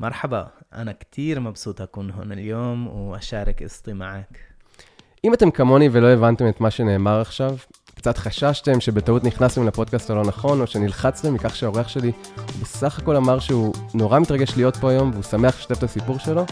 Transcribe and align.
مرحبا 0.00 0.48
أنا 0.74 0.92
كتير 0.92 1.40
مبسوط 1.40 1.80
أكون 1.80 2.10
هنا 2.10 2.34
اليوم 2.34 2.86
وأشارك 2.86 3.62
قصتي 3.62 3.92
معك 3.92 4.52
אם 5.24 5.34
אתם 5.34 5.50
כמוני 5.50 5.88
ולא 5.92 6.06
הבנתם 6.06 6.48
את 6.48 6.60
מה 6.60 6.70
שנאמר 6.70 7.20
עכשיו, 7.20 7.56
קצת 7.94 8.18
חששתם 8.18 8.80
שבטעות 8.80 9.24
נכנסתם 9.24 9.66
לפודקאסט 9.66 10.10
הלא 10.10 10.24
נכון, 10.24 10.60
או 10.60 10.66
שנלחצתם 10.66 11.34
מכך 11.34 11.56
שהאורח 11.56 11.88
שלי 11.88 12.12
הוא 12.36 12.44
בסך 12.62 12.98
הכל 12.98 13.16
אמר 13.16 13.38
שהוא 13.38 13.74
נורא 13.94 14.18
מתרגש 14.18 14.56
להיות 14.56 14.76
פה 14.76 14.90
היום 14.90 15.10
והוא 15.10 15.22
שמח 15.22 15.58
לשתף 15.58 15.78
את 15.78 15.82
הסיפור 15.82 16.18
שלו, 16.18 16.44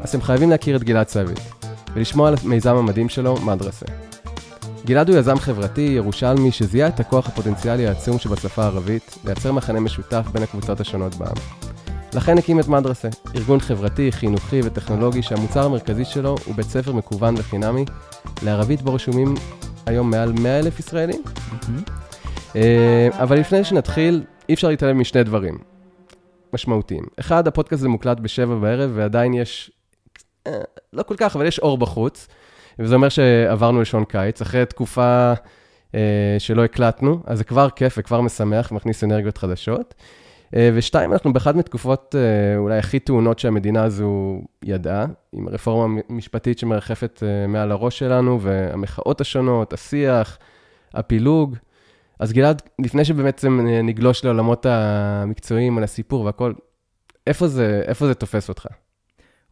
אז 0.00 0.08
אתם 0.08 0.22
חייבים 0.22 0.50
להכיר 0.50 0.76
את 0.76 0.84
גלעד 0.84 1.08
סביט, 1.08 1.40
ולשמוע 1.94 2.28
על 2.28 2.34
המיזם 2.44 2.76
המדהים 2.76 3.08
שלו, 3.08 3.36
מדרסה. 3.36 3.86
גלעד 4.86 5.08
הוא 5.08 5.18
יזם 5.18 5.38
חברתי, 5.38 5.80
ירושלמי, 5.80 6.52
שזיהה 6.52 6.88
את 6.88 7.00
הכוח 7.00 7.28
הפוטנציאלי 7.28 7.86
העצום 7.86 8.18
שבשפה 8.18 8.62
הערבית, 8.62 9.18
לייצר 9.24 9.52
מחנה 9.52 9.80
משותף 9.80 10.26
בין 10.32 10.42
הקבוצות 10.42 10.80
השונות 10.80 11.14
בעם. 11.14 11.63
לכן 12.15 12.37
הקים 12.37 12.59
את 12.59 12.67
מדרסה, 12.67 13.07
ארגון 13.35 13.59
חברתי, 13.59 14.11
חינוכי 14.11 14.61
וטכנולוגי 14.63 15.21
שהמוצר 15.21 15.65
המרכזי 15.65 16.05
שלו 16.05 16.35
הוא 16.45 16.55
בית 16.55 16.65
ספר 16.65 16.93
מקוון 16.93 17.35
וחינמי, 17.37 17.85
לערבית 18.43 18.81
בו 18.81 18.93
רשומים 18.93 19.33
היום 19.85 20.09
מעל 20.09 20.31
100 20.31 20.59
אלף 20.59 20.79
ישראלים. 20.79 21.21
אה, 22.55 23.07
אבל 23.11 23.39
לפני 23.39 23.63
שנתחיל, 23.63 24.23
אי 24.49 24.53
אפשר 24.53 24.67
להתעלם 24.67 24.99
משני 24.99 25.23
דברים 25.23 25.57
משמעותיים. 26.53 27.03
אחד, 27.19 27.47
הפודקאסט 27.47 27.81
הזה 27.81 27.89
מוקלט 27.89 28.19
בשבע 28.19 28.55
בערב 28.55 28.91
ועדיין 28.93 29.33
יש, 29.33 29.71
אה, 30.47 30.51
לא 30.93 31.03
כל 31.03 31.15
כך, 31.17 31.35
אבל 31.35 31.45
יש 31.45 31.59
אור 31.59 31.77
בחוץ, 31.77 32.27
וזה 32.79 32.95
אומר 32.95 33.09
שעברנו 33.09 33.81
לשעון 33.81 34.05
קיץ, 34.05 34.41
אחרי 34.41 34.65
תקופה 34.65 35.33
אה, 35.95 36.35
שלא 36.39 36.63
הקלטנו, 36.63 37.19
אז 37.25 37.37
זה 37.37 37.43
כבר 37.43 37.69
כיף 37.69 37.95
וכבר 37.97 38.21
משמח 38.21 38.71
ומכניס 38.71 39.03
אנרגיות 39.03 39.37
חדשות. 39.37 39.93
אה, 40.55 40.69
ושתיים, 40.73 41.13
אנחנו 41.13 41.33
באחת 41.33 41.55
מתקופות 41.55 42.15
אה, 42.17 42.57
אולי 42.57 42.77
הכי 42.77 42.99
טעונות 42.99 43.39
שהמדינה 43.39 43.83
הזו 43.83 44.41
ידעה, 44.63 45.05
עם 45.31 45.47
הרפורמה 45.47 46.01
המשפטית 46.09 46.59
שמרחפת 46.59 47.23
אה, 47.23 47.47
מעל 47.47 47.71
הראש 47.71 47.99
שלנו, 47.99 48.41
והמחאות 48.41 49.21
השונות, 49.21 49.73
השיח, 49.73 50.37
הפילוג. 50.93 51.55
אז 52.19 52.33
גלעד, 52.33 52.61
לפני 52.79 53.05
שבעצם 53.05 53.67
נגלוש 53.83 54.25
לעולמות 54.25 54.65
המקצועיים, 54.65 55.77
על 55.77 55.83
הסיפור 55.83 56.25
והכל, 56.25 56.53
איפה 57.27 57.47
זה, 57.47 57.81
איפה 57.87 58.07
זה 58.07 58.13
תופס 58.13 58.49
אותך? 58.49 58.67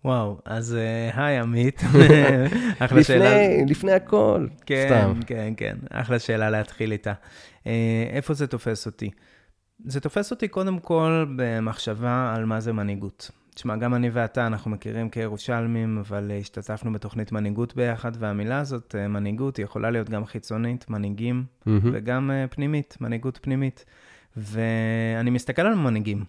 וואו, 0.05 0.37
אז 0.45 0.77
היי 1.13 1.37
עמית, 1.37 1.81
אחלה 2.79 2.99
לפני, 2.99 3.03
שאלה. 3.03 3.63
לפני 3.67 3.91
הכל, 3.91 4.47
כן, 4.65 4.85
סתם. 4.87 5.19
כן, 5.27 5.53
כן, 5.57 5.77
אחלה 5.91 6.19
שאלה 6.19 6.49
להתחיל 6.49 6.91
איתה. 6.91 7.13
איפה 8.13 8.33
זה 8.33 8.47
תופס 8.47 8.85
אותי? 8.85 9.09
זה 9.85 9.99
תופס 9.99 10.31
אותי 10.31 10.47
קודם 10.47 10.79
כל 10.79 11.25
במחשבה 11.35 12.33
על 12.35 12.45
מה 12.45 12.59
זה 12.59 12.73
מנהיגות. 12.73 13.31
תשמע, 13.55 13.75
גם 13.75 13.95
אני 13.95 14.09
ואתה, 14.09 14.47
אנחנו 14.47 14.71
מכירים 14.71 15.09
כירושלמים, 15.09 15.97
אבל 15.97 16.31
השתתפנו 16.39 16.93
בתוכנית 16.93 17.31
מנהיגות 17.31 17.75
ביחד, 17.75 18.11
והמילה 18.19 18.59
הזאת, 18.59 18.95
אה, 18.97 19.07
מנהיגות, 19.07 19.57
היא 19.57 19.63
יכולה 19.63 19.91
להיות 19.91 20.09
גם 20.09 20.25
חיצונית, 20.25 20.89
מנהיגים, 20.89 21.43
mm-hmm. 21.45 21.69
וגם 21.83 22.31
אה, 22.31 22.47
פנימית, 22.47 22.97
מנהיגות 23.01 23.39
פנימית. 23.41 23.85
ואני 24.37 25.29
מסתכל 25.29 25.61
על 25.61 25.75
מנהיגים, 25.75 26.25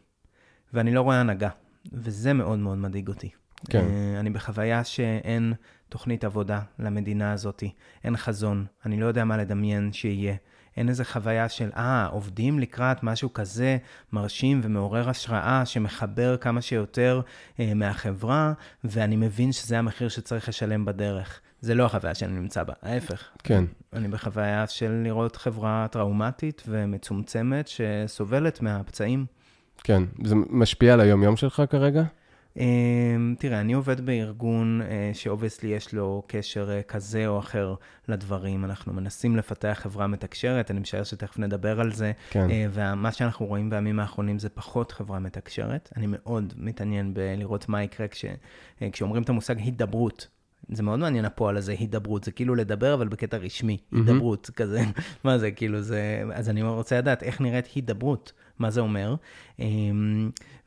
ואני 0.72 0.94
לא 0.94 1.00
רואה 1.00 1.20
הנהגה, 1.20 1.48
וזה 1.92 2.32
מאוד 2.32 2.58
מאוד 2.58 2.78
מדאיג 2.78 3.08
אותי. 3.08 3.30
כן. 3.70 3.84
אה, 3.84 4.20
אני 4.20 4.30
בחוויה 4.30 4.84
שאין 4.84 5.52
תוכנית 5.88 6.24
עבודה 6.24 6.60
למדינה 6.78 7.32
הזאת, 7.32 7.62
אין 8.04 8.16
חזון, 8.16 8.66
אני 8.86 9.00
לא 9.00 9.06
יודע 9.06 9.24
מה 9.24 9.36
לדמיין 9.36 9.92
שיהיה. 9.92 10.34
אין 10.76 10.88
איזה 10.88 11.04
חוויה 11.04 11.48
של, 11.48 11.70
אה, 11.76 12.06
עובדים 12.06 12.58
לקראת 12.58 13.02
משהו 13.02 13.32
כזה 13.32 13.76
מרשים 14.12 14.60
ומעורר 14.64 15.08
השראה, 15.08 15.66
שמחבר 15.66 16.36
כמה 16.36 16.60
שיותר 16.60 17.20
אה, 17.60 17.74
מהחברה, 17.74 18.52
ואני 18.84 19.16
מבין 19.16 19.52
שזה 19.52 19.78
המחיר 19.78 20.08
שצריך 20.08 20.48
לשלם 20.48 20.84
בדרך. 20.84 21.40
זה 21.60 21.74
לא 21.74 21.84
החוויה 21.84 22.14
שאני 22.14 22.32
נמצא 22.32 22.62
בה, 22.62 22.72
ההפך. 22.82 23.28
כן. 23.44 23.64
אני 23.92 24.08
בחוויה 24.08 24.66
של 24.66 24.90
לראות 25.04 25.36
חברה 25.36 25.86
טראומטית 25.90 26.62
ומצומצמת 26.68 27.68
שסובלת 27.68 28.62
מהפצעים. 28.62 29.26
כן, 29.84 30.02
זה 30.24 30.34
משפיע 30.50 30.92
על 30.92 31.00
היום-יום 31.00 31.36
שלך 31.36 31.62
כרגע? 31.70 32.02
אמ, 32.56 33.34
תראה, 33.38 33.60
אני 33.60 33.72
עובד 33.72 34.00
בארגון 34.00 34.80
אה, 34.82 35.10
שאובייסלי 35.14 35.68
יש 35.68 35.94
לו 35.94 36.22
קשר 36.26 36.70
אה, 36.70 36.82
כזה 36.82 37.26
או 37.26 37.38
אחר 37.38 37.74
לדברים. 38.08 38.64
אנחנו 38.64 38.92
מנסים 38.92 39.36
לפתח 39.36 39.78
חברה 39.82 40.06
מתקשרת, 40.06 40.70
אני 40.70 40.80
משער 40.80 41.04
שתכף 41.04 41.38
נדבר 41.38 41.80
על 41.80 41.92
זה. 41.92 42.12
כן. 42.30 42.50
אה, 42.50 42.66
ומה 42.70 43.12
שאנחנו 43.12 43.46
רואים 43.46 43.70
בימים 43.70 44.00
האחרונים 44.00 44.38
זה 44.38 44.48
פחות 44.48 44.92
חברה 44.92 45.18
מתקשרת. 45.18 45.92
אני 45.96 46.06
מאוד 46.08 46.52
מתעניין 46.56 47.14
בלראות 47.14 47.68
מה 47.68 47.82
יקרה 47.82 48.08
כש, 48.08 48.24
כשאומרים 48.92 49.22
את 49.22 49.28
המושג 49.28 49.58
הידברות. 49.58 50.28
זה 50.68 50.82
מאוד 50.82 51.00
מעניין 51.00 51.24
הפועל 51.24 51.56
הזה, 51.56 51.72
הידברות, 51.72 52.24
זה 52.24 52.30
כאילו 52.30 52.54
לדבר, 52.54 52.94
אבל 52.94 53.08
בקטע 53.08 53.36
רשמי, 53.36 53.78
הידברות, 53.92 54.50
כזה, 54.56 54.82
מה 55.24 55.38
זה, 55.38 55.50
כאילו 55.50 55.82
זה, 55.82 56.22
אז 56.32 56.48
אני 56.50 56.62
רוצה 56.62 56.98
לדעת 56.98 57.22
איך 57.22 57.40
נראית 57.40 57.66
הידברות. 57.74 58.32
מה 58.58 58.70
זה 58.70 58.80
אומר. 58.80 59.14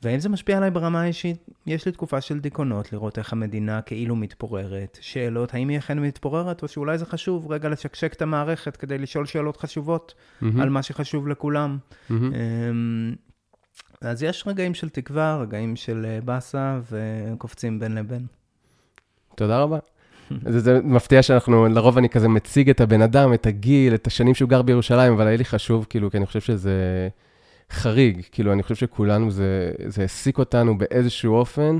והאם 0.03 0.19
זה 0.19 0.29
משפיע 0.29 0.57
עליי 0.57 0.71
ברמה 0.71 1.01
האישית? 1.01 1.37
יש 1.65 1.85
לי 1.85 1.91
תקופה 1.91 2.21
של 2.21 2.39
דיכאונות, 2.39 2.93
לראות 2.93 3.17
איך 3.17 3.33
המדינה 3.33 3.81
כאילו 3.81 4.15
מתפוררת. 4.15 4.97
שאלות, 5.01 5.53
האם 5.53 5.69
היא 5.69 5.77
אכן 5.77 5.99
מתפוררת, 5.99 6.63
או 6.63 6.67
שאולי 6.67 6.97
זה 6.97 7.05
חשוב 7.05 7.51
רגע 7.51 7.69
לשקשק 7.69 8.13
את 8.13 8.21
המערכת 8.21 8.77
כדי 8.77 8.97
לשאול 8.97 9.25
שאלות 9.25 9.57
חשובות 9.57 10.13
mm-hmm. 10.13 10.45
על 10.61 10.69
מה 10.69 10.83
שחשוב 10.83 11.27
לכולם. 11.27 11.77
Mm-hmm. 12.09 12.13
אז 14.01 14.23
יש 14.23 14.43
רגעים 14.47 14.73
של 14.73 14.89
תקווה, 14.89 15.37
רגעים 15.37 15.75
של 15.75 16.05
אה, 16.09 16.19
באסה, 16.21 16.79
וקופצים 16.91 17.79
בין 17.79 17.95
לבין. 17.95 18.25
תודה 19.35 19.59
רבה. 19.59 19.77
זה, 20.51 20.59
זה 20.59 20.79
מפתיע 20.83 21.23
שאנחנו, 21.23 21.67
לרוב 21.67 21.97
אני 21.97 22.09
כזה 22.09 22.27
מציג 22.27 22.69
את 22.69 22.81
הבן 22.81 23.01
אדם, 23.01 23.33
את 23.33 23.45
הגיל, 23.45 23.95
את 23.95 24.07
השנים 24.07 24.35
שהוא 24.35 24.49
גר 24.49 24.61
בירושלים, 24.61 25.13
אבל 25.13 25.27
היה 25.27 25.37
לי 25.37 25.45
חשוב, 25.45 25.85
כאילו, 25.89 26.11
כי 26.11 26.17
אני 26.17 26.25
חושב 26.25 26.41
שזה... 26.41 27.07
חריג. 27.71 28.21
כאילו, 28.31 28.53
אני 28.53 28.63
חושב 28.63 28.75
שכולנו, 28.75 29.31
זה, 29.31 29.71
זה 29.87 30.01
העסיק 30.01 30.37
אותנו 30.37 30.77
באיזשהו 30.77 31.35
אופן, 31.35 31.77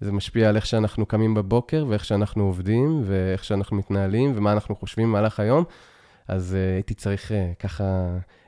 זה 0.00 0.12
משפיע 0.12 0.48
על 0.48 0.56
איך 0.56 0.66
שאנחנו 0.66 1.06
קמים 1.06 1.34
בבוקר, 1.34 1.84
ואיך 1.88 2.04
שאנחנו 2.04 2.44
עובדים, 2.44 3.02
ואיך 3.06 3.44
שאנחנו 3.44 3.76
מתנהלים, 3.76 4.32
ומה 4.34 4.52
אנחנו 4.52 4.76
חושבים 4.76 5.08
במהלך 5.08 5.40
היום. 5.40 5.64
אז 6.28 6.56
uh, 6.56 6.76
הייתי 6.76 6.94
צריך 6.94 7.30
uh, 7.30 7.34
ככה 7.58 7.84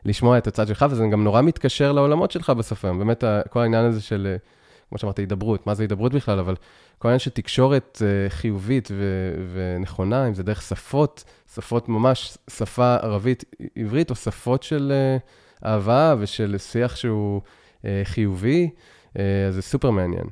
לשמוע 0.04 0.38
את 0.38 0.46
הצד 0.46 0.66
שלך, 0.66 0.86
וזה 0.90 1.04
גם 1.12 1.24
נורא 1.24 1.42
מתקשר 1.42 1.92
לעולמות 1.92 2.30
שלך 2.30 2.50
בסוף 2.50 2.84
היום. 2.84 2.98
באמת, 2.98 3.24
כל 3.50 3.60
העניין 3.60 3.84
הזה 3.84 4.00
של, 4.00 4.36
uh, 4.38 4.48
כמו 4.88 4.98
שאמרת, 4.98 5.18
הידברות, 5.18 5.66
מה 5.66 5.74
זה 5.74 5.82
הידברות 5.82 6.12
בכלל, 6.12 6.38
אבל 6.38 6.54
כל 6.98 7.08
העניין 7.08 7.18
של 7.18 7.30
תקשורת 7.30 8.02
uh, 8.02 8.32
חיובית 8.32 8.88
ו- 8.92 9.34
ונכונה, 9.52 10.28
אם 10.28 10.34
זה 10.34 10.42
דרך 10.42 10.62
שפות, 10.62 11.24
שפות 11.54 11.88
ממש, 11.88 12.38
שפה 12.50 12.94
ערבית, 12.94 13.44
עברית, 13.76 14.10
או 14.10 14.14
שפות 14.14 14.62
של... 14.62 14.92
Uh, 15.18 15.42
אהבה 15.64 16.14
ושל 16.18 16.58
שיח 16.58 16.96
שהוא 16.96 17.40
אה, 17.84 18.02
חיובי, 18.04 18.70
אה, 19.18 19.22
זה 19.50 19.62
סופר 19.62 19.90
מעניין. 19.90 20.26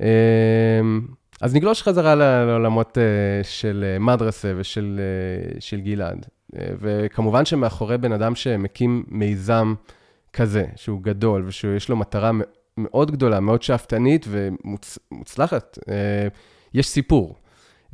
אה, 0.00 0.80
אז 1.40 1.54
נגלוש 1.54 1.82
חזרה 1.82 2.14
לעולמות 2.14 2.98
אה, 2.98 3.04
של 3.42 3.84
אה, 3.86 3.98
מדרסה 3.98 4.52
ושל 4.56 5.00
אה, 5.00 5.60
של 5.60 5.80
גלעד. 5.80 6.26
אה, 6.56 6.66
וכמובן 6.80 7.44
שמאחורי 7.44 7.98
בן 7.98 8.12
אדם 8.12 8.34
שמקים 8.34 9.04
מיזם 9.08 9.74
כזה, 10.32 10.64
שהוא 10.76 11.02
גדול 11.02 11.44
ושיש 11.46 11.88
לו 11.88 11.96
מטרה 11.96 12.30
מאוד 12.78 13.10
גדולה, 13.10 13.40
מאוד 13.40 13.62
שאפתנית 13.62 14.26
ומוצלחת, 14.28 15.78
אה, 15.88 16.28
יש 16.74 16.88
סיפור. 16.88 17.36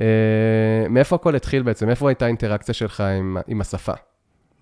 אה, 0.00 0.84
מאיפה 0.90 1.16
הכל 1.16 1.36
התחיל 1.36 1.62
בעצם? 1.62 1.88
איפה 1.90 2.08
הייתה 2.08 2.24
האינטראקציה 2.24 2.74
שלך 2.74 3.00
עם, 3.00 3.36
עם 3.46 3.60
השפה? 3.60 3.92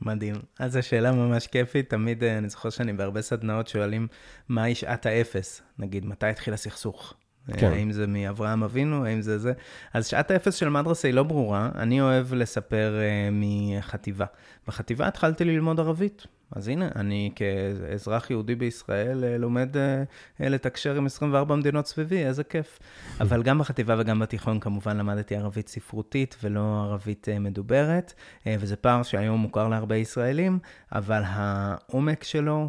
מדהים. 0.00 0.34
אז 0.58 0.72
זו 0.72 0.82
שאלה 0.82 1.12
ממש 1.12 1.46
כיפית, 1.46 1.90
תמיד 1.90 2.24
אה, 2.24 2.38
אני 2.38 2.48
זוכר 2.48 2.70
שאני 2.70 2.92
בהרבה 2.92 3.22
סדנאות 3.22 3.68
שואלים, 3.68 4.08
מהי 4.48 4.74
שעת 4.74 5.06
האפס? 5.06 5.62
נגיד, 5.78 6.06
מתי 6.06 6.26
התחיל 6.26 6.54
הסכסוך? 6.54 7.14
כן. 7.52 7.72
האם 7.72 7.92
זה 7.92 8.06
מאברהם 8.06 8.62
אבינו, 8.62 9.06
האם 9.06 9.22
זה 9.22 9.38
זה? 9.38 9.52
אז 9.94 10.06
שעת 10.06 10.30
האפס 10.30 10.54
של 10.54 10.68
מדרסה 10.68 11.08
היא 11.08 11.14
לא 11.14 11.22
ברורה, 11.22 11.70
אני 11.74 12.00
אוהב 12.00 12.34
לספר 12.34 12.98
uh, 12.98 13.32
מחטיבה. 13.32 14.26
בחטיבה 14.66 15.06
התחלתי 15.06 15.44
ללמוד 15.44 15.80
ערבית. 15.80 16.26
אז 16.52 16.68
הנה, 16.68 16.88
אני 16.96 17.30
כאזרח 17.34 18.30
יהודי 18.30 18.54
בישראל 18.54 19.24
אה, 19.24 19.38
לומד 19.38 19.76
אה, 19.76 20.02
אה, 20.40 20.48
לתקשר 20.48 20.96
עם 20.96 21.06
24 21.06 21.56
מדינות 21.56 21.86
סביבי, 21.86 22.24
איזה 22.24 22.44
כיף. 22.44 22.78
אבל 23.20 23.42
גם 23.42 23.58
בחטיבה 23.58 23.94
וגם 23.98 24.18
בתיכון 24.18 24.60
כמובן 24.60 24.96
למדתי 24.96 25.36
ערבית 25.36 25.68
ספרותית 25.68 26.36
ולא 26.42 26.82
ערבית 26.84 27.28
מדוברת, 27.40 28.14
וזה 28.46 28.76
פער 28.76 29.02
שהיום 29.02 29.40
מוכר 29.40 29.68
להרבה 29.68 29.96
ישראלים, 29.96 30.58
אבל 30.92 31.22
העומק 31.26 32.24
שלו, 32.24 32.68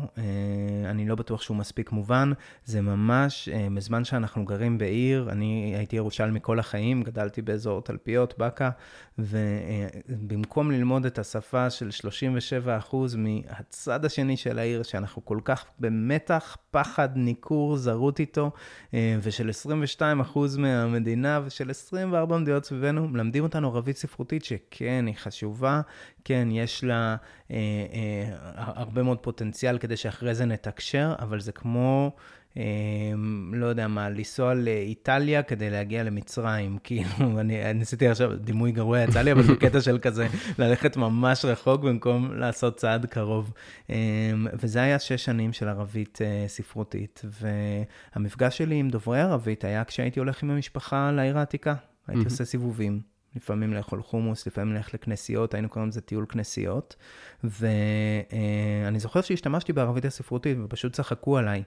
אני 0.85 1.07
לא 1.07 1.15
בטוח 1.15 1.41
שהוא 1.41 1.57
מספיק 1.57 1.91
מובן. 1.91 2.31
זה 2.65 2.81
ממש, 2.81 3.49
בזמן 3.73 4.03
שאנחנו 4.03 4.45
גרים 4.45 4.77
בעיר, 4.77 5.29
אני 5.31 5.73
הייתי 5.77 5.95
ירושלמי 5.95 6.39
כל 6.41 6.59
החיים, 6.59 7.03
גדלתי 7.03 7.41
באזור 7.41 7.81
תלפיות, 7.81 8.33
באקה, 8.37 8.69
ובמקום 9.19 10.71
ללמוד 10.71 11.05
את 11.05 11.19
השפה 11.19 11.69
של 11.69 11.89
37% 12.91 12.95
מה... 13.17 13.29
מהצד 13.71 14.05
השני 14.05 14.37
של 14.37 14.59
העיר, 14.59 14.83
שאנחנו 14.83 15.25
כל 15.25 15.39
כך 15.45 15.65
במתח, 15.79 16.57
פחד, 16.71 17.09
ניכור, 17.15 17.77
זרות 17.77 18.19
איתו, 18.19 18.51
אה, 18.93 19.17
ושל 19.21 19.49
22% 19.49 20.57
מהמדינה 20.57 21.41
ושל 21.45 21.69
24 21.69 22.37
מדינות 22.37 22.65
סביבנו, 22.65 23.07
מלמדים 23.07 23.43
אותנו 23.43 23.67
ערבית 23.67 23.97
ספרותית 23.97 24.45
שכן, 24.45 25.03
היא 25.07 25.15
חשובה, 25.15 25.81
כן, 26.25 26.47
יש 26.51 26.83
לה 26.83 27.15
אה, 27.51 27.55
אה, 27.93 28.33
הרבה 28.55 29.03
מאוד 29.03 29.17
פוטנציאל 29.17 29.77
כדי 29.77 29.97
שאחרי 29.97 30.35
זה 30.35 30.45
נתקשר, 30.45 31.13
אבל 31.19 31.39
זה 31.39 31.51
כמו... 31.51 32.11
אמ, 32.57 33.53
לא 33.55 33.65
יודע 33.65 33.87
מה, 33.87 34.09
לנסוע 34.09 34.53
לאיטליה 34.53 35.43
כדי 35.43 35.69
להגיע 35.69 36.03
למצרים. 36.03 36.77
כאילו, 36.83 37.39
אני 37.39 37.73
ניסיתי 37.73 38.07
עכשיו, 38.07 38.35
דימוי 38.35 38.71
גרוע 38.71 38.99
יצא 38.99 39.21
לי, 39.21 39.31
אבל 39.31 39.43
זה 39.43 39.55
קטע 39.55 39.81
של 39.81 39.97
כזה, 40.01 40.27
ללכת 40.57 40.97
ממש 40.97 41.45
רחוק 41.45 41.81
במקום 41.81 42.33
לעשות 42.33 42.77
צעד 42.77 43.05
קרוב. 43.05 43.51
אמ, 43.89 43.95
וזה 44.53 44.81
היה 44.81 44.99
שש 44.99 45.25
שנים 45.25 45.53
של 45.53 45.67
ערבית 45.67 46.19
אה, 46.21 46.47
ספרותית. 46.47 47.21
והמפגש 48.15 48.57
שלי 48.57 48.75
עם 48.75 48.89
דוברי 48.89 49.21
ערבית 49.21 49.63
היה 49.63 49.83
כשהייתי 49.83 50.19
הולך 50.19 50.43
עם 50.43 50.49
המשפחה 50.51 51.11
לעיר 51.11 51.37
העתיקה. 51.37 51.75
הייתי 52.07 52.25
עושה 52.25 52.45
סיבובים. 52.45 53.10
לפעמים 53.35 53.73
לאכול 53.73 54.01
חומוס, 54.01 54.47
לפעמים 54.47 54.75
ללכת 54.75 54.93
לכנסיות, 54.93 55.53
היינו 55.53 55.69
קוראים 55.69 55.89
לזה 55.89 56.01
טיול 56.01 56.25
כנסיות. 56.29 56.95
ואני 57.43 58.99
זוכר 58.99 59.21
שהשתמשתי 59.21 59.73
בערבית 59.73 60.05
הספרותית 60.05 60.57
ופשוט 60.63 60.93
צחקו 60.93 61.37
עליי. 61.37 61.63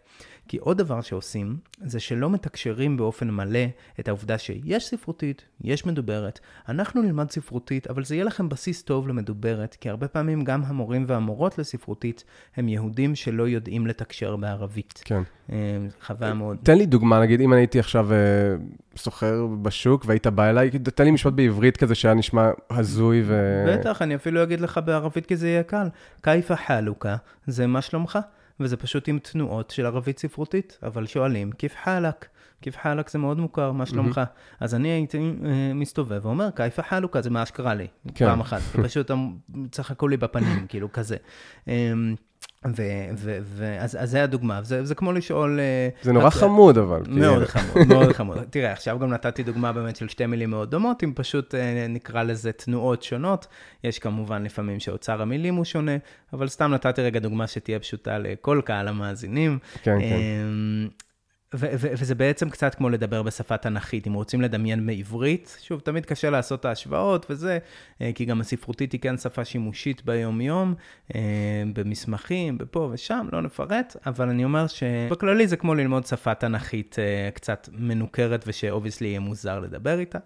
כי 0.49 0.56
עוד 0.56 0.78
דבר 0.78 1.00
שעושים, 1.00 1.56
זה 1.84 2.00
שלא 2.00 2.31
מתקשרים 2.31 2.96
באופן 2.96 3.31
מלא 3.31 3.64
את 4.00 4.08
העובדה 4.08 4.38
שיש 4.38 4.87
ספרותית, 4.87 5.44
יש 5.61 5.87
מדוברת. 5.87 6.40
אנחנו 6.69 7.02
נלמד 7.02 7.31
ספרותית, 7.31 7.87
אבל 7.87 8.05
זה 8.05 8.14
יהיה 8.14 8.25
לכם 8.25 8.49
בסיס 8.49 8.82
טוב 8.82 9.08
למדוברת, 9.08 9.75
כי 9.81 9.90
הרבה 9.90 10.08
פעמים 10.08 10.44
גם 10.44 10.62
המורים 10.64 11.05
והמורות 11.08 11.58
לספרותית 11.58 12.25
הם 12.56 12.69
יהודים 12.69 13.14
שלא 13.14 13.49
יודעים 13.49 13.87
לתקשר 13.87 14.37
בערבית. 14.37 15.02
כן. 15.05 15.22
אה, 15.52 15.56
חוויה 16.00 16.34
מאוד. 16.34 16.56
תן 16.62 16.78
לי 16.78 16.87
דוגמה, 16.87 17.20
נגיד, 17.20 17.40
אם 17.40 17.52
אני 17.52 17.61
הייתי 17.61 17.78
עכשיו 17.78 18.12
אה, 18.12 18.16
סוחר 18.96 19.46
בשוק 19.62 20.05
והיית 20.06 20.26
בא 20.26 20.50
אליי, 20.50 20.70
תן 20.70 21.05
לי 21.05 21.11
משפט 21.11 21.32
בעברית 21.32 21.76
כזה 21.76 21.94
שהיה 21.94 22.14
נשמע 22.14 22.50
הזוי 22.70 23.23
ו... 23.26 23.64
בטח, 23.69 24.02
אני 24.02 24.14
אפילו 24.14 24.43
אגיד 24.43 24.61
לך 24.61 24.81
בערבית 24.85 25.26
כי 25.26 25.37
זה 25.37 25.49
יהיה 25.49 25.62
קל. 25.62 25.88
קייפה 26.20 26.56
חלוקה, 26.56 27.17
זה 27.46 27.67
מה 27.67 27.82
שלומך. 27.82 28.19
וזה 28.61 28.76
פשוט 28.76 29.08
עם 29.08 29.19
תנועות 29.19 29.70
של 29.70 29.87
ערבית 29.87 30.19
ספרותית, 30.19 30.79
אבל 30.82 31.06
שואלים, 31.06 31.52
כיף 31.52 31.75
חלק? 31.85 32.26
כיף 32.62 32.76
חלק 32.76 33.11
זה 33.11 33.19
מאוד 33.19 33.38
מוכר, 33.38 33.73
מה 33.73 33.87
שלומך? 33.87 34.19
Mm-hmm. 34.19 34.56
אז 34.61 34.75
אני 34.75 34.88
הייתי 34.88 35.19
אה, 35.44 35.73
מסתובב 35.75 36.26
ואומר, 36.26 36.49
כיפה 36.56 36.82
חלוקה, 36.82 37.23
זה 37.23 37.31
מה 37.31 37.47
שקרה 37.47 37.75
לי, 37.75 37.87
כן. 38.14 38.26
פעם 38.26 38.40
אחת. 38.40 38.61
פשוט 38.85 39.11
צחקו 39.70 40.08
לי 40.08 40.17
בפנים, 40.17 40.67
כאילו 40.69 40.93
כזה. 40.93 41.17
אמ, 41.69 42.14
ואז 43.44 43.99
זה 44.02 44.23
הדוגמה, 44.23 44.62
זה, 44.62 44.85
זה 44.85 44.94
כמו 44.94 45.12
לשאול... 45.12 45.61
אה, 45.61 45.88
זה 46.02 46.12
נורא 46.12 46.31
חמוד 46.31 46.79
אבל. 46.79 47.02
מאוד 47.08 47.44
חמוד, 47.44 47.88
מאוד 47.88 48.12
חמוד. 48.12 48.38
תראה, 48.50 48.73
עכשיו 48.73 48.99
גם 48.99 49.11
נתתי 49.11 49.43
דוגמה 49.43 49.73
באמת 49.73 49.96
של 49.96 50.08
שתי 50.08 50.26
מילים 50.26 50.50
מאוד 50.50 50.70
דומות, 50.70 51.05
אם 51.05 51.12
פשוט 51.14 51.55
אה, 51.55 51.87
נקרא 51.88 52.23
לזה 52.23 52.52
תנועות 52.52 53.02
שונות. 53.02 53.46
יש 53.85 53.99
כמובן 53.99 54.43
לפעמים 54.43 54.81
שאוצר 54.81 55.23
המילים 55.23 55.55
הוא 55.55 55.64
שונה, 55.64 55.96
אבל 56.32 56.49
סתם 56.49 56.70
נתתי 56.70 57.02
רגע 57.02 57.20
דוגמה 57.20 57.46
שתהיה 57.46 57.79
פשוטה 57.79 58.19
לכל 58.19 58.61
קהל 58.64 58.88
המאזינים. 58.88 59.58
כן, 59.82 59.99
כן. 60.00 60.17
אמ, 61.55 61.59
וזה 61.73 62.15
בעצם 62.15 62.51
קצת 62.51 62.75
כמו 62.75 62.91
לדבר 62.91 63.23
בשפה 63.23 63.56
תנכית, 63.56 64.06
אם 64.06 64.12
רוצים 64.12 64.41
לדמיין 64.41 64.87
בעברית, 64.87 65.59
שוב, 65.61 65.81
תמיד 65.81 66.06
קשה 66.06 66.31
לעשות 66.31 66.61
את 66.61 66.65
ההשוואות 66.65 67.27
וזה, 67.31 67.59
אה, 68.01 68.11
כי 68.15 68.25
גם 68.25 68.41
הספרותית 68.41 68.93
היא 68.93 69.01
כן 69.01 69.17
שפה 69.17 69.45
שימושית 69.45 70.05
ביום-יום, 70.05 70.75
אה, 71.15 71.21
במסמכים, 71.75 72.59
בפה 72.59 72.91
ושם, 72.93 73.27
לא 73.33 73.43
נפרט, 73.43 73.97
אבל 74.06 74.29
אני 74.29 74.45
אומר 74.45 74.67
שבכללי 74.67 75.47
זה 75.47 75.56
כמו 75.56 75.75
ללמוד 75.75 76.06
שפה 76.06 76.35
תנכית 76.35 76.97
אה, 76.99 77.31
קצת 77.31 77.69
מנוכרת 77.73 78.45
ושאובייסלי 78.47 79.09
יהיה 79.09 79.21
מוזר 79.21 79.61
לדבר 79.61 79.99
איתה. 79.99 80.19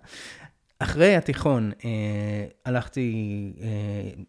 אחרי 0.81 1.17
התיכון 1.17 1.73
הלכתי, 2.65 3.53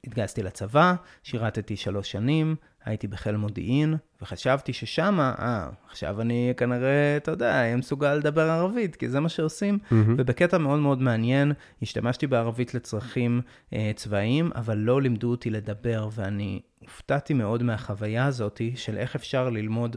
התגייסתי 0.04 0.44
לצבא, 0.44 0.94
שירתתי 1.24 1.76
שלוש 1.76 2.12
שנים, 2.12 2.56
הייתי 2.86 3.08
בחיל 3.08 3.38
מודיעין, 3.38 3.96
וחשבתי 4.22 4.74
ששמה, 4.74 5.34
אה, 5.40 5.70
עכשיו 5.90 6.22
אני 6.22 6.54
כנראה, 6.58 7.18
אתה 7.18 7.32
יודע, 7.32 7.60
אהיה 7.60 7.76
מסוגל 7.76 8.16
לדבר 8.16 8.50
ערבית, 8.50 8.96
כי 8.96 9.10
זה 9.10 9.20
מה 9.20 9.30
שעושים. 9.30 9.80
Mm-hmm. 9.82 9.96
ובקטע 10.18 10.58
מאוד 10.58 10.80
מאוד 10.80 11.02
מעניין, 11.02 11.54
השתמשתי 11.82 12.28
בערבית 12.28 12.74
לצרכים 12.74 13.42
אה, 13.74 13.92
צבאיים, 13.96 14.52
אבל 14.56 14.78
לא 14.78 15.02
לימדו 15.02 15.32
אותי 15.32 15.50
לדבר, 15.50 16.10
ואני 16.16 16.62
הופתעתי 16.80 17.34
מאוד 17.34 17.64
מהחוויה 17.64 18.26
הזאת 18.26 18.62
של 18.76 18.98
איך 18.98 19.16
אפשר 19.16 19.50
ללמוד 19.50 19.96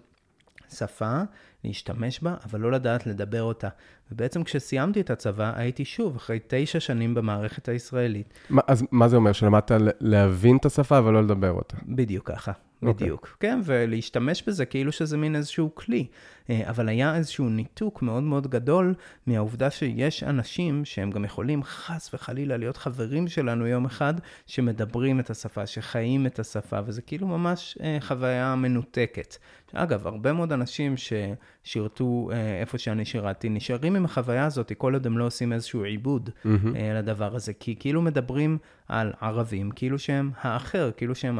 שפה, 0.74 1.20
להשתמש 1.64 2.20
בה, 2.20 2.34
אבל 2.44 2.60
לא 2.60 2.72
לדעת 2.72 3.06
לדבר 3.06 3.42
אותה. 3.42 3.68
ובעצם 4.12 4.44
כשסיימתי 4.44 5.00
את 5.00 5.10
הצבא, 5.10 5.52
הייתי 5.56 5.84
שוב, 5.84 6.16
אחרי 6.16 6.38
תשע 6.46 6.80
שנים 6.80 7.14
במערכת 7.14 7.68
הישראלית. 7.68 8.34
ما, 8.50 8.60
אז 8.66 8.84
מה 8.90 9.08
זה 9.08 9.16
אומר? 9.16 9.32
שלמדת 9.32 9.70
להבין 10.00 10.56
את 10.56 10.66
השפה, 10.66 10.98
אבל 10.98 11.12
לא 11.12 11.22
לדבר 11.22 11.50
אותה? 11.50 11.76
בדיוק 11.88 12.30
ככה. 12.30 12.52
אוקיי. 12.82 13.06
בדיוק, 13.06 13.26
okay. 13.26 13.36
כן, 13.40 13.60
ולהשתמש 13.64 14.42
בזה 14.42 14.64
כאילו 14.64 14.92
שזה 14.92 15.16
מין 15.16 15.36
איזשהו 15.36 15.74
כלי. 15.74 16.06
אה, 16.50 16.62
אבל 16.70 16.88
היה 16.88 17.16
איזשהו 17.16 17.48
ניתוק 17.48 18.02
מאוד 18.02 18.22
מאוד 18.22 18.46
גדול 18.46 18.94
מהעובדה 19.26 19.70
שיש 19.70 20.22
אנשים 20.22 20.84
שהם 20.84 21.10
גם 21.10 21.24
יכולים 21.24 21.62
חס 21.62 22.14
וחלילה 22.14 22.56
להיות 22.56 22.76
חברים 22.76 23.28
שלנו 23.28 23.66
יום 23.66 23.84
אחד, 23.84 24.14
שמדברים 24.46 25.20
את 25.20 25.30
השפה, 25.30 25.66
שחיים 25.66 26.26
את 26.26 26.38
השפה, 26.38 26.78
וזה 26.86 27.02
כאילו 27.02 27.26
ממש 27.26 27.78
אה, 27.82 27.98
חוויה 28.00 28.54
מנותקת. 28.54 29.36
אגב, 29.72 30.06
הרבה 30.06 30.32
מאוד 30.32 30.52
אנשים 30.52 30.94
ששירתו 30.96 32.28
אה, 32.32 32.60
איפה 32.60 32.78
שאני 32.78 33.04
שירתי, 33.04 33.48
נשארים 33.48 33.96
עם 33.96 34.04
החוויה 34.04 34.46
הזאת, 34.46 34.72
כל 34.78 34.94
עוד 34.94 35.06
הם 35.06 35.18
לא 35.18 35.26
עושים 35.26 35.52
איזשהו 35.52 35.84
עיבוד 35.84 36.30
mm-hmm. 36.30 36.48
לדבר 36.94 37.34
הזה, 37.34 37.52
כי 37.52 37.76
כאילו 37.78 38.02
מדברים 38.02 38.58
על 38.88 39.12
ערבים, 39.20 39.70
כאילו 39.70 39.98
שהם 39.98 40.30
האחר, 40.40 40.90
כאילו 40.96 41.14
שהם 41.14 41.38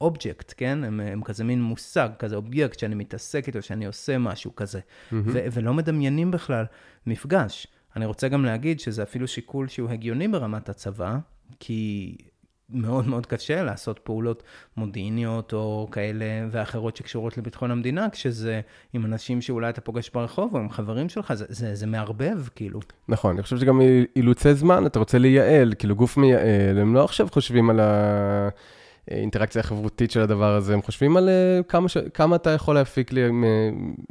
אובייקט, 0.00 0.54
כן? 0.56 0.84
הם, 0.84 1.00
הם 1.00 1.22
כזה 1.22 1.44
מין 1.44 1.62
מושג, 1.62 2.08
כזה 2.18 2.36
אובייקט 2.36 2.78
שאני 2.78 2.94
מתעסק 2.94 3.46
איתו, 3.46 3.62
שאני 3.62 3.86
עושה 3.86 4.18
משהו 4.18 4.56
כזה. 4.56 4.78
Mm-hmm. 4.78 5.14
ו- 5.26 5.46
ולא 5.52 5.74
מדמיינים 5.74 6.30
בכלל 6.30 6.64
מפגש. 7.06 7.66
אני 7.96 8.06
רוצה 8.06 8.28
גם 8.28 8.44
להגיד 8.44 8.80
שזה 8.80 9.02
אפילו 9.02 9.28
שיקול 9.28 9.68
שהוא 9.68 9.90
הגיוני 9.90 10.28
ברמת 10.28 10.68
הצבא, 10.68 11.16
כי 11.60 12.16
מאוד 12.70 13.08
מאוד 13.08 13.26
קשה 13.26 13.62
לעשות 13.62 13.98
פעולות 13.98 14.42
מודיעיניות 14.76 15.52
או 15.52 15.88
כאלה 15.92 16.24
ואחרות 16.50 16.96
שקשורות 16.96 17.38
לביטחון 17.38 17.70
המדינה, 17.70 18.10
כשזה 18.10 18.60
עם 18.92 19.04
אנשים 19.04 19.40
שאולי 19.40 19.68
אתה 19.68 19.80
פוגש 19.80 20.10
ברחוב 20.14 20.54
או 20.54 20.60
עם 20.60 20.70
חברים 20.70 21.08
שלך, 21.08 21.34
זה, 21.34 21.44
זה, 21.48 21.74
זה 21.74 21.86
מערבב, 21.86 22.48
כאילו. 22.54 22.80
נכון, 23.08 23.34
אני 23.34 23.42
חושב 23.42 23.58
שגם 23.58 23.80
אילוצי 24.16 24.54
זמן, 24.54 24.86
אתה 24.86 24.98
רוצה 24.98 25.18
לייעל, 25.18 25.74
כאילו 25.78 25.96
גוף 25.96 26.16
מייעל, 26.16 26.78
הם 26.78 26.94
לא 26.94 27.04
עכשיו 27.04 27.28
חושבים 27.32 27.70
על 27.70 27.80
ה... 27.80 28.48
האינטראקציה 29.10 29.60
החברותית 29.60 30.10
של 30.10 30.20
הדבר 30.20 30.54
הזה, 30.54 30.74
הם 30.74 30.82
חושבים 30.82 31.16
על 31.16 31.28
אה, 31.28 31.60
כמה, 31.68 31.88
ש... 31.88 31.96
כמה 32.14 32.36
אתה 32.36 32.50
יכול 32.50 32.74
להפיק 32.74 33.12
לי 33.12 33.22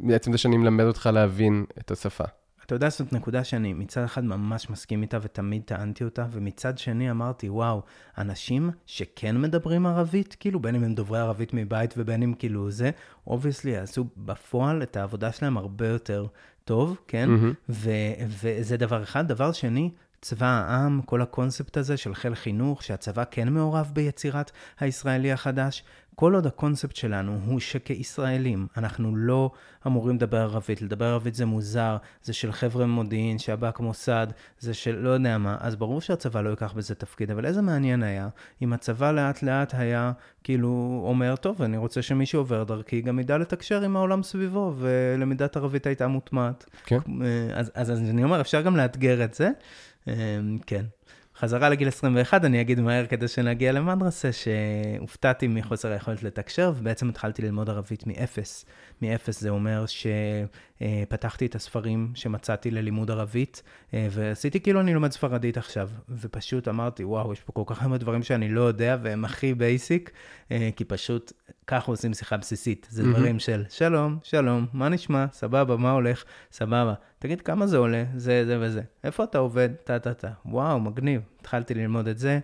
מעצם 0.00 0.32
זה 0.32 0.38
שאני 0.38 0.56
מלמד 0.56 0.84
אותך 0.84 1.10
להבין 1.12 1.64
את 1.78 1.90
השפה. 1.90 2.24
אתה 2.66 2.74
יודע, 2.74 2.88
זאת 2.88 3.12
נקודה 3.12 3.44
שאני 3.44 3.72
מצד 3.72 4.04
אחד 4.04 4.24
ממש 4.24 4.70
מסכים 4.70 5.02
איתה 5.02 5.18
ותמיד 5.22 5.62
טענתי 5.64 6.04
אותה, 6.04 6.26
ומצד 6.32 6.78
שני 6.78 7.10
אמרתי, 7.10 7.48
וואו, 7.48 7.82
אנשים 8.18 8.70
שכן 8.86 9.40
מדברים 9.40 9.86
ערבית, 9.86 10.36
כאילו, 10.40 10.60
בין 10.60 10.74
אם 10.74 10.84
הם 10.84 10.94
דוברי 10.94 11.18
ערבית 11.18 11.54
מבית 11.54 11.94
ובין 11.96 12.22
אם 12.22 12.34
כאילו 12.38 12.70
זה, 12.70 12.90
obviously 13.26 13.70
יעשו 13.70 14.06
בפועל 14.16 14.82
את 14.82 14.96
העבודה 14.96 15.32
שלהם 15.32 15.56
הרבה 15.56 15.88
יותר 15.88 16.26
טוב, 16.64 16.96
כן? 17.08 17.28
Mm-hmm. 17.28 17.54
ו- 17.68 17.90
וזה 18.42 18.76
דבר 18.76 19.02
אחד. 19.02 19.28
דבר 19.28 19.52
שני, 19.52 19.90
צבא 20.26 20.46
העם, 20.46 21.00
כל 21.04 21.22
הקונספט 21.22 21.76
הזה 21.76 21.96
של 21.96 22.14
חיל 22.14 22.34
חינוך, 22.34 22.82
שהצבא 22.82 23.24
כן 23.30 23.48
מעורב 23.48 23.90
ביצירת 23.92 24.50
הישראלי 24.80 25.32
החדש, 25.32 25.84
כל 26.14 26.34
עוד 26.34 26.46
הקונספט 26.46 26.96
שלנו 26.96 27.38
הוא 27.46 27.60
שכישראלים 27.60 28.66
אנחנו 28.76 29.16
לא 29.16 29.50
אמורים 29.86 30.16
לדבר 30.16 30.36
ערבית, 30.36 30.82
לדבר 30.82 31.04
ערבית 31.04 31.34
זה 31.34 31.46
מוזר, 31.46 31.96
זה 32.22 32.32
של 32.32 32.52
חבר'ה 32.52 32.86
מודיעין, 32.86 33.38
שב"כ 33.38 33.80
מוסד, 33.80 34.26
זה 34.58 34.74
של 34.74 34.96
לא 34.96 35.10
יודע 35.10 35.38
מה, 35.38 35.56
אז 35.60 35.76
ברור 35.76 36.00
שהצבא 36.00 36.40
לא 36.40 36.50
ייקח 36.50 36.72
בזה 36.72 36.94
תפקיד, 36.94 37.30
אבל 37.30 37.46
איזה 37.46 37.62
מעניין 37.62 38.02
היה 38.02 38.28
אם 38.62 38.72
הצבא 38.72 39.12
לאט 39.12 39.42
לאט 39.42 39.74
היה 39.74 40.12
כאילו 40.44 41.02
אומר, 41.08 41.36
טוב, 41.36 41.62
אני 41.62 41.76
רוצה 41.76 42.02
שמי 42.02 42.26
שעובר 42.26 42.64
דרכי 42.64 43.00
גם 43.00 43.18
ידע 43.18 43.38
לתקשר 43.38 43.82
עם 43.82 43.96
העולם 43.96 44.22
סביבו, 44.22 44.74
ולמידת 44.78 45.56
ערבית 45.56 45.86
הייתה 45.86 46.08
מוטמעת. 46.08 46.64
כן. 46.84 46.98
אז, 47.54 47.70
אז, 47.74 47.92
אז 47.92 48.00
אני 48.00 48.24
אומר, 48.24 48.40
אפשר 48.40 48.62
גם 48.62 48.76
לאתגר 48.76 49.24
את 49.24 49.34
זה. 49.34 49.50
אמ, 50.08 50.58
כן. 50.66 50.84
חזרה 51.38 51.68
לגיל 51.68 51.88
21, 51.88 52.44
אני 52.44 52.60
אגיד 52.60 52.80
מהר 52.80 53.06
כדי 53.06 53.28
שנגיע 53.28 53.72
למדרסה, 53.72 54.30
שהופתעתי 54.32 55.48
מחוסר 55.48 55.92
היכולת 55.92 56.22
לתקשר, 56.22 56.72
ובעצם 56.76 57.08
התחלתי 57.08 57.42
ללמוד 57.42 57.70
ערבית 57.70 58.06
מאפס. 58.06 58.64
מאפס 59.02 59.40
זה 59.40 59.48
אומר 59.48 59.84
שפתחתי 59.86 61.46
את 61.46 61.54
הספרים 61.54 62.12
שמצאתי 62.14 62.70
ללימוד 62.70 63.10
ערבית, 63.10 63.62
אה, 63.94 64.08
ועשיתי 64.10 64.60
כאילו 64.60 64.80
אני 64.80 64.94
לומד 64.94 65.12
ספרדית 65.12 65.56
עכשיו, 65.58 65.90
ופשוט 66.08 66.68
אמרתי, 66.68 67.04
וואו, 67.04 67.32
יש 67.32 67.40
פה 67.40 67.52
כל 67.52 67.62
כך 67.66 67.82
הרבה 67.82 67.98
דברים 67.98 68.22
שאני 68.22 68.48
לא 68.48 68.60
יודע, 68.60 68.96
והם 69.02 69.24
הכי 69.24 69.54
basic, 69.54 70.10
אה, 70.50 70.70
כי 70.76 70.84
פשוט 70.84 71.32
ככה 71.66 71.92
עושים 71.92 72.14
שיחה 72.14 72.36
בסיסית. 72.36 72.86
זה 72.90 73.02
דברים 73.02 73.38
של 73.38 73.64
שלום, 73.68 74.18
שלום, 74.22 74.66
מה 74.72 74.88
נשמע, 74.88 75.26
סבבה, 75.32 75.76
מה 75.76 75.90
הולך, 75.90 76.24
סבבה. 76.52 76.94
תגיד 77.26 77.40
כמה 77.40 77.66
זה 77.66 77.76
עולה, 77.76 78.04
זה, 78.16 78.46
זה 78.46 78.58
וזה. 78.60 78.82
איפה 79.04 79.24
אתה 79.24 79.38
עובד? 79.38 79.68
טה-טה-טה. 79.84 80.30
וואו, 80.44 80.80
מגניב. 80.80 81.22
התחלתי 81.40 81.74
ללמוד 81.74 82.08
את 82.08 82.18
זה, 82.18 82.38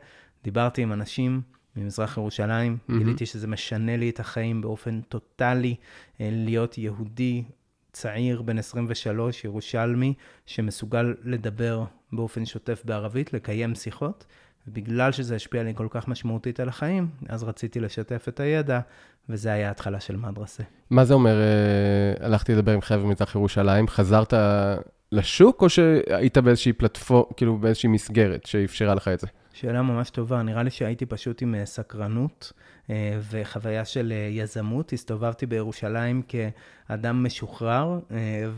דיברתי 0.45 0.83
עם 0.83 0.93
אנשים 0.93 1.43
ממזרח 1.77 2.17
ירושלים, 2.17 2.77
mm-hmm. 2.77 2.99
גיליתי 2.99 3.27
שזה 3.27 3.47
משנה 3.47 3.97
לי 3.97 4.11
את 4.11 4.21
החיים 4.21 4.61
באופן 4.61 5.01
טוטאלי, 5.01 5.75
אה, 6.21 6.29
להיות 6.33 6.79
יהודי 6.79 7.45
צעיר, 7.93 8.43
בן 8.43 8.59
23, 8.59 9.45
ירושלמי, 9.45 10.15
שמסוגל 10.47 11.15
לדבר 11.25 11.85
באופן 12.13 12.45
שוטף 12.45 12.83
בערבית, 12.85 13.33
לקיים 13.33 13.75
שיחות. 13.75 14.27
ובגלל 14.67 15.13
שזה 15.13 15.37
השפיע 15.37 15.63
לי 15.63 15.73
כל 15.75 15.87
כך 15.91 16.09
משמעותית 16.09 16.61
על 16.61 16.69
החיים, 16.69 17.09
אז 17.29 17.43
רציתי 17.43 17.81
לשתף 17.81 18.25
את 18.29 18.41
הידע, 18.41 18.81
וזה 19.29 19.53
היה 19.53 19.69
ההתחלה 19.69 20.01
של 20.01 20.17
מדרסה. 20.17 20.63
מה 20.91 21.05
זה 21.05 21.15
אומר, 21.15 21.41
אה, 21.41 22.27
הלכתי 22.27 22.55
לדבר 22.55 22.73
עם 22.73 22.81
חבר'ה 22.81 23.07
מזרח 23.07 23.35
ירושלים, 23.35 23.89
חזרת 23.89 24.35
לשוק, 25.13 25.63
או 25.63 25.69
שהיית 25.69 26.39
באיזושהי 26.39 26.73
פלטפורמה, 26.73 27.33
כאילו 27.37 27.59
באיזושהי 27.59 27.89
מסגרת 27.89 28.47
שאפשרה 28.47 28.95
לך 28.95 29.09
את 29.09 29.21
זה? 29.21 29.27
שאלה 29.53 29.83
ממש 29.83 30.11
טובה, 30.11 30.43
נראה 30.43 30.63
לי 30.63 30.71
שהייתי 30.71 31.07
פשוט 31.07 31.43
עם 31.43 31.55
אה, 31.55 31.67
סקרנות 31.67 32.53
אה, 32.91 33.19
וחוויה 33.31 33.85
של 33.85 34.13
יזמות. 34.31 34.93
הסתובבתי 34.93 35.47
בירושלים 35.47 36.23
כאדם 36.23 37.25
משוחרר 37.25 38.01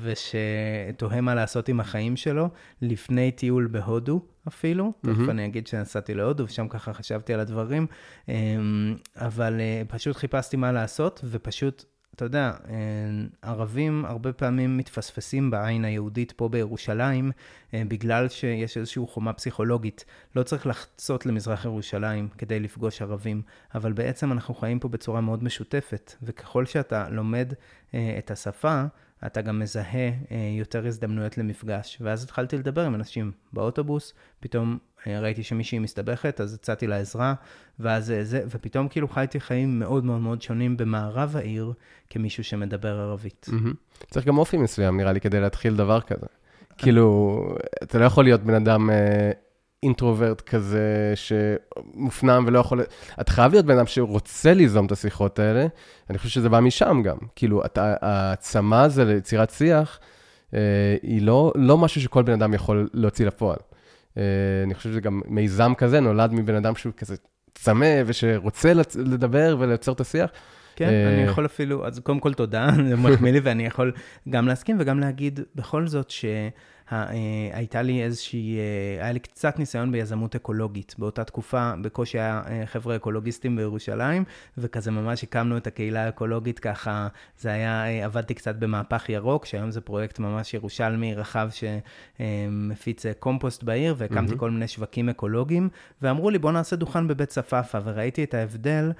ושתוהה 0.03 1.21
מה 1.21 1.35
לעשות 1.35 1.69
עם 1.69 1.81
החיים 1.81 2.17
שלו, 2.17 2.49
לפני 2.83 3.31
טיול 3.31 3.67
בהודו 3.67 4.21
אפילו. 4.49 4.93
Mm-hmm. 4.93 5.11
תכף 5.11 5.29
אני 5.29 5.47
אגיד 5.47 5.67
שנסעתי 5.67 6.15
להודו 6.15 6.45
ושם 6.45 6.69
ככה 6.69 6.93
חשבתי 6.93 7.35
על 7.35 7.41
הדברים, 7.41 7.87
אבל 9.17 9.61
פשוט 9.89 10.17
חיפשתי 10.17 10.57
מה 10.57 10.73
לעשות 10.73 11.21
ופשוט 11.25 11.85
אתה 12.15 12.25
יודע, 12.25 12.53
אה, 12.69 12.75
ערבים 13.43 14.05
הרבה 14.05 14.33
פעמים 14.33 14.77
מתפספסים 14.77 15.51
בעין 15.51 15.85
היהודית 15.85 16.33
פה 16.33 16.49
בירושלים, 16.49 17.33
אה, 17.75 17.83
בגלל 17.89 18.29
שיש 18.29 18.77
איזושהי 18.77 19.03
חומה 19.07 19.33
פסיכולוגית. 19.33 20.05
לא 20.37 20.43
צריך 20.43 20.67
לחצות 20.67 21.27
למזרח 21.27 21.65
ירושלים 21.65 22.29
כדי 22.39 22.61
לפגוש 22.61 23.03
ערבים, 23.03 23.43
אבל 23.75 23.93
בעצם 23.93 24.33
אנחנו 24.33 24.55
חיים 24.55 24.79
פה 24.79 24.89
בצורה 24.89 25.21
מאוד 25.21 25.45
משותפת, 25.45 26.15
וככל 26.23 26.67
שאתה 26.67 27.09
לומד 27.09 27.53
אה, 27.95 28.15
את 28.19 28.31
השפה, 28.31 28.85
אתה 29.27 29.41
גם 29.41 29.59
מזהה 29.59 30.11
יותר 30.59 30.87
הזדמנויות 30.87 31.39
למפגש. 31.39 31.99
ואז 32.01 32.25
התחלתי 32.25 32.57
לדבר 32.59 32.85
עם 32.87 32.95
אנשים 32.95 33.33
באוטובוס, 33.53 34.15
פתאום 34.41 34.79
ראיתי 35.07 35.43
שמישהי 35.43 35.79
מסתבכת, 35.79 36.41
אז 36.41 36.55
הצעתי 36.55 36.87
לה 36.87 36.97
עזרה, 36.97 37.35
ואז 37.81 38.15
זה, 38.23 38.43
ופתאום 38.47 38.89
כאילו 38.89 39.09
חייתי 39.09 39.41
חיים 39.41 39.79
מאוד 39.79 40.05
מאוד 40.05 40.21
מאוד 40.21 40.43
שונים 40.43 40.77
במערב 40.77 41.37
העיר, 41.37 41.73
כמישהו 42.11 42.45
שמדבר 42.45 43.01
ערבית. 43.01 43.47
Mm-hmm. 43.51 44.05
צריך 44.11 44.27
גם 44.27 44.39
אופי 44.39 44.57
מסוים, 44.57 44.97
נראה 44.97 45.13
לי, 45.13 45.21
כדי 45.21 45.41
להתחיל 45.41 45.77
דבר 45.77 46.01
כזה. 46.01 46.27
כאילו, 46.79 47.41
אתה 47.83 47.99
לא 47.99 48.05
יכול 48.05 48.25
להיות 48.25 48.41
בן 48.41 48.55
אדם 48.55 48.91
אה, 48.91 49.31
אינטרוברט 49.85 50.41
כזה, 50.41 51.13
שמופנם 51.15 52.45
ולא 52.47 52.59
יכול... 52.59 52.83
אתה 53.21 53.33
חייב 53.33 53.53
להיות 53.53 53.67
בן 53.67 53.79
אדם 53.79 53.87
שרוצה 53.87 54.55
ליזום 54.55 54.87
את 54.87 54.93
השיחות 54.93 55.39
האלה. 55.39 55.67
אני 56.11 56.19
חושב 56.19 56.31
שזה 56.31 56.49
בא 56.49 56.61
משם 56.61 57.03
גם. 57.05 57.17
כאילו, 57.37 57.63
העצמה 57.77 58.83
הזו 58.83 59.05
ליצירת 59.05 59.51
שיח, 59.51 60.01
אה, 60.55 60.97
היא 61.03 61.23
לא, 61.23 61.53
לא 61.55 61.79
משהו 61.79 62.01
שכל 62.01 62.23
בן 62.23 62.33
אדם 62.33 62.55
יכול 62.55 62.89
להוציא 62.93 63.27
לפועל. 63.27 63.59
אה, 64.19 64.23
אני 64.65 64.75
חושב 64.75 64.91
שזה 64.91 65.01
גם 65.01 65.21
מיזם 65.27 65.73
כזה 65.75 66.01
נולד 66.01 66.33
מבן 66.33 66.55
אדם 66.55 66.77
שהוא 66.77 66.93
כזה 66.97 67.17
צמא 67.55 68.03
ושרוצה 68.07 68.73
לדבר 68.95 69.57
ולייצר 69.59 69.93
את 69.93 70.01
השיח. 70.01 70.31
כן, 70.77 70.89
אני 70.89 71.25
אה, 71.25 71.31
יכול 71.31 71.47
אפילו, 71.47 71.87
אז 71.87 71.99
קודם 71.99 72.21
כל 72.21 72.35
תודה, 72.35 72.69
זה 72.89 72.97
מחמיא 72.97 73.33
לי 73.33 73.41
ואני 73.43 73.67
יכול 73.67 73.93
גם 74.29 74.49
להסכים 74.49 74.77
וגם 74.81 75.01
להגיד 75.01 75.41
בכל 75.55 75.87
זאת 75.87 76.11
ש... 76.11 76.25
אה, 76.93 77.09
הייתה 77.53 77.83
לי 77.83 78.03
איזושהי, 78.03 78.59
אה, 78.59 79.05
היה 79.05 79.13
לי 79.13 79.19
קצת 79.19 79.59
ניסיון 79.59 79.93
ביזמות 79.93 80.35
אקולוגית. 80.35 80.95
באותה 80.99 81.25
תקופה 81.25 81.73
בקושי 81.83 82.19
היה 82.19 82.43
אה, 82.49 82.67
חבר'ה 82.67 82.97
אקולוגיסטים 82.97 83.57
בירושלים, 83.57 84.25
וכזה 84.59 84.91
ממש 84.91 85.23
הקמנו 85.23 85.57
את 85.57 85.67
הקהילה 85.67 86.05
האקולוגית 86.05 86.59
ככה, 86.59 87.09
זה 87.39 87.53
היה, 87.53 88.05
עבדתי 88.05 88.35
קצת 88.35 88.57
במהפך 88.57 89.09
ירוק, 89.09 89.47
שהיום 89.47 89.71
זה 89.71 89.81
פרויקט 89.81 90.19
ממש 90.19 90.55
ירושלמי 90.55 91.15
רחב 91.15 91.49
שמפיץ 92.19 93.07
קומפוסט 93.19 93.63
בעיר, 93.63 93.95
והקמתי 93.99 94.33
mm-hmm. 94.33 94.39
כל 94.39 94.51
מיני 94.51 94.69
שווקים 94.69 95.09
אקולוגיים, 95.09 95.69
ואמרו 96.03 96.31
לי 96.31 96.39
בוא 96.39 96.53
נעשה 96.53 96.77
דוכן 96.77 97.09
בבית 97.09 97.29
צפאפא, 97.29 97.81
וראיתי 97.85 98.25
את 98.25 98.35
ההבדל 98.35 98.93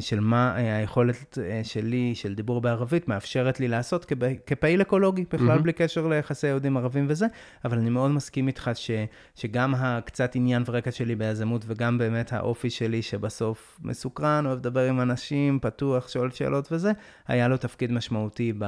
של 0.00 0.20
מה 0.20 0.54
היכולת 0.54 1.38
שלי, 1.62 2.14
של 2.14 2.34
דיבור 2.34 2.60
בערבית, 2.60 3.08
מאפשרת 3.08 3.60
לי 3.60 3.68
לעשות 3.68 4.12
כפעיל 4.46 4.82
אקולוגי, 4.82 5.24
בכלל 5.32 5.58
mm-hmm. 5.58 5.62
בלי 5.62 5.72
קשר 5.72 6.06
ליחסי 6.06 6.46
יהודים 6.46 6.76
ערבים 6.76 7.08
וזה. 7.16 7.26
אבל 7.64 7.78
אני 7.78 7.90
מאוד 7.90 8.10
מסכים 8.10 8.46
איתך 8.48 8.70
ש, 8.74 8.90
שגם 9.34 9.74
הקצת 9.74 10.34
עניין 10.34 10.62
ורקע 10.66 10.90
שלי 10.90 11.14
ביזמות, 11.14 11.64
וגם 11.66 11.98
באמת 11.98 12.32
האופי 12.32 12.70
שלי, 12.70 13.02
שבסוף 13.02 13.78
מסוקרן, 13.82 14.46
אוהב 14.46 14.58
לדבר 14.58 14.88
עם 14.88 15.00
אנשים, 15.00 15.58
פתוח, 15.62 16.08
שואל 16.08 16.30
שאלות 16.30 16.72
וזה, 16.72 16.92
היה 17.28 17.48
לו 17.48 17.56
תפקיד 17.56 17.92
משמעותי 17.92 18.52
ב... 18.58 18.64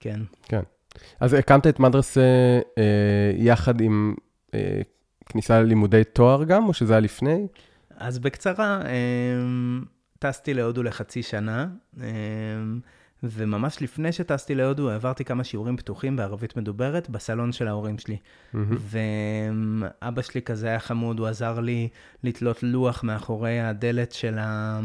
כן. 0.00 0.20
כן. 0.42 0.62
אז 1.20 1.34
הקמת 1.34 1.66
את 1.66 1.80
מדרסה 1.80 2.20
אה, 2.78 3.32
יחד 3.36 3.80
עם 3.80 4.14
אה, 4.54 4.80
כניסה 5.26 5.60
ללימודי 5.60 6.04
תואר 6.04 6.44
גם, 6.44 6.68
או 6.68 6.74
שזה 6.74 6.92
היה 6.92 7.00
לפני? 7.00 7.46
אז 7.96 8.18
בקצרה, 8.18 8.80
אה, 8.84 8.90
טסתי 10.18 10.54
להודו 10.54 10.82
לחצי 10.82 11.22
שנה. 11.22 11.66
אה, 12.00 12.06
וממש 13.22 13.82
לפני 13.82 14.12
שטסתי 14.12 14.54
להודו, 14.54 14.90
העברתי 14.90 15.24
כמה 15.24 15.44
שיעורים 15.44 15.76
פתוחים 15.76 16.16
בערבית 16.16 16.56
מדוברת 16.56 17.10
בסלון 17.10 17.52
של 17.52 17.68
ההורים 17.68 17.98
שלי. 17.98 18.16
Mm-hmm. 18.16 18.56
ואבא 20.00 20.22
שלי 20.22 20.42
כזה 20.42 20.68
היה 20.68 20.78
חמוד, 20.78 21.18
הוא 21.18 21.26
עזר 21.26 21.60
לי 21.60 21.88
לתלות 22.24 22.62
לוח 22.62 23.04
מאחורי 23.04 23.60
הדלת 23.60 24.12
של, 24.12 24.38
ה... 24.38 24.80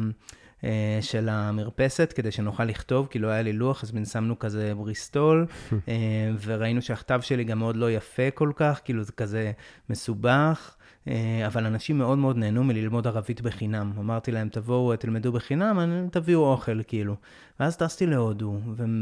אה, 0.63 0.97
של 1.01 1.29
המרפסת, 1.29 2.13
כדי 2.15 2.31
שנוכל 2.31 2.63
לכתוב, 2.65 3.07
כי 3.09 3.19
לא 3.19 3.27
היה 3.27 3.41
לי 3.41 3.53
לוח, 3.53 3.83
אז 3.83 3.91
בין 3.91 4.05
שמנו 4.05 4.39
כזה 4.39 4.73
בריסטול, 4.75 5.45
אה, 5.87 5.93
וראינו 6.41 6.81
שהכתב 6.81 7.19
שלי 7.21 7.43
גם 7.43 7.59
מאוד 7.59 7.75
לא 7.75 7.91
יפה 7.91 8.31
כל 8.31 8.51
כך, 8.55 8.81
כאילו 8.85 9.03
זה 9.03 9.11
כזה 9.11 9.51
מסובך. 9.89 10.75
אה, 11.07 11.47
אבל 11.47 11.65
אנשים 11.65 11.97
מאוד 11.97 12.17
מאוד 12.17 12.37
נהנו 12.37 12.63
מללמוד 12.63 13.07
ערבית 13.07 13.41
בחינם. 13.41 13.91
אמרתי 13.99 14.31
להם, 14.31 14.49
תבואו, 14.49 14.95
תלמדו 14.95 15.31
בחינם, 15.31 16.07
תביאו 16.11 16.39
אוכל, 16.39 16.83
כאילו. 16.87 17.15
ואז 17.59 17.77
טסתי 17.77 18.05
להודו, 18.05 18.59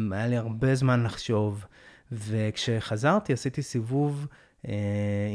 והיה 0.09 0.27
לי 0.27 0.37
הרבה 0.37 0.75
זמן 0.75 1.03
לחשוב. 1.03 1.65
וכשחזרתי, 2.11 3.33
עשיתי 3.33 3.61
סיבוב 3.61 4.27
אה, 4.67 4.73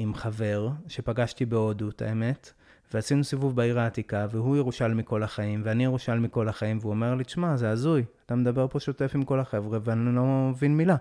עם 0.02 0.14
חבר 0.14 0.68
שפגשתי 0.88 1.46
בהודו, 1.46 1.88
את 1.88 2.02
האמת, 2.02 2.52
ועשינו 2.94 3.24
סיבוב 3.24 3.56
בעיר 3.56 3.80
העתיקה, 3.80 4.26
והוא 4.30 4.56
ירושלמי 4.56 5.02
כל 5.04 5.22
החיים, 5.22 5.62
ואני 5.64 5.84
ירושלמי 5.84 6.28
כל 6.30 6.48
החיים, 6.48 6.78
והוא 6.80 6.90
אומר 6.90 7.14
לי, 7.14 7.24
תשמע, 7.24 7.56
זה 7.56 7.70
הזוי, 7.70 8.04
אתה 8.26 8.34
מדבר 8.34 8.66
פה 8.68 8.80
שוטף 8.80 9.12
עם 9.14 9.22
כל 9.22 9.40
החבר'ה, 9.40 9.78
ואני 9.84 10.16
לא 10.16 10.50
מבין 10.50 10.76
מילה. 10.76 10.96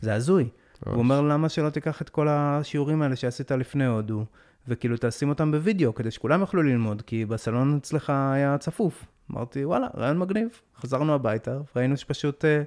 זה 0.00 0.14
הזוי. 0.14 0.48
הוא 0.86 0.94
אומר, 0.94 1.20
למה 1.20 1.48
שלא 1.48 1.70
תיקח 1.70 2.02
את 2.02 2.08
כל 2.08 2.28
השיעורים 2.30 3.02
האלה 3.02 3.16
שעשית 3.16 3.50
לפני 3.50 3.86
הודו, 3.86 4.24
וכאילו 4.68 4.96
תשים 5.00 5.28
אותם 5.28 5.52
בווידאו, 5.52 5.94
כדי 5.94 6.10
שכולם 6.10 6.40
יוכלו 6.40 6.62
ללמוד, 6.62 7.02
כי 7.02 7.24
בסלון 7.24 7.76
אצלך 7.76 8.10
היה 8.10 8.58
צפוף. 8.58 9.04
אמרתי, 9.30 9.64
וואלה, 9.64 9.86
רעיון 9.96 10.18
מגניב. 10.18 10.48
חזרנו 10.80 11.14
הביתה, 11.14 11.58
ראינו 11.76 11.96
שפשוט 11.96 12.44
אה, 12.44 12.62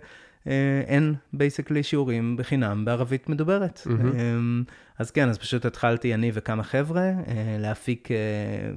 אין 0.88 1.14
basically 1.34 1.84
שיעורים 1.84 2.38
בחינם 2.38 2.86
בערבית 2.86 3.30
מדוברת. 3.30 3.82
Mm-hmm. 3.86 4.16
אה, 4.16 4.38
אז 5.02 5.12
כן, 5.12 5.30
אז 5.30 5.38
פשוט 5.38 5.66
התחלתי 5.66 6.14
אני 6.14 6.32
וכמה 6.34 6.64
חבר'ה 6.64 7.02
אה, 7.02 7.58
להפיק 7.60 8.12
אה, 8.12 8.18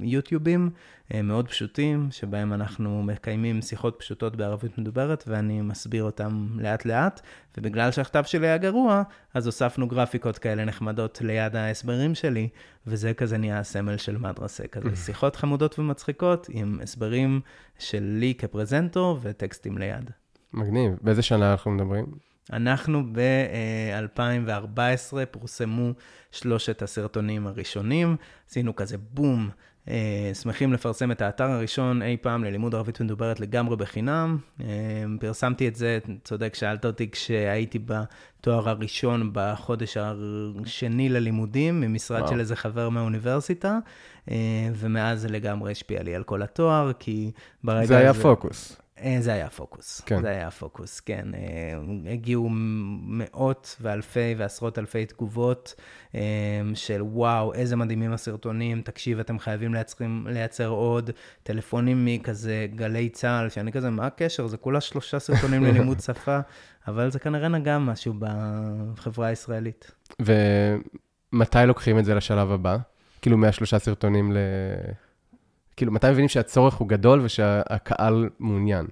יוטיובים 0.01 0.69
אה, 1.13 1.21
מאוד 1.21 1.47
פשוטים, 1.47 2.07
שבהם 2.11 2.53
אנחנו 2.53 3.03
מקיימים 3.03 3.61
שיחות 3.61 3.95
פשוטות 3.99 4.35
בערבית 4.35 4.77
מדוברת, 4.77 5.23
ואני 5.27 5.61
מסביר 5.61 6.03
אותם 6.03 6.47
לאט-לאט, 6.57 7.21
ובגלל 7.57 7.91
שהכתב 7.91 8.23
שלי 8.25 8.47
היה 8.47 8.57
גרוע, 8.57 9.03
אז 9.33 9.45
הוספנו 9.45 9.87
גרפיקות 9.87 10.37
כאלה 10.37 10.65
נחמדות 10.65 11.21
ליד 11.21 11.55
ההסברים 11.55 12.15
שלי, 12.15 12.49
וזה 12.87 13.13
כזה 13.13 13.37
נהיה 13.37 13.59
הסמל 13.59 13.97
של 13.97 14.17
מדרסה, 14.17 14.67
כזה 14.67 14.95
שיחות 14.95 15.35
חמודות 15.35 15.79
ומצחיקות 15.79 16.47
עם 16.49 16.79
הסברים 16.83 17.41
שלי 17.79 18.33
כפרזנטור 18.37 19.19
וטקסטים 19.21 19.77
ליד. 19.77 20.11
מגניב. 20.55 20.91
באיזה 21.01 21.21
שנה 21.21 21.51
אנחנו 21.51 21.71
מדברים? 21.71 22.05
אנחנו 22.53 23.03
ב-2014 23.11 25.17
פורסמו 25.31 25.91
שלושת 26.31 26.81
הסרטונים 26.81 27.47
הראשונים, 27.47 28.15
עשינו 28.49 28.75
כזה 28.75 28.97
בום. 28.97 29.49
אה, 29.89 30.31
שמחים 30.33 30.73
לפרסם 30.73 31.11
את 31.11 31.21
האתר 31.21 31.51
הראשון 31.51 32.01
אי 32.01 32.17
פעם 32.21 32.43
ללימוד 32.43 32.75
ערבית 32.75 33.01
מדוברת 33.01 33.39
לגמרי 33.39 33.75
בחינם. 33.75 34.37
אה, 34.61 34.65
פרסמתי 35.19 35.67
את 35.67 35.75
זה, 35.75 35.99
צודק, 36.23 36.55
שאלת 36.55 36.85
אותי 36.85 37.11
כשהייתי 37.11 37.79
בתואר 37.79 38.69
הראשון 38.69 39.29
בחודש 39.33 39.97
השני 39.97 41.09
ללימודים, 41.09 41.81
ממשרד 41.81 42.19
וואו. 42.19 42.31
של 42.31 42.39
איזה 42.39 42.55
חבר 42.55 42.89
מהאוניברסיטה, 42.89 43.77
אה, 44.31 44.35
ומאז 44.75 45.21
זה 45.21 45.27
לגמרי 45.27 45.71
השפיע 45.71 46.03
לי 46.03 46.15
על 46.15 46.23
כל 46.23 46.41
התואר, 46.41 46.91
כי 46.99 47.31
ברגע 47.63 47.79
הזה... 47.79 47.93
זה 47.93 47.97
היה 47.97 48.13
פוקוס. 48.13 48.84
אה, 48.99 49.17
זה 49.19 49.33
היה 49.33 49.45
הפוקוס. 49.45 50.01
כן. 50.05 50.21
זה 50.21 50.29
היה 50.29 50.47
הפוקוס, 50.47 50.99
כן. 50.99 51.27
אה, 51.33 52.11
הגיעו 52.13 52.49
מאות 53.01 53.75
ואלפי 53.81 54.35
ועשרות 54.37 54.79
אלפי 54.79 55.05
תגובות 55.05 55.75
אה, 56.15 56.21
של 56.73 57.01
וואו, 57.01 57.53
איזה 57.53 57.75
מדהימים 57.75 58.13
הסרטונים, 58.13 58.81
תקשיב, 58.81 59.19
אתם 59.19 59.39
חייבים 59.39 59.73
לייצרים, 59.73 60.27
לייצר 60.29 60.67
עוד 60.67 61.09
טלפונים 61.43 62.05
מכזה 62.05 62.67
גלי 62.75 63.09
צה"ל, 63.09 63.49
שאני 63.49 63.71
כזה, 63.71 63.89
מה 63.89 64.05
הקשר? 64.05 64.47
זה 64.47 64.57
כולה 64.57 64.81
שלושה 64.81 65.19
סרטונים 65.19 65.63
ללימוד 65.63 65.99
שפה, 66.05 66.39
אבל 66.87 67.09
זה 67.09 67.19
כנראה 67.19 67.47
נגע 67.47 67.77
משהו 67.77 68.13
בחברה 68.19 69.27
הישראלית. 69.27 69.91
ומתי 70.19 71.57
לוקחים 71.67 71.99
את 71.99 72.05
זה 72.05 72.15
לשלב 72.15 72.51
הבא? 72.51 72.77
כאילו 73.21 73.37
מהשלושה 73.37 73.79
סרטונים 73.79 74.31
ל... 74.31 74.37
כאילו, 75.77 75.91
מתי 75.91 76.09
מבינים 76.09 76.29
שהצורך 76.29 76.73
הוא 76.73 76.87
גדול 76.87 77.21
ושהקהל 77.23 78.29
מעוניין? 78.39 78.87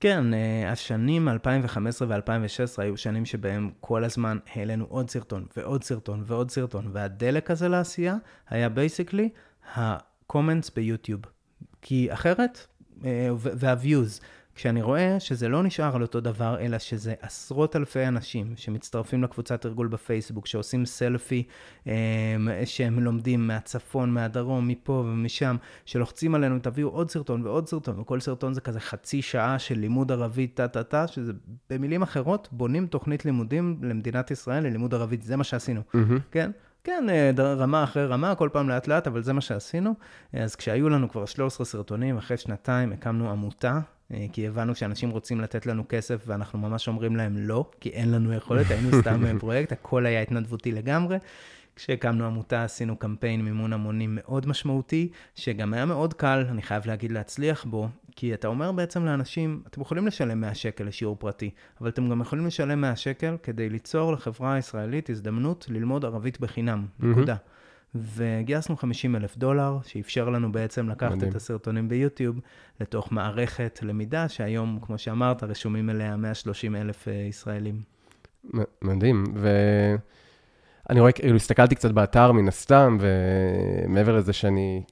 כן, 0.00 0.34
אה, 0.34 0.72
השנים 0.72 1.28
2015 1.28 2.08
ו-2016 2.08 2.82
היו 2.82 2.96
שנים 2.96 3.24
שבהם 3.24 3.70
כל 3.80 4.04
הזמן 4.04 4.38
העלינו 4.54 4.84
עוד 4.88 5.10
סרטון 5.10 5.46
ועוד 5.56 5.84
סרטון 5.84 6.22
ועוד 6.26 6.50
סרטון, 6.50 6.90
והדלק 6.92 7.50
הזה 7.50 7.68
לעשייה 7.68 8.16
היה 8.48 8.68
basically 8.68 9.28
ה-comments 9.74 10.70
ביוטיוב. 10.76 11.20
כי 11.82 12.12
אחרת, 12.12 12.66
אה, 13.04 13.28
וה-views. 13.38 14.22
כשאני 14.58 14.82
רואה 14.82 15.20
שזה 15.20 15.48
לא 15.48 15.62
נשאר 15.62 15.96
על 15.96 16.02
אותו 16.02 16.20
דבר, 16.20 16.60
אלא 16.60 16.78
שזה 16.78 17.14
עשרות 17.20 17.76
אלפי 17.76 18.06
אנשים 18.06 18.52
שמצטרפים 18.56 19.22
לקבוצת 19.22 19.66
תרגול 19.66 19.88
בפייסבוק, 19.88 20.46
שעושים 20.46 20.86
סלפי, 20.86 21.42
אמ, 21.86 21.92
שהם 22.64 23.00
לומדים 23.00 23.46
מהצפון, 23.46 24.10
מהדרום, 24.10 24.68
מפה 24.68 24.92
ומשם, 24.92 25.56
שלוחצים 25.84 26.34
עלינו, 26.34 26.58
תביאו 26.58 26.88
עוד 26.88 27.10
סרטון 27.10 27.42
ועוד 27.46 27.68
סרטון, 27.68 28.00
וכל 28.00 28.20
סרטון 28.20 28.54
זה 28.54 28.60
כזה 28.60 28.80
חצי 28.80 29.22
שעה 29.22 29.58
של 29.58 29.78
לימוד 29.78 30.12
ערבית 30.12 30.54
טה-טה-טה, 30.54 31.06
שזה 31.06 31.32
במילים 31.70 32.02
אחרות, 32.02 32.48
בונים 32.52 32.86
תוכנית 32.86 33.24
לימודים 33.24 33.78
למדינת 33.82 34.30
ישראל 34.30 34.64
ללימוד 34.64 34.94
ערבית, 34.94 35.22
זה 35.22 35.36
מה 35.36 35.44
שעשינו, 35.44 35.80
mm-hmm. 35.80 36.20
כן? 36.30 36.50
כן, 36.84 37.06
אה, 37.10 37.30
רמה 37.36 37.84
אחרי 37.84 38.06
רמה, 38.06 38.34
כל 38.34 38.48
פעם 38.52 38.68
לאט 38.68 38.88
לאט, 38.88 39.06
אבל 39.06 39.22
זה 39.22 39.32
מה 39.32 39.40
שעשינו. 39.40 39.94
אז 40.32 40.56
כשהיו 40.56 40.88
לנו 40.88 41.10
כבר 41.10 41.26
13 41.26 41.66
סרטונים, 41.66 42.16
אחרי 42.16 42.36
שנתיים 42.36 42.92
הקמנו 42.92 43.30
עמותה 43.30 43.80
כי 44.32 44.46
הבנו 44.46 44.74
שאנשים 44.74 45.10
רוצים 45.10 45.40
לתת 45.40 45.66
לנו 45.66 45.84
כסף 45.88 46.22
ואנחנו 46.26 46.58
ממש 46.58 46.88
אומרים 46.88 47.16
להם 47.16 47.36
לא, 47.36 47.70
כי 47.80 47.88
אין 47.88 48.10
לנו 48.10 48.34
יכולת, 48.34 48.70
היינו 48.70 49.00
סתם 49.00 49.26
אה, 49.26 49.38
פרויקט, 49.40 49.72
הכל 49.72 50.06
היה 50.06 50.22
התנדבותי 50.22 50.72
לגמרי. 50.72 51.18
כשהקמנו 51.76 52.26
עמותה 52.26 52.64
עשינו 52.64 52.96
קמפיין 52.96 53.44
מימון 53.44 53.72
המונים 53.72 54.18
מאוד 54.20 54.46
משמעותי, 54.46 55.08
שגם 55.34 55.74
היה 55.74 55.84
מאוד 55.84 56.14
קל, 56.14 56.44
אני 56.50 56.62
חייב 56.62 56.86
להגיד, 56.86 57.12
להצליח 57.12 57.64
בו, 57.64 57.88
כי 58.16 58.34
אתה 58.34 58.48
אומר 58.48 58.72
בעצם 58.72 59.04
לאנשים, 59.04 59.62
אתם 59.66 59.80
יכולים 59.80 60.06
לשלם 60.06 60.40
100 60.40 60.54
שקל 60.54 60.84
לשיעור 60.84 61.16
פרטי, 61.18 61.50
אבל 61.80 61.88
אתם 61.88 62.08
גם 62.08 62.20
יכולים 62.20 62.46
לשלם 62.46 62.80
100 62.80 62.96
שקל 62.96 63.36
כדי 63.42 63.68
ליצור 63.68 64.12
לחברה 64.12 64.54
הישראלית 64.54 65.10
הזדמנות 65.10 65.66
ללמוד 65.68 66.04
ערבית 66.04 66.40
בחינם, 66.40 66.86
נקודה. 67.00 67.34
Mm-hmm. 67.34 67.57
וגייסנו 67.94 68.76
50 68.76 69.16
אלף 69.16 69.36
דולר, 69.36 69.78
שאפשר 69.84 70.28
לנו 70.28 70.52
בעצם 70.52 70.88
לקחת 70.88 71.12
מדהים. 71.12 71.30
את 71.30 71.36
הסרטונים 71.36 71.88
ביוטיוב 71.88 72.40
לתוך 72.80 73.12
מערכת 73.12 73.78
למידה, 73.82 74.28
שהיום, 74.28 74.78
כמו 74.82 74.98
שאמרת, 74.98 75.42
רשומים 75.42 75.90
אליה 75.90 76.16
130 76.16 76.76
אלף 76.76 77.08
אה, 77.08 77.12
ישראלים. 77.12 77.82
מדהים, 78.82 79.24
ואני 79.34 81.00
רואה, 81.00 81.12
כאילו, 81.12 81.36
הסתכלתי 81.36 81.74
קצת 81.74 81.90
באתר 81.90 82.32
מן 82.32 82.48
הסתם, 82.48 82.98
ומעבר 83.00 84.16
לזה 84.16 84.32
שאני, 84.32 84.82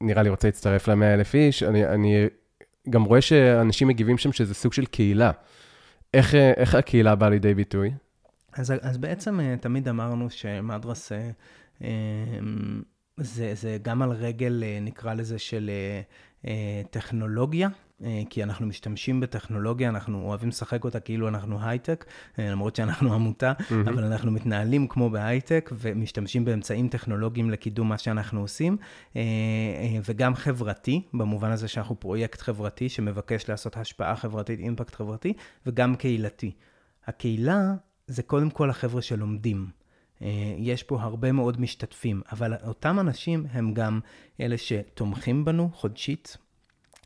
נראה 0.00 0.22
לי 0.22 0.28
רוצה 0.28 0.48
להצטרף 0.48 0.88
ל-100 0.88 1.04
אלף 1.04 1.34
איש, 1.34 1.62
אני, 1.62 1.86
אני 1.86 2.26
גם 2.90 3.04
רואה 3.04 3.20
שאנשים 3.20 3.88
מגיבים 3.88 4.18
שם 4.18 4.32
שזה 4.32 4.54
סוג 4.54 4.72
של 4.72 4.86
קהילה. 4.86 5.30
איך, 6.14 6.34
איך 6.34 6.74
הקהילה 6.74 7.14
באה 7.14 7.28
לידי 7.30 7.54
ביטוי? 7.54 7.90
אז, 8.52 8.72
אז 8.80 8.98
בעצם 8.98 9.40
אה, 9.40 9.54
תמיד 9.60 9.88
אמרנו 9.88 10.30
שמדרס 10.30 11.12
זה, 13.16 13.54
זה 13.54 13.78
גם 13.82 14.02
על 14.02 14.10
רגל, 14.10 14.62
אה, 14.66 14.78
נקרא 14.80 15.14
לזה, 15.14 15.38
של 15.38 15.70
אה, 15.70 16.00
אה, 16.50 16.82
טכנולוגיה, 16.90 17.68
כי 18.30 18.42
אנחנו 18.42 18.66
משתמשים 18.66 19.20
בטכנולוגיה, 19.20 19.88
אנחנו 19.88 20.22
אוהבים 20.22 20.48
לשחק 20.48 20.84
אותה 20.84 21.00
כאילו 21.00 21.28
אנחנו 21.28 21.58
הייטק, 21.62 22.04
למרות 22.38 22.76
שאנחנו 22.76 23.14
עמותה, 23.14 23.52
mm-hmm. 23.58 23.74
אבל 23.90 24.04
אנחנו 24.04 24.30
מתנהלים 24.30 24.88
כמו 24.88 25.10
בהייטק 25.10 25.70
ומשתמשים 25.72 26.44
באמצעים 26.44 26.88
טכנולוגיים 26.88 27.50
לקידום 27.50 27.88
מה 27.88 27.98
שאנחנו 27.98 28.40
עושים, 28.40 28.76
וגם 30.04 30.34
חברתי, 30.34 31.02
במובן 31.14 31.50
הזה 31.50 31.68
שאנחנו 31.68 32.00
פרויקט 32.00 32.40
חברתי 32.40 32.88
שמבקש 32.88 33.48
לעשות 33.48 33.76
השפעה 33.76 34.16
חברתית, 34.16 34.60
אימפקט 34.60 34.94
חברתי, 34.94 35.32
וגם 35.66 35.96
קהילתי. 35.96 36.52
הקהילה 37.06 37.74
זה 38.06 38.22
קודם 38.22 38.50
כל 38.50 38.70
החבר'ה 38.70 39.02
שלומדים. 39.02 39.66
אה, 40.24 40.54
יש 40.58 40.82
פה 40.82 41.02
הרבה 41.02 41.32
מאוד 41.32 41.60
משתתפים, 41.60 42.20
אבל 42.32 42.54
אותם 42.66 43.00
אנשים 43.00 43.46
הם 43.52 43.74
גם 43.74 44.00
אלה 44.40 44.58
שתומכים 44.58 45.44
בנו 45.44 45.70
חודשית. 45.74 46.36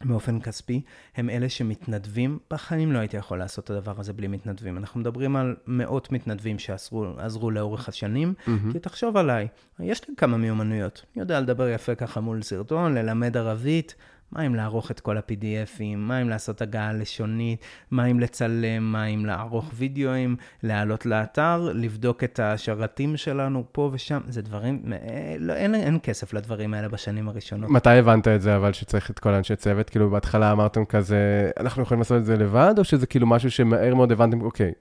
באופן 0.04 0.40
כספי, 0.40 0.82
הם 1.16 1.30
אלה 1.30 1.48
שמתנדבים. 1.48 2.38
בחיים 2.50 2.92
לא 2.92 2.98
הייתי 2.98 3.16
יכול 3.16 3.38
לעשות 3.38 3.64
את 3.64 3.70
הדבר 3.70 3.94
הזה 3.98 4.12
בלי 4.12 4.26
מתנדבים. 4.26 4.78
אנחנו 4.78 5.00
מדברים 5.00 5.36
על 5.36 5.56
מאות 5.66 6.12
מתנדבים 6.12 6.58
שעזרו 6.58 7.50
לאורך 7.50 7.88
השנים, 7.88 8.34
mm-hmm. 8.38 8.72
כי 8.72 8.78
תחשוב 8.78 9.16
עליי, 9.16 9.48
יש 9.80 10.08
לי 10.08 10.14
כמה 10.16 10.36
מיומנויות. 10.36 11.04
אני 11.14 11.22
יודע 11.22 11.40
לדבר 11.40 11.68
יפה 11.68 11.94
ככה 11.94 12.20
מול 12.20 12.42
סרטון, 12.42 12.94
ללמד 12.94 13.36
ערבית, 13.36 13.94
מה 14.32 14.46
אם 14.46 14.54
לערוך 14.54 14.90
את 14.90 15.00
כל 15.00 15.16
ה-PDFים, 15.16 15.96
מה 15.96 16.22
אם 16.22 16.28
לעשות 16.28 16.62
הגעה 16.62 16.92
לשונית, 16.92 17.60
מה 17.90 18.06
אם 18.06 18.20
לצלם, 18.20 18.92
מה 18.92 19.06
אם 19.06 19.26
לערוך 19.26 19.70
וידאוים, 19.74 20.36
להעלות 20.62 21.06
לאתר, 21.06 21.70
לבדוק 21.74 22.24
את 22.24 22.40
השרתים 22.40 23.16
שלנו 23.16 23.64
פה 23.72 23.90
ושם, 23.92 24.20
זה 24.28 24.42
דברים, 24.42 24.82
אה, 24.92 25.36
לא, 25.38 25.52
אין, 25.52 25.74
אין 25.74 25.98
כסף 26.02 26.32
לדברים 26.32 26.74
האלה 26.74 26.88
בשנים 26.88 27.28
הראשונות. 27.28 27.70
מתי 27.70 27.90
הבנת 27.90 28.28
את 28.28 28.42
זה 28.42 28.56
אבל 28.56 28.72
שצריך 28.72 29.10
את 29.10 29.18
כל 29.18 29.34
אנשי 29.34 29.56
צוות? 29.56 29.90
כאילו 29.90 30.10
בהתחלה 30.10 30.52
אמרתם 30.52 30.84
כזה, 30.84 31.50
אנחנו 31.60 31.82
יכולים 31.82 32.00
לעשות 32.00 32.18
את 32.18 32.24
זה 32.24 32.36
לבד, 32.36 32.74
או 32.78 32.84
שזה 32.84 33.06
כאילו 33.06 33.26
משהו 33.26 33.50
שמהר 33.50 33.94
מאוד 33.94 34.12
הבנתם, 34.12 34.40
אוקיי, 34.40 34.72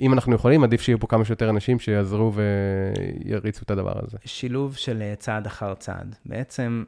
אם 0.00 0.12
אנחנו 0.12 0.34
יכולים, 0.34 0.64
עדיף 0.64 0.80
שיהיו 0.80 1.00
פה 1.00 1.06
כמה 1.06 1.24
שיותר 1.24 1.50
אנשים 1.50 1.78
שיעזרו 1.78 2.32
ויריצו 2.34 3.62
את 3.64 3.70
הדבר 3.70 3.94
הזה. 4.02 4.18
שילוב 4.24 4.76
של 4.76 5.02
אה, 5.02 5.14
צעד 5.18 5.46
אחר 5.46 5.74
צעד. 5.74 6.16
בעצם 6.26 6.84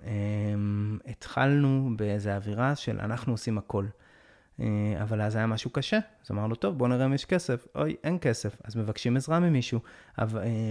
הם, 0.53 0.99
אה, 1.07 1.11
התחלנו 1.11 1.91
באיזו 1.97 2.31
אווירה 2.31 2.77
של 2.77 2.99
אנחנו 3.01 3.33
עושים 3.33 3.59
הכל. 3.59 3.85
אה, 4.61 5.03
אבל 5.03 5.21
אז 5.21 5.37
היה 5.37 5.47
משהו 5.47 5.71
קשה, 5.71 5.99
אז 6.25 6.31
אמרנו, 6.31 6.55
טוב, 6.55 6.79
בוא 6.79 6.89
נראה 6.89 7.05
אם 7.07 7.15
יש 7.15 7.25
כסף. 7.25 7.67
אוי, 7.75 7.97
אין 8.05 8.19
כסף, 8.21 8.57
אז 8.65 8.77
מבקשים 8.77 9.17
עזרה 9.17 9.41
ממישהו. 9.41 9.81
אה, 10.19 10.25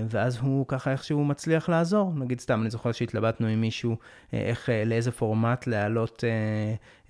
ואז 0.10 0.38
הוא 0.38 0.66
ככה 0.68 0.92
איכשהו 0.92 1.26
מצליח 1.26 1.70
לעזור. 1.70 2.14
נגיד 2.16 2.40
סתם, 2.40 2.62
אני 2.62 2.70
זוכר 2.70 2.92
שהתלבטנו 2.92 3.48
עם 3.48 3.62
מישהו, 3.62 3.98
אה, 4.34 4.40
איך, 4.40 4.70
לאיזה 4.86 5.12
פורמט 5.12 5.68
להעלות 5.68 6.24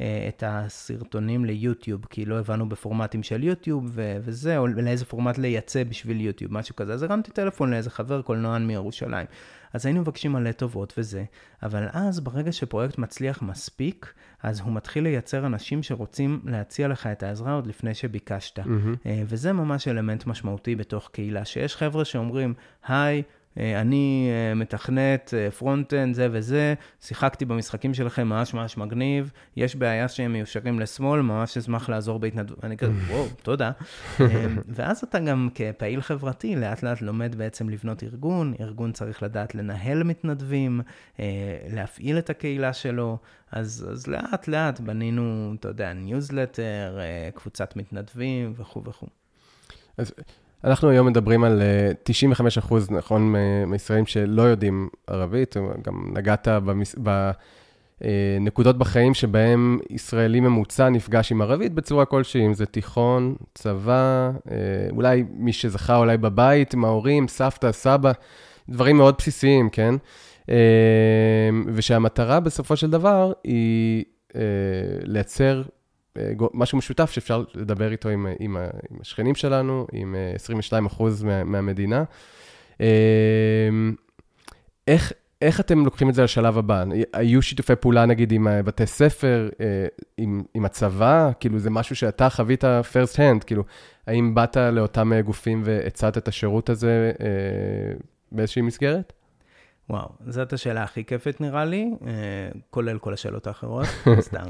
את 0.02 0.44
הסרטונים 0.48 1.46
ליוטיוב, 1.46 2.06
כי 2.10 2.26
לא 2.26 2.40
הבנו 2.40 2.70
בפורמטים 2.70 3.24
של 3.24 3.44
יוטיוב 3.44 3.92
וזה, 3.96 4.58
או 4.58 4.68
לאיזה 4.68 5.06
פורמט 5.06 5.38
לייצא 5.38 5.84
בשביל 5.84 6.22
יוטיוב, 6.22 6.54
משהו 6.54 6.76
כזה. 6.76 6.94
אז 6.94 7.04
הרמתי 7.04 7.32
טלפון 7.32 7.72
לאיזה 7.72 7.90
חבר 7.90 8.22
קולנוען 8.22 8.68
מירושלים. 8.68 9.26
אז 9.74 9.86
היינו 9.86 10.02
מבקשים 10.02 10.32
מלא 10.32 10.52
טובות 10.52 10.94
וזה, 10.98 11.24
אבל 11.64 11.88
אז 11.94 12.20
ברגע 12.20 12.52
שפרויקט 12.52 12.98
מצליח 12.98 13.42
מספיק, 13.42 14.14
אז 14.44 14.60
הוא 14.60 14.74
מתחיל 14.74 15.04
לייצר 15.04 15.46
אנשים 15.46 15.84
שרוצים 15.84 16.42
להציע 16.46 16.88
לך 16.88 17.08
את 17.08 17.24
העזרה 17.24 17.54
עוד 17.54 17.68
לפני 17.68 17.94
שביקשת. 17.94 18.60
Mm-hmm. 18.60 19.08
וזה 19.26 19.54
ממש 19.54 19.88
אלמנט 19.88 20.26
משמעותי 20.26 20.76
בתוך 20.76 21.10
קהילה, 21.14 21.46
שיש 21.46 21.76
חבר'ה 21.76 22.06
שאומרים, 22.06 22.54
היי, 22.88 23.18
אה, 23.18 23.22
אני 23.58 24.30
אה, 24.32 24.54
מתכנת 24.56 25.34
front-end, 25.58 26.16
זה 26.16 26.28
וזה, 26.32 26.74
שיחקתי 27.02 27.46
במשחקים 27.46 27.94
שלכם 27.94 28.28
ממש 28.28 28.54
ממש 28.54 28.78
מגניב, 28.78 29.32
יש 29.56 29.76
בעיה 29.76 30.08
שהם 30.08 30.34
מיושרים 30.34 30.80
לשמאל, 30.80 31.22
ממש 31.22 31.58
אשמח 31.58 31.90
לעזור 31.90 32.20
בהתנדבות. 32.20 32.66
אני 32.66 32.78
כזה, 32.78 32.92
וואו, 33.10 33.26
תודה. 33.42 33.72
ואז 34.68 35.04
אתה 35.04 35.20
גם 35.20 35.50
כפעיל 35.56 36.02
חברתי, 36.02 36.56
לאט 36.56 36.84
לאט 36.84 37.02
לומד 37.02 37.36
בעצם 37.36 37.70
לבנות 37.70 38.04
ארגון, 38.04 38.54
ארגון 38.60 38.92
צריך 38.92 39.24
לדעת 39.24 39.56
לנהל 39.56 40.04
מתנדבים, 40.04 40.82
להפעיל 41.70 42.18
את 42.18 42.30
הקהילה 42.30 42.74
שלו, 42.74 43.18
אז, 43.52 43.88
אז 43.92 44.08
לאט 44.08 44.48
לאט 44.48 44.80
בנינו, 44.80 45.54
אתה 45.60 45.68
יודע, 45.68 45.94
ניוזלטר, 45.94 47.00
קבוצת 47.34 47.76
מתנדבים 47.76 48.54
וכו' 48.58 48.84
וכו'. 48.84 49.08
אז 49.98 50.14
אנחנו 50.64 50.90
היום 50.90 51.08
מדברים 51.08 51.44
על 51.44 51.62
95 52.04 52.58
אחוז, 52.58 52.92
נכון, 52.92 53.34
מישראלים 53.68 54.06
שלא 54.06 54.42
יודעים 54.42 54.90
ערבית, 55.08 55.56
גם 55.82 56.12
נגעת 56.14 56.48
במס... 56.48 56.96
בנקודות 58.02 58.78
בחיים 58.78 59.14
שבהם 59.14 59.80
ישראלי 59.90 60.40
ממוצע 60.40 60.90
נפגש 60.90 61.32
עם 61.32 61.42
ערבית 61.42 61.74
בצורה 61.74 62.06
כלשהי, 62.06 62.46
אם 62.46 62.54
זה 62.54 62.66
תיכון, 62.66 63.36
צבא, 63.56 64.32
אולי 64.92 65.24
מי 65.30 65.54
שזכה 65.54 65.98
אולי 65.98 66.18
בבית 66.18 66.74
עם 66.74 66.86
ההורים, 66.86 67.28
סבתא, 67.28 67.72
סבא, 67.72 68.12
דברים 68.70 68.98
מאוד 68.98 69.16
בסיסיים, 69.18 69.70
כן? 69.70 69.96
ושהמטרה 71.74 72.40
בסופו 72.40 72.76
של 72.76 72.90
דבר 72.90 73.32
היא 73.44 74.04
לייצר 75.04 75.62
משהו 76.54 76.78
משותף 76.78 77.12
שאפשר 77.12 77.44
לדבר 77.56 77.92
איתו 77.92 78.10
עם, 78.10 78.28
עם, 78.40 78.58
עם 78.92 78.98
השכנים 79.02 79.36
שלנו, 79.36 79.88
עם 79.94 80.16
22 80.36 80.86
אחוז 80.86 81.24
מה, 81.24 81.44
מהמדינה. 81.44 82.04
איך, 84.88 85.14
איך 85.42 85.60
אתם 85.60 85.86
לוקחים 85.86 86.10
את 86.10 86.14
זה 86.14 86.24
לשלב 86.24 86.58
הבא? 86.58 86.84
היו 87.14 87.42
שיתופי 87.42 87.76
פעולה, 87.76 88.06
נגיד, 88.06 88.32
עם 88.32 88.48
בתי 88.66 88.86
ספר, 88.86 89.50
עם, 90.18 90.44
עם 90.54 90.66
הצבא? 90.66 91.32
כאילו, 91.40 91.60
זה 91.60 91.70
משהו 91.70 91.96
שאתה 91.96 92.30
חווית 92.30 92.64
first 92.64 93.16
hand, 93.16 93.44
כאילו, 93.46 93.64
האם 94.08 94.36
באת 94.36 94.58
לאותם 94.58 95.22
גופים 95.22 95.62
והצעת 95.66 96.18
את 96.18 96.28
השירות 96.28 96.70
הזה 96.70 97.12
באיזושהי 98.32 98.62
מסגרת? 98.62 99.14
וואו, 99.90 100.10
זאת 100.28 100.54
השאלה 100.54 100.84
הכי 100.84 101.06
כיפית 101.06 101.42
נראה 101.42 101.66
לי, 101.66 101.90
כולל 102.70 103.00
כל 103.00 103.14
השאלות 103.14 103.48
האחרות, 103.48 103.88
סתם. 104.20 104.46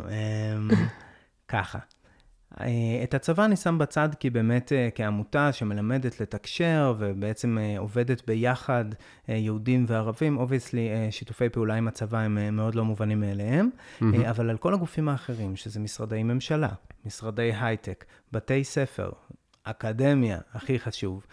ככה. 1.47 1.79
אה, 2.62 3.03
את 3.03 3.13
הצבא 3.13 3.45
אני 3.45 3.55
שם 3.55 3.77
בצד 3.77 4.10
כי 4.19 4.29
באמת 4.29 4.73
אה, 4.73 4.89
כעמותה 4.95 5.53
שמלמדת 5.53 6.21
לתקשר 6.21 6.93
ובעצם 6.97 7.57
אה, 7.57 7.79
עובדת 7.79 8.25
ביחד, 8.27 8.86
יהודים 9.27 9.86
וערבים, 9.88 10.38
obviously 10.38 10.89
שיתופי 11.12 11.49
פעולה 11.49 11.75
עם 11.75 11.88
הצבא 11.88 12.19
הם 12.19 12.55
מאוד 12.55 12.75
לא 12.75 12.86
מובנים 12.86 13.19
מאליהם, 13.19 13.69
mm-hmm. 13.69 14.05
אבל 14.29 14.49
על 14.49 14.57
כל 14.57 14.73
הגופים 14.73 15.10
האחרים, 15.10 15.55
שזה 15.55 15.79
משרדי 15.79 16.23
ממשלה, 16.23 16.69
חברות 17.06 17.52
הייטק, 17.60 18.05
בתי 18.31 18.63
ספר, 18.63 19.10
אקדמיה, 19.69 20.39
הכי 20.53 20.80
חשוב, 20.80 21.25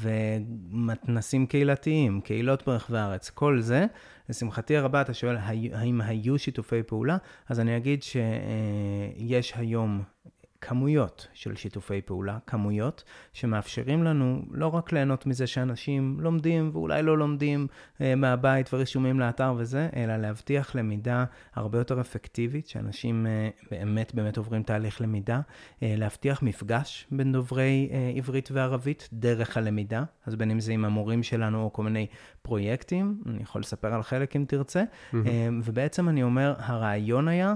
ומתנסים 0.00 1.46
קהילתיים, 1.46 2.20
קהילות 2.20 2.66
ברחבי 2.66 2.98
הארץ, 2.98 3.30
כל 3.30 3.60
זה 3.60 3.86
לשמחתי 4.28 4.76
הרבה, 4.76 5.00
אתה 5.00 5.14
שואל 5.14 5.36
האם 5.72 6.00
היו 6.00 6.38
שיתופי 6.38 6.82
פעולה, 6.82 7.16
אז 7.48 7.60
אני 7.60 7.76
אגיד 7.76 8.02
שיש 8.02 9.52
היום 9.56 10.02
כמויות 10.60 11.26
של 11.32 11.56
שיתופי 11.56 12.00
פעולה, 12.00 12.38
כמויות, 12.46 13.04
שמאפשרים 13.32 14.04
לנו 14.04 14.42
לא 14.50 14.66
רק 14.66 14.92
ליהנות 14.92 15.26
מזה 15.26 15.46
שאנשים 15.46 16.16
לומדים 16.20 16.70
ואולי 16.72 17.02
לא 17.02 17.18
לומדים 17.18 17.66
אה, 18.00 18.14
מהבית 18.14 18.74
ורשומים 18.74 19.20
לאתר 19.20 19.54
וזה, 19.56 19.88
אלא 19.96 20.16
להבטיח 20.16 20.74
למידה 20.74 21.24
הרבה 21.54 21.78
יותר 21.78 22.00
אפקטיבית, 22.00 22.66
שאנשים 22.66 23.26
אה, 23.26 23.48
באמת 23.70 24.14
באמת 24.14 24.36
עוברים 24.36 24.62
תהליך 24.62 25.00
למידה, 25.00 25.40
אה, 25.82 25.94
להבטיח 25.96 26.42
מפגש 26.42 27.06
בין 27.10 27.32
דוברי 27.32 27.88
אה, 27.92 28.12
עברית 28.16 28.48
וערבית 28.52 29.08
דרך 29.12 29.56
הלמידה, 29.56 30.04
אז 30.26 30.36
בין 30.36 30.50
אם 30.50 30.60
זה 30.60 30.72
עם 30.72 30.84
המורים 30.84 31.22
שלנו 31.22 31.62
או 31.62 31.72
כל 31.72 31.82
מיני 31.82 32.06
פרויקטים, 32.42 33.22
אני 33.26 33.42
יכול 33.42 33.60
לספר 33.60 33.94
על 33.94 34.02
חלק 34.02 34.36
אם 34.36 34.44
תרצה, 34.48 34.82
mm-hmm. 34.82 35.16
אה, 35.26 35.48
ובעצם 35.64 36.08
אני 36.08 36.22
אומר, 36.22 36.54
הרעיון 36.58 37.28
היה 37.28 37.54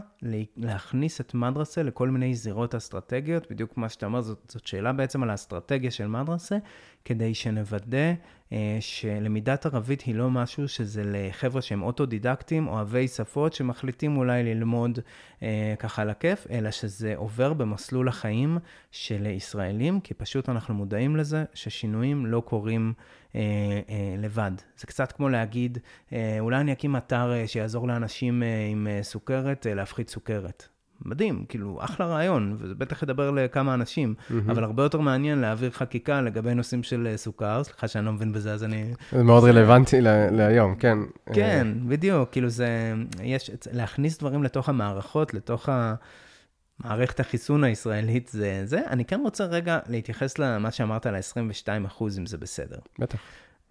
להכניס 0.56 1.20
את 1.20 1.34
מדרסה 1.34 1.82
לכל 1.82 2.08
מיני 2.08 2.34
זירות 2.34 2.74
אסטרטגיות. 2.74 2.93
אסטרטגיות, 2.94 3.50
בדיוק 3.50 3.76
מה 3.76 3.88
שאתה 3.88 4.06
אומר, 4.06 4.20
זאת, 4.20 4.38
זאת 4.48 4.66
שאלה 4.66 4.92
בעצם 4.92 5.22
על 5.22 5.30
האסטרטגיה 5.30 5.90
של 5.90 6.06
מדרסה, 6.06 6.56
כדי 7.04 7.34
שנוודא 7.34 8.14
אה, 8.52 8.76
שלמידת 8.80 9.66
ערבית 9.66 10.00
היא 10.00 10.14
לא 10.14 10.30
משהו 10.30 10.68
שזה 10.68 11.02
לחבר'ה 11.04 11.62
שהם 11.62 11.82
אוטודידקטים, 11.82 12.68
אוהבי 12.68 13.08
שפות, 13.08 13.52
שמחליטים 13.52 14.16
אולי 14.16 14.42
ללמוד 14.42 14.98
אה, 15.42 15.74
ככה 15.78 16.02
על 16.02 16.10
הכיף, 16.10 16.46
אלא 16.50 16.70
שזה 16.70 17.12
עובר 17.16 17.52
במסלול 17.52 18.08
החיים 18.08 18.58
של 18.90 19.26
ישראלים, 19.26 20.00
כי 20.00 20.14
פשוט 20.14 20.48
אנחנו 20.48 20.74
מודעים 20.74 21.16
לזה 21.16 21.44
ששינויים 21.54 22.26
לא 22.26 22.40
קורים 22.40 22.92
אה, 23.34 23.40
אה, 23.40 24.14
לבד. 24.18 24.52
זה 24.76 24.86
קצת 24.86 25.12
כמו 25.12 25.28
להגיד, 25.28 25.78
אה, 26.12 26.36
אולי 26.40 26.60
אני 26.60 26.72
אקים 26.72 26.96
אתר 26.96 27.32
אה, 27.32 27.46
שיעזור 27.48 27.88
לאנשים 27.88 28.42
אה, 28.42 28.66
עם 28.70 28.86
אה, 28.90 29.02
סוכרת 29.02 29.66
אה, 29.66 29.74
להפחית 29.74 30.10
סוכרת. 30.10 30.73
מדהים, 31.02 31.44
כאילו, 31.48 31.78
אחלה 31.80 32.06
רעיון, 32.06 32.56
וזה 32.58 32.74
בטח 32.74 33.02
ידבר 33.02 33.30
לכמה 33.30 33.74
אנשים, 33.74 34.14
mm-hmm. 34.18 34.34
אבל 34.50 34.64
הרבה 34.64 34.82
יותר 34.82 35.00
מעניין 35.00 35.38
להעביר 35.38 35.70
חקיקה 35.70 36.20
לגבי 36.20 36.54
נושאים 36.54 36.82
של 36.82 37.06
אה, 37.10 37.16
סוכר, 37.16 37.64
סליחה 37.64 37.88
שאני 37.88 38.06
לא 38.06 38.12
מבין 38.12 38.32
בזה, 38.32 38.52
אז 38.52 38.64
אני... 38.64 38.94
זה 39.12 39.22
מאוד 39.22 39.44
רלוונטי 39.44 40.00
להיום, 40.30 40.74
כן. 40.74 40.98
כן, 41.32 41.68
בדיוק, 41.88 42.30
כאילו 42.32 42.48
זה, 42.48 42.94
יש, 43.22 43.50
להכניס 43.72 44.18
דברים 44.18 44.42
לתוך 44.42 44.68
המערכות, 44.68 45.34
לתוך 45.34 45.68
ה... 45.68 45.94
מערכת 46.78 47.20
החיסון 47.20 47.64
הישראלית 47.64 48.28
זה 48.28 48.62
זה. 48.64 48.80
אני 48.86 49.04
כן 49.04 49.20
רוצה 49.20 49.44
רגע 49.44 49.78
להתייחס 49.88 50.38
למה 50.38 50.70
שאמרת 50.70 51.06
על 51.06 51.14
ה-22 51.14 51.86
אחוז, 51.86 52.18
אם 52.18 52.26
זה 52.26 52.38
בסדר. 52.38 52.78
בטח. 52.98 53.18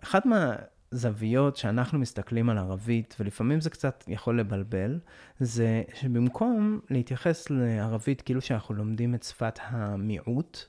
אחת 0.04 0.26
מה... 0.26 0.56
זוויות 0.94 1.58
שאנחנו 1.58 2.00
מסתכלים 2.00 2.50
על 2.50 2.58
ערבית, 2.58 3.16
ולפעמים 3.20 3.62
זה 3.62 3.70
קצת 3.70 4.04
יכול 4.08 4.40
לבלבל, 4.40 5.00
זה 5.40 5.84
שבמקום 5.94 6.80
להתייחס 6.90 7.50
לערבית 7.50 8.22
כאילו 8.22 8.42
שאנחנו 8.42 8.76
לומדים 8.76 9.16
את 9.16 9.24
שפת 9.24 9.60
המיעוט, 9.64 10.66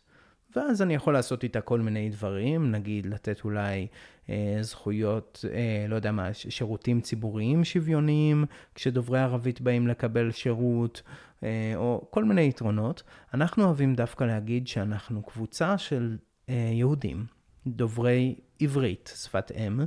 ואז 0.56 0.82
אני 0.82 0.94
יכול 0.94 1.12
לעשות 1.12 1.42
איתה 1.42 1.60
כל 1.60 1.80
מיני 1.80 2.10
דברים, 2.10 2.70
נגיד 2.70 3.06
לתת 3.06 3.44
אולי 3.44 3.86
אה, 4.30 4.58
זכויות, 4.60 5.44
אה, 5.52 5.86
לא 5.88 5.96
יודע 5.96 6.12
מה, 6.12 6.34
שירותים 6.34 7.00
ציבוריים 7.00 7.64
שוויוניים, 7.64 8.44
כשדוברי 8.74 9.20
ערבית 9.20 9.60
באים 9.60 9.88
לקבל 9.88 10.30
שירות, 10.30 11.02
אה, 11.42 11.72
או 11.76 12.06
כל 12.10 12.24
מיני 12.24 12.48
יתרונות. 12.48 13.02
אנחנו 13.34 13.64
אוהבים 13.64 13.94
דווקא 13.94 14.24
להגיד 14.24 14.68
שאנחנו 14.68 15.22
קבוצה 15.22 15.78
של 15.78 16.16
אה, 16.48 16.70
יהודים, 16.72 17.26
דוברי 17.66 18.34
עברית, 18.60 19.12
שפת 19.16 19.52
אם, 19.52 19.80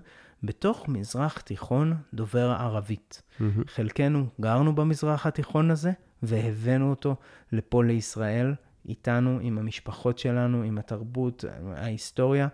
בתוך 0.43 0.89
מזרח 0.89 1.41
תיכון 1.41 1.93
דובר 2.13 2.55
ערבית. 2.59 3.21
Mm-hmm. 3.21 3.43
חלקנו 3.67 4.25
גרנו 4.41 4.75
במזרח 4.75 5.25
התיכון 5.25 5.71
הזה, 5.71 5.91
והבאנו 6.23 6.89
אותו 6.89 7.15
לפה 7.51 7.83
לישראל, 7.83 8.53
איתנו, 8.87 9.39
עם 9.41 9.57
המשפחות 9.57 10.17
שלנו, 10.17 10.63
עם 10.63 10.77
התרבות, 10.77 11.45
ההיסטוריה. 11.75 12.47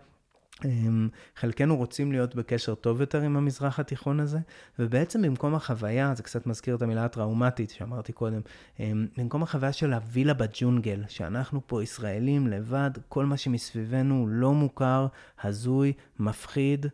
אמ, 0.66 1.10
חלקנו 1.36 1.78
רוצים 1.78 2.12
להיות 2.12 2.36
בקשר 2.36 2.76
טוב 2.76 3.02
יותר 3.02 3.22
עם 3.22 3.38
המזרח 3.38 3.80
התיכון 3.80 4.20
הזה, 4.20 4.40
ובעצם 4.80 5.22
במקום 5.22 5.56
החוויה, 5.56 6.16
זה 6.16 6.24
קצת 6.24 6.48
מזכיר 6.48 6.76
את 6.76 6.82
המילה 6.82 7.06
הטראומטית 7.06 7.70
שאמרתי 7.70 8.12
קודם, 8.14 8.42
אמ, 8.80 9.08
במקום 9.18 9.44
החוויה 9.44 9.74
של 9.74 9.94
הווילה 9.94 10.34
בג'ונגל, 10.34 11.04
שאנחנו 11.08 11.62
פה 11.68 11.84
ישראלים 11.84 12.48
לבד, 12.48 12.92
כל 13.10 13.26
מה 13.26 13.38
שמסביבנו 13.38 14.28
לא 14.28 14.54
מוכר, 14.54 15.08
הזוי, 15.44 15.94
מפחיד, 16.20 16.86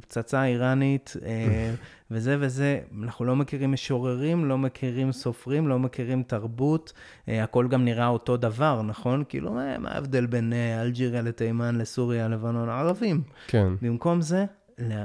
פצצה 0.00 0.44
איראנית, 0.44 1.14
אה, 1.26 1.74
וזה 2.10 2.36
וזה, 2.40 2.80
אנחנו 3.02 3.24
לא 3.24 3.36
מכירים 3.36 3.72
משוררים, 3.72 4.44
לא 4.44 4.58
מכירים 4.58 5.12
סופרים, 5.12 5.68
לא 5.68 5.78
מכירים 5.78 6.22
תרבות, 6.22 6.92
אה, 7.28 7.44
הכל 7.44 7.68
גם 7.68 7.84
נראה 7.84 8.06
אותו 8.06 8.36
דבר, 8.36 8.82
נכון? 8.82 9.24
כאילו, 9.28 9.52
מה 9.78 9.90
ההבדל 9.90 10.26
בין 10.26 10.52
אה, 10.52 10.82
אלג'יריה 10.82 11.22
לתימן, 11.22 11.76
לסוריה, 11.78 12.28
לבנון, 12.28 12.68
ערבים? 12.68 13.22
כן. 13.46 13.68
במקום 13.82 14.20
זה, 14.20 14.44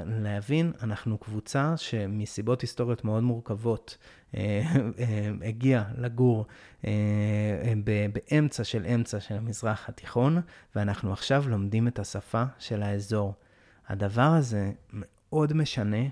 להבין, 0.06 0.72
אנחנו 0.82 1.18
קבוצה 1.18 1.74
שמסיבות 1.76 2.60
היסטוריות 2.60 3.04
מאוד 3.04 3.22
מורכבות 3.22 3.98
הגיעה 5.42 5.84
לגור 5.98 6.46
באמצע 7.84 8.64
של 8.64 8.86
אמצע 8.94 9.20
של 9.20 9.34
המזרח 9.34 9.88
התיכון, 9.88 10.40
ואנחנו 10.76 11.12
עכשיו 11.12 11.44
לומדים 11.48 11.88
את 11.88 11.98
השפה 11.98 12.44
של 12.58 12.82
האזור. 12.82 13.34
הדבר 13.92 14.22
הזה 14.22 14.72
מאוד 14.92 15.52
משנה 15.52 16.06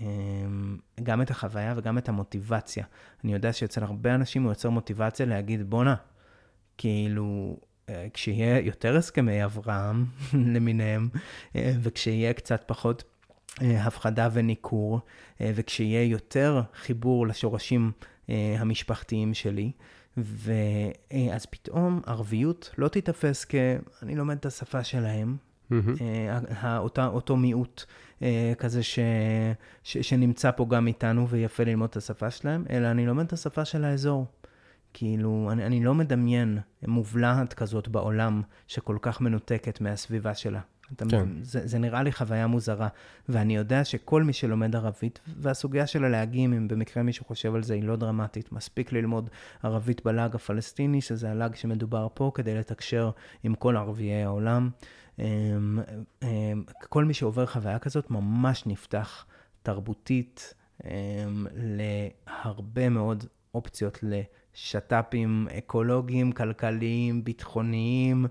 אמ, 0.00 0.78
גם 1.02 1.22
את 1.22 1.30
החוויה 1.30 1.74
וגם 1.76 1.98
את 1.98 2.08
המוטיבציה. 2.08 2.84
אני 3.24 3.32
יודע 3.32 3.52
שאצל 3.52 3.82
הרבה 3.82 4.14
אנשים 4.14 4.42
הוא 4.42 4.50
יוצר 4.50 4.70
מוטיבציה 4.70 5.26
להגיד, 5.26 5.70
בואנה, 5.70 5.94
כאילו, 6.78 7.56
אה, 7.88 8.06
כשיהיה 8.14 8.58
יותר 8.58 8.96
הסכמי 8.96 9.44
אברהם 9.44 10.04
למיניהם, 10.54 11.08
אה, 11.56 11.72
וכשיהיה 11.82 12.32
קצת 12.32 12.64
פחות 12.66 13.04
אה, 13.62 13.84
הפחדה 13.84 14.28
וניכור, 14.32 15.00
וכשיהיה 15.40 16.04
יותר 16.04 16.62
חיבור 16.74 17.26
לשורשים 17.26 17.92
המשפחתיים 18.28 19.34
שלי, 19.34 19.72
ואז 20.16 21.46
פתאום 21.46 22.00
ערביות 22.06 22.70
לא 22.78 22.88
תיתפס 22.88 23.46
כ... 23.48 23.54
אני 24.02 24.14
לומד 24.14 24.36
את 24.36 24.46
השפה 24.46 24.84
שלהם, 24.84 25.36
Mm-hmm. 25.72 26.66
אותה, 26.78 27.06
אותו 27.06 27.36
מיעוט 27.36 27.84
אה, 28.22 28.52
כזה 28.58 28.82
ש, 28.82 28.98
ש, 29.82 29.96
שנמצא 29.98 30.50
פה 30.50 30.66
גם 30.68 30.86
איתנו 30.86 31.28
ויפה 31.28 31.64
ללמוד 31.64 31.90
את 31.90 31.96
השפה 31.96 32.30
שלהם, 32.30 32.64
אלא 32.70 32.90
אני 32.90 33.06
לומד 33.06 33.24
את 33.24 33.32
השפה 33.32 33.64
של 33.64 33.84
האזור. 33.84 34.26
כאילו, 34.92 35.48
אני, 35.52 35.66
אני 35.66 35.84
לא 35.84 35.94
מדמיין 35.94 36.58
מובלעת 36.86 37.54
כזאת 37.54 37.88
בעולם 37.88 38.42
שכל 38.66 38.96
כך 39.02 39.20
מנותקת 39.20 39.80
מהסביבה 39.80 40.34
שלה. 40.34 40.60
אתה 40.92 41.04
כן. 41.08 41.28
זה, 41.42 41.66
זה 41.66 41.78
נראה 41.78 42.02
לי 42.02 42.12
חוויה 42.12 42.46
מוזרה, 42.46 42.88
ואני 43.28 43.56
יודע 43.56 43.84
שכל 43.84 44.22
מי 44.22 44.32
שלומד 44.32 44.76
ערבית, 44.76 45.20
והסוגיה 45.36 45.86
של 45.86 46.04
הלהגים, 46.04 46.52
אם 46.52 46.68
במקרה 46.68 47.02
מישהו 47.02 47.24
חושב 47.24 47.54
על 47.54 47.62
זה, 47.62 47.74
היא 47.74 47.82
לא 47.82 47.96
דרמטית. 47.96 48.52
מספיק 48.52 48.92
ללמוד 48.92 49.30
ערבית 49.62 50.04
בלאג 50.04 50.34
הפלסטיני, 50.34 51.00
שזה 51.00 51.30
הלאג 51.30 51.54
שמדובר 51.54 52.08
פה, 52.14 52.30
כדי 52.34 52.54
לתקשר 52.54 53.10
עם 53.42 53.54
כל 53.54 53.76
ערביי 53.76 54.22
העולם. 54.22 54.70
אמ, 55.18 55.78
אמ, 56.22 56.64
כל 56.88 57.04
מי 57.04 57.14
שעובר 57.14 57.46
חוויה 57.46 57.78
כזאת 57.78 58.10
ממש 58.10 58.66
נפתח 58.66 59.26
תרבותית 59.62 60.54
אמ, 60.84 61.46
להרבה 61.54 62.88
מאוד 62.88 63.24
אופציות 63.54 63.98
לשת"פים 64.02 65.48
אקולוגיים, 65.58 66.32
כלכליים, 66.32 67.24
ביטחוניים. 67.24 68.26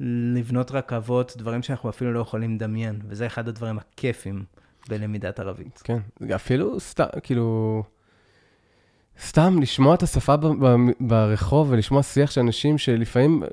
לבנות 0.00 0.70
רכבות, 0.70 1.34
דברים 1.36 1.62
שאנחנו 1.62 1.90
אפילו 1.90 2.12
לא 2.12 2.20
יכולים 2.20 2.54
לדמיין, 2.54 3.00
וזה 3.08 3.26
אחד 3.26 3.48
הדברים 3.48 3.78
הכיפים 3.78 4.44
בלמידת 4.88 5.40
ערבית. 5.40 5.82
כן, 5.84 5.98
אפילו 6.34 6.80
סתם, 6.80 7.06
כאילו, 7.22 7.82
סתם 9.26 9.56
לשמוע 9.62 9.94
את 9.94 10.02
השפה 10.02 10.36
ב- 10.36 10.46
ב- 10.66 10.90
ברחוב 11.00 11.70
ולשמוע 11.70 12.02
שיח 12.02 12.30
של 12.30 12.40
אנשים 12.40 12.78
שלפעמים, 12.78 13.42
אה, 13.42 13.48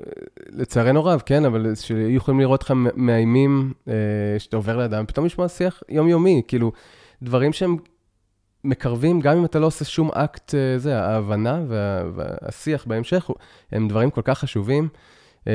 לצערנו 0.48 1.04
רב, 1.04 1.22
כן, 1.26 1.44
אבל 1.44 1.74
שהיו 1.74 2.10
יכולים 2.10 2.40
לראות 2.40 2.60
אותך 2.60 2.72
מאיימים, 2.96 3.72
אה, 3.88 3.94
שאתה 4.38 4.56
עובר 4.56 4.76
לידם, 4.76 5.04
פתאום 5.08 5.26
לשמוע 5.26 5.48
שיח 5.48 5.82
יומיומי, 5.88 6.42
כאילו, 6.48 6.72
דברים 7.22 7.52
שהם 7.52 7.76
מקרבים, 8.64 9.20
גם 9.20 9.36
אם 9.36 9.44
אתה 9.44 9.58
לא 9.58 9.66
עושה 9.66 9.84
שום 9.84 10.10
אקט, 10.14 10.54
אה, 10.54 10.78
זה, 10.78 11.02
ההבנה 11.02 11.60
וה, 11.68 12.02
והשיח 12.14 12.84
בהמשך, 12.86 13.30
הם 13.72 13.88
דברים 13.88 14.10
כל 14.10 14.22
כך 14.24 14.38
חשובים. 14.38 14.88
Uh, 15.44 15.48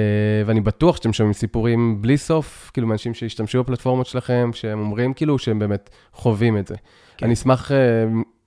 ואני 0.46 0.62
בטוח 0.62 0.96
שאתם 0.96 1.14
שומעים 1.14 1.34
סיפורים 1.34 2.02
בלי 2.02 2.18
סוף, 2.18 2.72
כאילו 2.74 2.88
מאנשים 2.88 3.14
שהשתמשו 3.14 3.64
בפלטפורמות 3.64 4.06
שלכם, 4.06 4.50
שהם 4.54 4.80
אומרים 4.80 5.14
כאילו 5.14 5.40
שהם 5.40 5.60
באמת 5.60 5.90
חווים 6.14 6.58
את 6.58 6.68
זה. 6.68 6.76
כן. 7.22 7.26
אני 7.26 7.34
אשמח, 7.34 7.72
uh, 7.72 7.74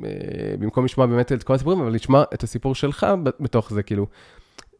uh, 0.00 0.04
במקום 0.58 0.84
לשמוע 0.84 1.06
באמת 1.06 1.32
את 1.32 1.42
כל 1.42 1.54
הסיפורים, 1.54 1.80
אבל 1.80 1.94
לשמוע 1.94 2.24
את 2.34 2.42
הסיפור 2.42 2.74
שלך 2.74 3.06
בתוך 3.40 3.72
זה, 3.72 3.82
כאילו, 3.82 4.06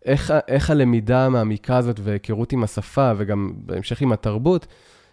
איך, 0.05 0.33
איך 0.49 0.71
הלמידה 0.71 1.27
המעמיקה 1.27 1.77
הזאת 1.77 2.01
והיכרות 2.03 2.53
עם 2.53 2.65
השפה, 2.65 3.13
וגם 3.17 3.53
בהמשך 3.57 4.01
עם 4.01 4.13
התרבות, 4.13 4.67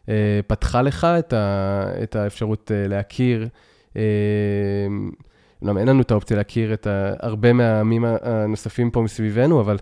uh, 0.06 0.10
פתחה 0.48 0.82
לך 0.82 1.04
את, 1.20 1.34
ה, 1.34 1.84
את 2.04 2.16
האפשרות 2.16 2.72
להכיר. 2.76 3.48
אומנם 5.62 5.78
אין 5.78 5.88
לנו 5.88 6.02
את 6.02 6.12
האופציה 6.12 6.38
להכיר 6.38 6.74
את 6.74 6.88
הרבה 7.20 7.54
מהעמים 7.54 8.06
הנוספים 8.06 8.92
פה 8.92 9.02
מסביבנו, 9.02 9.62
אבל... 9.62 9.78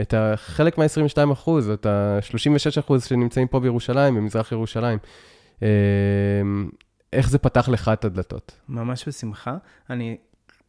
את 0.00 0.14
החלק 0.16 0.78
מה-22 0.78 1.32
אחוז, 1.32 1.70
את 1.70 1.86
ה-36 1.86 2.80
אחוז 2.80 3.04
שנמצאים 3.04 3.48
פה 3.48 3.60
בירושלים, 3.60 4.14
במזרח 4.14 4.52
ירושלים. 4.52 4.98
איך 7.12 7.30
זה 7.30 7.38
פתח 7.38 7.68
לך 7.68 7.90
את 7.92 8.04
הדלתות? 8.04 8.60
ממש 8.68 9.08
בשמחה. 9.08 9.56
אני, 9.90 10.16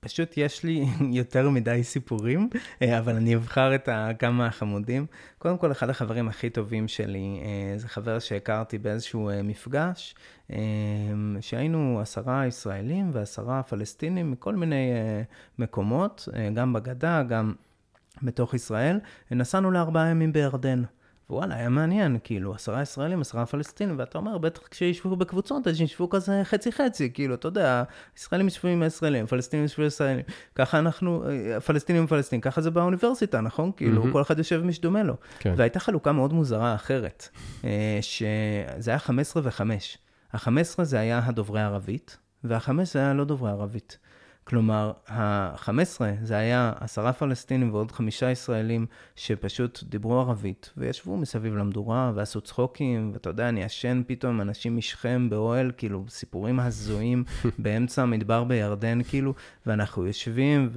פשוט 0.04 0.38
יש 0.38 0.64
לי 0.64 0.86
יותר 1.20 1.50
מדי 1.50 1.84
סיפורים, 1.84 2.50
אה, 2.82 3.00
אבל 3.00 3.16
אני 3.16 3.36
אבחר 3.36 3.76
את 3.76 3.90
כמה 4.20 4.46
החמודים. 4.48 5.06
קודם 5.38 5.58
כל, 5.58 5.72
אחד 5.72 5.90
החברים 5.90 6.28
הכי 6.28 6.50
טובים 6.50 6.88
שלי, 6.88 7.42
אה, 7.44 7.78
זה 7.78 7.88
חבר 7.88 8.20
שהכרתי 8.20 8.78
באיזשהו 8.78 9.30
אה, 9.30 9.44
מפגש, 9.44 10.16
שהיינו 11.42 12.00
עשרה 12.02 12.48
ישראלים 12.48 13.10
ועשרה 13.14 13.64
פלסטינים 13.64 14.32
מכל 14.32 14.56
מיני 14.56 14.92
מקומות, 15.60 16.28
גם 16.54 16.74
בגדה, 16.74 17.24
גם... 17.24 17.54
בתוך 18.24 18.54
ישראל, 18.54 19.00
נסענו 19.32 19.72
לארבעה 19.72 20.10
ימים 20.10 20.34
בירדן. 20.34 20.84
וואלה, 21.30 21.56
היה 21.56 21.70
מעניין, 21.70 22.18
כאילו, 22.24 22.54
עשרה 22.54 22.82
ישראלים, 22.82 23.22
עשרה 23.22 23.46
פלסטינים, 23.46 23.96
ואתה 24.00 24.18
אומר, 24.18 24.38
בטח 24.38 24.68
כשישבו 24.68 25.16
בקבוצות, 25.16 25.68
אז 25.68 25.82
ישבו 25.82 26.10
כזה 26.10 26.42
חצי-חצי, 26.44 27.10
כאילו, 27.14 27.36
אתה 27.36 27.48
יודע, 27.48 27.84
ישראלים 28.18 28.48
ישבו 28.48 28.70
עם 28.70 28.84
הישראלים, 28.84 29.26
פלסטינים 29.26 29.66
ישבו 29.66 29.82
עם 29.82 29.88
ישראלים, 29.88 30.26
ככה 30.56 30.80
אנחנו, 30.80 31.24
פלסטינים 31.66 32.02
עם 32.02 32.08
פלסטינים, 32.08 32.42
ככה 32.42 32.62
זה 32.62 32.72
באוניברסיטה, 32.72 33.42
נכון? 33.42 33.72
כאילו, 33.78 34.06
mm-hmm. 34.06 34.12
כל 34.12 34.22
אחד 34.22 34.38
יושב 34.38 34.62
מי 34.62 34.74
שדומה 34.74 35.04
לו. 35.04 35.16
כן. 35.40 35.54
והייתה 35.58 35.80
חלוקה 35.80 36.12
מאוד 36.12 36.34
מוזרה 36.34 36.76
אחרת, 36.76 37.30
אה, 37.64 38.00
שזה 38.02 38.92
היה 38.92 39.00
15 39.00 39.44
ו-5. 39.46 39.62
ה-15 40.34 40.84
זה 40.84 41.00
היה 41.00 41.22
הדוברי 41.26 41.62
ערבית, 41.62 42.18
וה-5 42.44 42.70
זה 42.84 43.00
היה 43.00 43.14
לא 43.14 43.24
דוברי 43.24 43.52
ערבית. 43.52 43.98
כלומר, 44.44 44.92
ה-15 45.08 46.02
זה 46.24 46.38
היה 46.38 46.74
עשרה 46.80 47.14
פלסטינים 47.14 47.74
ועוד 47.74 47.92
חמישה 47.92 48.32
ישראלים 48.32 48.86
שפשוט 49.16 49.84
דיברו 49.84 50.20
ערבית, 50.20 50.74
וישבו 50.78 51.18
מסביב 51.18 51.56
למדורה 51.56 52.12
ועשו 52.16 52.42
צחוקים, 52.42 53.12
ואתה 53.14 53.30
יודע, 53.30 53.50
אני 53.50 53.64
ישן 53.64 54.02
פתאום 54.08 54.42
אנשים 54.42 54.78
משכם 54.78 55.30
באוהל, 55.30 55.72
כאילו, 55.78 56.06
סיפורים 56.10 56.60
הזויים 56.60 57.24
באמצע 57.60 58.02
המדבר 58.02 58.44
בירדן, 58.44 59.04
כאילו, 59.04 59.34
ואנחנו 59.66 60.08
יושבים, 60.08 60.70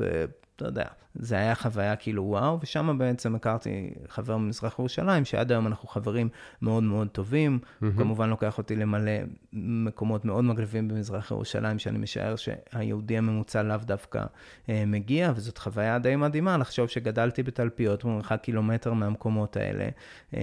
ואתה 0.56 0.68
יודע, 0.68 0.84
זה 1.14 1.36
היה 1.36 1.54
חוויה 1.54 1.96
כאילו 1.96 2.22
וואו, 2.22 2.58
ושם 2.62 2.98
בעצם 2.98 3.34
הכרתי 3.34 3.90
חבר 4.08 4.36
ממזרח 4.36 4.78
ירושלים, 4.78 5.24
שעד 5.24 5.52
היום 5.52 5.66
אנחנו 5.66 5.88
חברים 5.88 6.28
מאוד 6.62 6.82
מאוד 6.82 7.08
טובים. 7.08 7.58
Mm-hmm. 7.62 7.84
הוא 7.84 7.92
כמובן 7.96 8.30
לוקח 8.30 8.58
אותי 8.58 8.76
למלא 8.76 9.12
מקומות 9.52 10.24
מאוד 10.24 10.44
מגניבים 10.44 10.88
במזרח 10.88 11.30
ירושלים, 11.30 11.78
שאני 11.78 11.98
משער 11.98 12.36
שהיהודי 12.36 13.18
הממוצע 13.18 13.62
לאו 13.62 13.76
דווקא 13.76 14.24
אה, 14.68 14.84
מגיע, 14.86 15.32
וזאת 15.36 15.58
חוויה 15.58 15.98
די 15.98 16.16
מדהימה 16.16 16.56
לחשוב 16.56 16.88
שגדלתי 16.88 17.42
בתלפיות 17.42 18.04
במרחק 18.04 18.40
קילומטר 18.42 18.92
מהמקומות 18.92 19.56
האלה. 19.56 19.88
אה, 20.34 20.40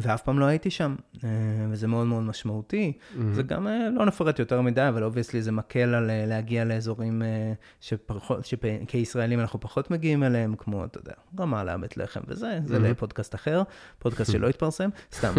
ואף 0.00 0.22
פעם 0.22 0.38
לא 0.38 0.44
הייתי 0.44 0.70
שם, 0.70 0.94
אה, 1.24 1.28
וזה 1.70 1.86
מאוד 1.86 2.06
מאוד 2.06 2.22
משמעותי. 2.22 2.92
Mm-hmm. 2.92 3.18
זה 3.32 3.42
גם, 3.42 3.66
אה, 3.66 3.88
לא 3.90 4.06
נפרט 4.06 4.38
יותר 4.38 4.60
מדי, 4.60 4.88
אבל 4.88 5.04
obviously 5.04 5.42
זה 5.42 5.52
מקל 5.52 5.94
על 5.94 6.10
אה, 6.10 6.26
להגיע 6.26 6.64
לאזורים 6.64 7.22
שפחות, 7.80 8.44
שכישראלים 8.44 9.40
אנחנו 9.40 9.60
פחות 9.60 9.90
מגיעים 9.90 10.22
אליהם, 10.22 10.54
כמו, 10.58 10.84
אתה 10.84 10.98
יודע, 10.98 11.12
רמאללה, 11.38 11.76
בית 11.76 11.96
לחם 11.96 12.20
וזה, 12.28 12.60
זה 12.64 12.76
mm-hmm. 12.76 12.80
לפודקאסט 12.80 13.34
אחר, 13.34 13.62
פודקאסט 13.98 14.32
שלא 14.32 14.48
התפרסם, 14.52 14.90
סתם. 15.12 15.34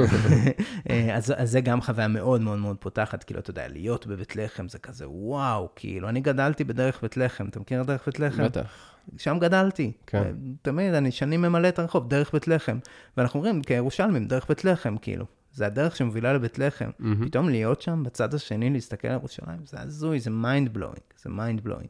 אז, 1.16 1.34
אז 1.38 1.52
זה 1.52 1.62
גם 1.62 1.82
חוויה 1.82 2.08
מאוד 2.08 2.42
מאוד 2.42 2.60
מאוד 2.60 2.78
פותחת, 2.80 3.24
כאילו, 3.24 3.40
אתה 3.40 3.50
יודע, 3.50 3.68
להיות 3.68 4.08
בבית 4.08 4.36
לחם 4.36 4.68
זה 4.68 4.80
כזה, 4.80 5.10
וואו, 5.10 5.70
כאילו, 5.76 6.10
אני 6.10 6.22
גדלתי 6.22 6.64
בדרך 6.64 7.02
בית 7.02 7.18
לחם, 7.18 7.48
אתה 7.48 7.60
מכיר 7.60 7.82
את 7.82 7.88
דרך 7.88 8.06
בית 8.06 8.20
לחם? 8.20 8.44
בטח. 8.44 8.95
שם 9.18 9.40
גדלתי. 9.40 9.92
כן. 10.08 10.36
תמיד, 10.62 10.94
אני 10.94 11.12
שנים 11.12 11.42
ממלא 11.42 11.68
את 11.68 11.80
הרחוב, 11.80 12.10
דרך 12.10 12.34
בית 12.34 12.48
לחם. 12.48 12.78
ואנחנו 13.18 13.40
אומרים, 13.40 13.62
כירושלמים, 13.62 14.26
דרך 14.26 14.48
בית 14.48 14.66
לחם, 14.66 14.98
כאילו. 15.02 15.26
זה 15.56 15.66
הדרך 15.66 15.96
שמובילה 15.96 16.34
לבית 16.34 16.60
לחם. 16.60 16.90
Mm-hmm. 16.90 17.26
פתאום 17.26 17.50
להיות 17.50 17.82
שם 17.82 18.04
בצד 18.04 18.34
השני, 18.34 18.70
להסתכל 18.70 19.08
על 19.08 19.14
ירושלים, 19.14 19.60
זה 19.66 19.82
הזוי, 19.82 20.20
זה 20.20 20.32
mind 20.32 20.74
blowing, 20.74 21.00
זה 21.22 21.30
mind 21.30 21.64
blowing. 21.64 21.88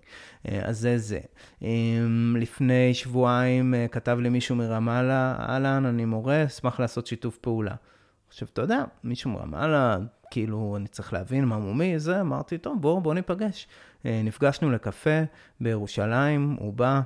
אז 0.63 0.79
זה 0.79 0.97
זה. 0.97 1.19
אמ, 1.61 2.35
לפני 2.39 2.93
שבועיים 2.93 3.73
אה, 3.73 3.87
כתב 3.87 4.17
לי 4.21 4.29
מישהו 4.29 4.55
מרמאללה, 4.55 5.35
אהלן, 5.39 5.85
אני 5.85 6.05
מורה, 6.05 6.45
אשמח 6.45 6.79
לעשות 6.79 7.07
שיתוף 7.07 7.37
פעולה. 7.37 7.75
עכשיו, 8.27 8.47
אתה 8.53 8.61
יודע, 8.61 8.83
מישהו 9.03 9.31
מרמאללה, 9.31 9.97
כאילו, 10.31 10.73
אני 10.77 10.87
צריך 10.87 11.13
להבין 11.13 11.45
מה 11.45 11.57
מומי, 11.59 11.99
זה, 11.99 12.21
אמרתי, 12.21 12.57
טוב, 12.57 12.81
בואו, 12.81 13.01
בואו 13.01 13.13
ניפגש. 13.13 13.67
אה, 14.05 14.21
נפגשנו 14.23 14.71
לקפה 14.71 15.19
בירושלים, 15.61 16.57
הוא 16.59 16.73
בא, 16.73 17.01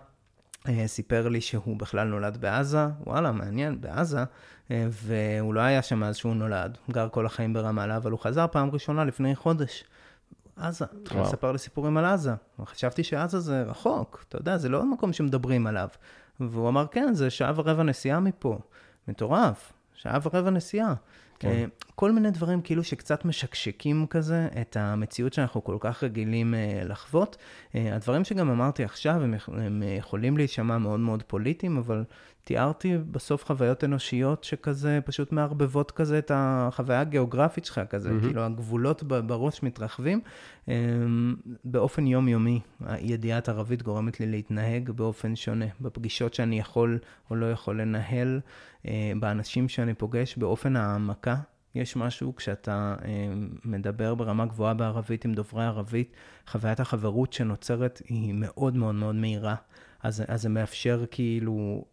אה, 0.67 0.87
סיפר 0.87 1.27
לי 1.27 1.41
שהוא 1.41 1.77
בכלל 1.77 2.07
נולד 2.07 2.37
בעזה, 2.37 2.87
וואלה, 3.05 3.31
מעניין, 3.31 3.81
בעזה, 3.81 4.23
אה, 4.71 4.87
והוא 4.91 5.53
לא 5.53 5.59
היה 5.59 5.81
שם 5.81 5.99
מאז 5.99 6.15
שהוא 6.15 6.35
נולד, 6.35 6.77
גר 6.91 7.09
כל 7.09 7.25
החיים 7.25 7.53
ברמאללה, 7.53 7.97
אבל 7.97 8.11
הוא 8.11 8.19
חזר 8.19 8.45
פעם 8.51 8.69
ראשונה 8.69 9.03
לפני 9.03 9.35
חודש. 9.35 9.83
עזה, 10.55 10.85
הוא 11.11 11.21
מספר 11.21 11.51
לי 11.51 11.57
סיפורים 11.57 11.97
על 11.97 12.05
עזה. 12.05 12.33
חשבתי 12.65 13.03
שעזה 13.03 13.39
זה 13.39 13.63
רחוק, 13.63 14.25
אתה 14.29 14.37
יודע, 14.37 14.57
זה 14.57 14.69
לא 14.69 14.85
מקום 14.85 15.13
שמדברים 15.13 15.67
עליו. 15.67 15.87
והוא 16.39 16.69
אמר, 16.69 16.87
כן, 16.87 17.13
זה 17.13 17.29
שעה 17.29 17.51
ורבע 17.55 17.83
נסיעה 17.83 18.19
מפה. 18.19 18.59
מטורף, 19.07 19.73
שעה 19.93 20.19
ורבע 20.23 20.49
נסיעה. 20.49 20.93
כן. 21.39 21.47
אה, 21.47 21.65
כל 21.95 22.11
מיני 22.11 22.31
דברים 22.31 22.61
כאילו 22.61 22.83
שקצת 22.83 23.25
משקשקים 23.25 24.07
כזה 24.09 24.47
את 24.61 24.77
המציאות 24.77 25.33
שאנחנו 25.33 25.63
כל 25.63 25.77
כך 25.79 26.03
רגילים 26.03 26.53
אה, 26.53 26.81
לחוות. 26.85 27.37
אה, 27.75 27.95
הדברים 27.95 28.23
שגם 28.23 28.49
אמרתי 28.49 28.83
עכשיו 28.83 29.23
הם, 29.23 29.33
הם 29.47 29.83
יכולים 29.97 30.37
להישמע 30.37 30.77
מאוד 30.77 30.99
מאוד 30.99 31.23
פוליטיים, 31.23 31.77
אבל 31.77 32.03
תיארתי 32.43 32.97
בסוף 33.11 33.45
חוויות 33.45 33.83
אנושיות 33.83 34.43
שכזה 34.43 34.99
פשוט 35.05 35.31
מערבבות 35.31 35.91
כזה 35.91 36.19
את 36.19 36.31
החוויה 36.33 37.01
הגיאוגרפית 37.01 37.65
שלך 37.65 37.81
כזה, 37.89 38.09
mm-hmm. 38.09 38.21
כאילו 38.21 38.41
הגבולות 38.41 39.03
בראש 39.03 39.63
מתרחבים. 39.63 40.21
באופן 41.65 42.07
יומיומי, 42.07 42.59
ידיעת 42.99 43.49
ערבית 43.49 43.83
גורמת 43.83 44.19
לי 44.19 44.27
להתנהג 44.27 44.89
באופן 44.89 45.35
שונה. 45.35 45.65
בפגישות 45.81 46.33
שאני 46.33 46.59
יכול 46.59 46.99
או 47.29 47.35
לא 47.35 47.51
יכול 47.51 47.81
לנהל, 47.81 48.39
באנשים 49.19 49.69
שאני 49.69 49.93
פוגש, 49.93 50.37
באופן 50.37 50.75
העמקה. 50.75 51.35
יש 51.75 51.95
משהו 51.95 52.35
כשאתה 52.35 52.95
אה, 53.05 53.33
מדבר 53.65 54.15
ברמה 54.15 54.45
גבוהה 54.45 54.73
בערבית 54.73 55.25
עם 55.25 55.33
דוברי 55.33 55.65
ערבית, 55.65 56.13
חוויית 56.47 56.79
החברות 56.79 57.33
שנוצרת 57.33 58.01
היא 58.05 58.33
מאוד 58.33 58.75
מאוד 58.75 58.95
מאוד 58.95 59.15
מהירה. 59.15 59.55
אז, 60.03 60.23
אז 60.27 60.41
זה 60.41 60.49
מאפשר 60.49 61.05
כאילו 61.11 61.85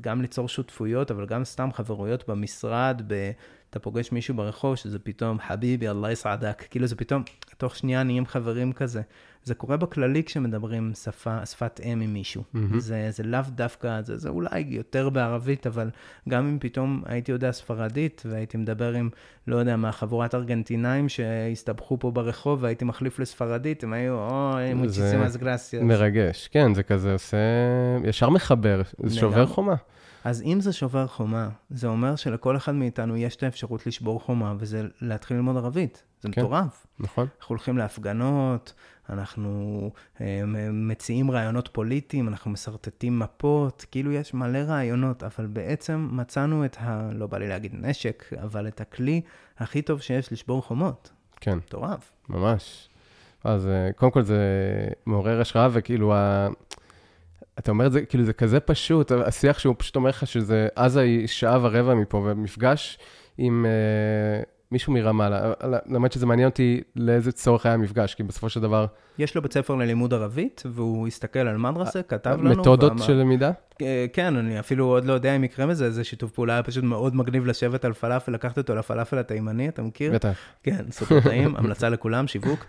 גם 0.00 0.22
ליצור 0.22 0.48
שותפויות, 0.48 1.10
אבל 1.10 1.26
גם 1.26 1.44
סתם 1.44 1.72
חברויות 1.72 2.28
במשרד, 2.28 3.02
ב... 3.06 3.30
אתה 3.74 3.82
פוגש 3.82 4.12
מישהו 4.12 4.34
ברחוב, 4.34 4.76
שזה 4.76 4.98
פתאום, 4.98 5.38
חביבי, 5.48 5.88
אללה 5.88 6.12
יסעדק, 6.12 6.64
כאילו 6.70 6.86
זה 6.86 6.96
פתאום, 6.96 7.22
תוך 7.56 7.76
שנייה 7.76 8.02
נהיים 8.02 8.26
חברים 8.26 8.72
כזה. 8.72 9.02
זה 9.44 9.54
קורה 9.54 9.76
בכללי 9.76 10.24
כשמדברים 10.24 10.92
שפה, 10.94 11.46
שפת 11.46 11.80
אם 11.84 12.00
עם 12.00 12.12
מישהו. 12.12 12.42
Mm-hmm. 12.42 12.78
זה, 12.78 13.06
זה 13.10 13.22
לאו 13.22 13.40
דווקא, 13.48 14.02
זה, 14.02 14.18
זה 14.18 14.28
אולי 14.28 14.64
יותר 14.68 15.10
בערבית, 15.10 15.66
אבל 15.66 15.90
גם 16.28 16.46
אם 16.46 16.58
פתאום 16.60 17.02
הייתי 17.06 17.32
יודע 17.32 17.52
ספרדית, 17.52 18.22
והייתי 18.26 18.56
מדבר 18.56 18.92
עם, 18.92 19.08
לא 19.46 19.56
יודע, 19.56 19.76
מהחבורת 19.76 20.34
ארגנטינאים 20.34 21.08
שהסתבכו 21.08 21.98
פה 21.98 22.10
ברחוב, 22.10 22.62
והייתי 22.62 22.84
מחליף 22.84 23.18
לספרדית, 23.18 23.84
הם 23.84 23.92
היו, 23.92 24.18
אוי, 24.18 24.74
מוצ'יסימאס 24.74 25.36
גרסיאס. 25.36 25.82
מרגש, 25.82 26.48
כן, 26.48 26.74
זה 26.74 26.82
כזה 26.82 27.12
עושה, 27.12 27.36
ישר 28.04 28.28
מחבר, 28.28 28.82
זה 29.02 29.20
שובר 29.20 29.46
חומה. 29.46 29.74
אז 30.24 30.42
אם 30.42 30.60
זה 30.60 30.72
שובר 30.72 31.06
חומה, 31.06 31.48
זה 31.70 31.86
אומר 31.86 32.16
שלכל 32.16 32.56
אחד 32.56 32.74
מאיתנו 32.74 33.16
יש 33.16 33.36
את 33.36 33.42
האפשרות 33.42 33.86
לשבור 33.86 34.20
חומה, 34.20 34.54
וזה 34.58 34.82
להתחיל 35.00 35.36
ללמוד 35.36 35.56
ערבית. 35.56 36.02
זה 36.20 36.28
כן, 36.32 36.40
מטורף. 36.40 36.86
נכון. 36.98 37.26
אנחנו 37.38 37.52
הולכים 37.52 37.78
להפגנות, 37.78 38.74
אנחנו 39.10 39.90
אה, 40.20 40.42
מציעים 40.72 41.30
רעיונות 41.30 41.68
פוליטיים, 41.72 42.28
אנחנו 42.28 42.50
משרטטים 42.50 43.18
מפות, 43.18 43.86
כאילו 43.90 44.12
יש 44.12 44.34
מלא 44.34 44.58
רעיונות, 44.58 45.22
אבל 45.22 45.46
בעצם 45.46 46.08
מצאנו 46.12 46.64
את 46.64 46.76
ה... 46.80 47.10
לא 47.12 47.26
בא 47.26 47.38
לי 47.38 47.48
להגיד 47.48 47.72
נשק, 47.74 48.24
אבל 48.42 48.68
את 48.68 48.80
הכלי 48.80 49.20
הכי 49.58 49.82
טוב 49.82 50.00
שיש 50.00 50.32
לשבור 50.32 50.62
חומות. 50.62 51.10
כן. 51.40 51.56
מטורף. 51.56 52.12
ממש. 52.28 52.88
אז 53.44 53.66
אה, 53.66 53.92
קודם 53.96 54.12
כל 54.12 54.22
זה 54.22 54.38
מעורר 55.06 55.40
השראה, 55.40 55.68
וכאילו 55.72 56.14
ה... 56.14 56.48
אתה 57.58 57.70
אומר 57.70 57.86
את 57.86 57.92
זה, 57.92 58.04
כאילו 58.04 58.24
זה 58.24 58.32
כזה 58.32 58.60
פשוט, 58.60 59.12
השיח 59.12 59.58
שהוא 59.58 59.74
פשוט 59.78 59.96
אומר 59.96 60.08
לך 60.08 60.26
שזה 60.26 60.68
עזה 60.74 61.00
היא 61.00 61.26
שעה 61.26 61.58
ורבע 61.62 61.94
מפה, 61.94 62.18
ומפגש 62.24 62.98
עם 63.38 63.66
uh, 63.66 64.53
מישהו 64.74 64.92
מרמאללה, 64.92 65.52
למרות 65.86 66.12
שזה 66.12 66.26
מעניין 66.26 66.48
אותי 66.48 66.80
לאיזה 66.96 67.32
צורך 67.32 67.66
היה 67.66 67.74
המפגש, 67.74 68.14
כי 68.14 68.22
בסופו 68.22 68.48
של 68.48 68.60
דבר... 68.60 68.86
יש 69.18 69.34
לו 69.34 69.42
בית 69.42 69.52
ספר 69.52 69.74
ללימוד 69.74 70.14
ערבית, 70.14 70.62
והוא 70.66 71.06
הסתכל 71.06 71.38
על 71.38 71.56
מדרסה, 71.56 72.02
כתב 72.02 72.38
לנו. 72.40 72.50
מתודות 72.50 72.92
ואמר, 72.92 73.02
של 73.02 73.12
למידה? 73.12 73.50
אה, 73.82 74.06
כן, 74.12 74.36
אני 74.36 74.60
אפילו 74.60 74.86
עוד 74.86 75.04
לא 75.04 75.12
יודע 75.12 75.36
אם 75.36 75.44
יקרה 75.44 75.66
מזה, 75.66 75.84
איזה 75.84 76.04
שיתוף 76.04 76.30
פעולה 76.30 76.52
היה 76.52 76.62
פשוט 76.62 76.84
מאוד 76.84 77.16
מגניב 77.16 77.46
לשבת 77.46 77.84
על 77.84 77.92
פלאפל, 77.92 78.32
לקחת 78.32 78.58
אותו 78.58 78.74
לפלאפל 78.74 79.18
התימני, 79.18 79.68
אתה 79.68 79.82
מכיר? 79.82 80.12
בטח. 80.12 80.38
כן, 80.62 80.84
סופר 80.90 81.20
טעים, 81.20 81.54
המלצה 81.56 81.88
לכולם, 81.88 82.26
שיווק. 82.26 82.64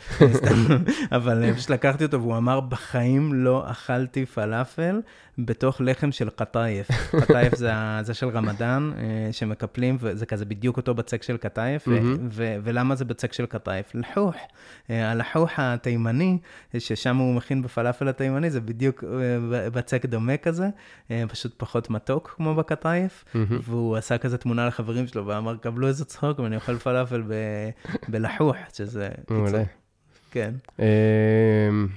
אבל 1.18 1.44
אה, 1.44 1.54
פשוט 1.54 1.70
לקחתי 1.70 2.06
אותו 2.06 2.22
והוא 2.22 2.38
אמר, 2.38 2.60
בחיים 2.60 3.34
לא 3.34 3.72
אכלתי 3.72 4.26
פלאפל 4.26 5.02
בתוך 5.38 5.82
לחם 5.82 6.12
של 6.12 6.30
קטייף. 6.30 6.88
קטייף 7.24 7.56
זה, 7.56 7.72
זה 8.02 8.14
של 8.14 8.30
רמדאן, 8.30 8.92
אה, 8.98 9.34
שמקפלים, 9.34 9.98
וזה 10.00 10.26
כזה 10.26 10.46
בדיוק 10.46 10.78
אותו 10.78 10.94
בצק 10.94 11.24
של 11.24 11.38
קטייף. 11.38 11.88
ולמה 12.64 12.96
זה 12.96 13.06
בצק 13.06 13.34
של 13.34 13.46
קטייף? 13.46 13.96
לחוח. 13.96 14.36
הלחוח 14.90 15.52
התימני, 15.58 16.38
ששם 16.80 17.18
הוא 17.18 17.36
מכין 17.36 17.62
בפלאפל 17.62 18.08
התימני, 18.08 18.50
זה 18.50 18.62
בדיוק 18.62 19.04
בצק 19.50 20.06
דומה 20.06 20.38
כזה. 20.38 20.70
אה, 21.12 21.24
פשוט 21.30 21.54
פחות 21.58 21.90
מתוק 21.90 22.34
כמו 22.36 22.56
mm-hmm. 22.56 23.38
והוא 23.62 23.98
עשה 23.98 24.18
כזה 24.18 24.38
תמונה 24.38 24.68
לחברים 24.68 25.08
שלו 25.08 25.26
ואמר, 25.26 25.58
קבלו 25.58 25.88
איזה 25.88 26.06
צחוק 26.06 26.40
ואני 26.40 26.56
אוכל 26.56 26.78
פלאפל 26.78 27.24
ב... 27.28 27.34
בלחוח, 28.08 28.56
שזה 28.74 29.10
מעולה. 29.30 29.64
כן. 30.32 30.54
אמ, 30.80 31.88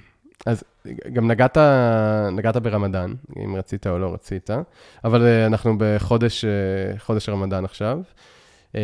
אז 0.46 0.64
גם 1.12 1.30
נגעת, 1.30 1.58
נגעת 2.32 2.56
ברמדאן, 2.56 3.14
אם 3.44 3.56
רצית 3.56 3.86
או 3.86 3.98
לא 3.98 4.14
רצית, 4.14 4.50
אבל 5.04 5.26
אה, 5.26 5.46
אנחנו 5.46 5.74
בחודש 5.78 6.44
אה, 6.44 6.98
חודש 6.98 7.28
רמדאן 7.28 7.64
עכשיו. 7.64 7.98
אמ, 8.74 8.80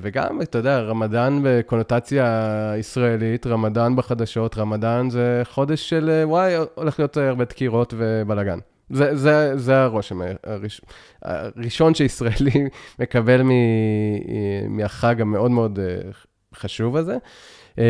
וגם, 0.00 0.42
אתה 0.42 0.58
יודע, 0.58 0.80
רמדאן 0.80 1.40
בקונוטציה 1.44 2.74
ישראלית, 2.78 3.46
רמדאן 3.46 3.96
בחדשות, 3.96 4.58
רמדאן 4.58 5.10
זה 5.10 5.42
חודש 5.44 5.88
של, 5.88 6.22
וואי, 6.24 6.54
הולך 6.74 6.98
להיות 6.98 7.16
הרבה 7.16 7.44
דקירות 7.44 7.94
ובלאגן. 7.96 8.58
זה, 8.90 9.16
זה, 9.16 9.56
זה 9.56 9.78
הרושם 9.78 10.20
הראש, 10.44 10.80
הראשון 11.22 11.94
שישראלי 11.94 12.68
מקבל 13.00 13.42
מ, 13.42 13.50
מהחג 14.68 15.20
המאוד 15.20 15.50
מאוד 15.50 15.78
אה, 15.78 16.10
חשוב 16.54 16.96
הזה. 16.96 17.16
אמ, 17.78 17.84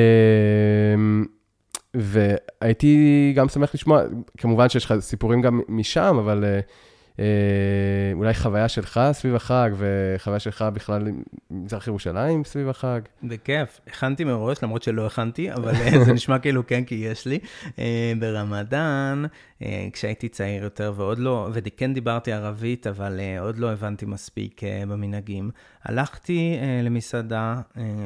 והייתי 1.94 3.32
גם 3.36 3.48
שמח 3.48 3.74
לשמוע, 3.74 4.02
כמובן 4.38 4.68
שיש 4.68 4.84
לך 4.84 4.94
סיפורים 5.00 5.40
גם 5.40 5.60
משם, 5.68 6.16
אבל... 6.20 6.44
אה, 7.18 7.24
אולי 8.14 8.34
חוויה 8.34 8.68
שלך 8.68 9.00
סביב 9.12 9.34
החג, 9.34 9.70
וחוויה 9.76 10.38
שלך 10.40 10.64
בכלל 10.74 11.08
במזרח 11.50 11.86
ירושלים 11.86 12.44
סביב 12.44 12.68
החג. 12.68 13.00
בכיף. 13.22 13.80
הכנתי 13.86 14.24
מראש, 14.24 14.62
למרות 14.62 14.82
שלא 14.82 15.06
הכנתי, 15.06 15.52
אבל 15.52 15.74
אה, 15.74 16.04
זה 16.04 16.12
נשמע 16.12 16.38
כאילו 16.38 16.66
כן, 16.66 16.84
כי 16.84 16.94
יש 16.94 17.26
לי. 17.26 17.38
אה, 17.78 18.12
ברמדאן, 18.18 19.24
כשהייתי 19.92 20.28
צעיר 20.28 20.62
יותר, 20.62 20.92
ועוד 20.96 21.18
לא, 21.18 21.48
וכן 21.52 21.94
דיברתי 21.94 22.32
ערבית, 22.32 22.86
אבל 22.86 23.20
עוד 23.40 23.58
לא 23.58 23.72
הבנתי 23.72 24.06
מספיק 24.06 24.60
במנהגים, 24.88 25.50
הלכתי 25.84 26.56
למסעדה 26.82 27.60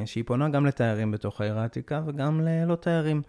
שהיא 0.05 0.23
פונה 0.27 0.49
גם 0.49 0.65
לתיירים 0.65 1.11
בתוך 1.11 1.41
העיר 1.41 1.59
העתיקה, 1.59 2.01
וגם 2.05 2.41
ללא 2.41 2.75
תיירים. 2.75 3.21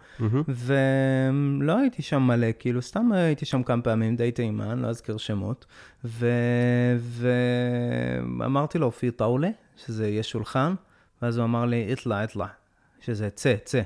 ולא 0.47 1.79
הייתי 1.79 2.01
שם 2.01 2.21
מלא, 2.21 2.47
כאילו, 2.59 2.81
סתם 2.81 3.11
הייתי 3.11 3.45
שם 3.45 3.63
כמה 3.63 3.81
פעמים, 3.81 4.15
די 4.15 4.31
תימן, 4.31 4.79
לא 4.79 4.87
אזכיר 4.87 5.17
שמות. 5.17 5.65
ואמרתי 8.37 8.77
לו, 8.77 8.91
פי 8.91 9.11
טאולה, 9.11 9.49
שזה 9.77 10.07
יהיה 10.07 10.23
שולחן, 10.23 10.73
ואז 11.21 11.37
הוא 11.37 11.45
אמר 11.45 11.65
לי, 11.65 11.93
אטלה, 11.93 12.23
אטלה, 12.23 12.47
שזה 13.01 13.29
צא, 13.29 13.55
צא. 13.63 13.81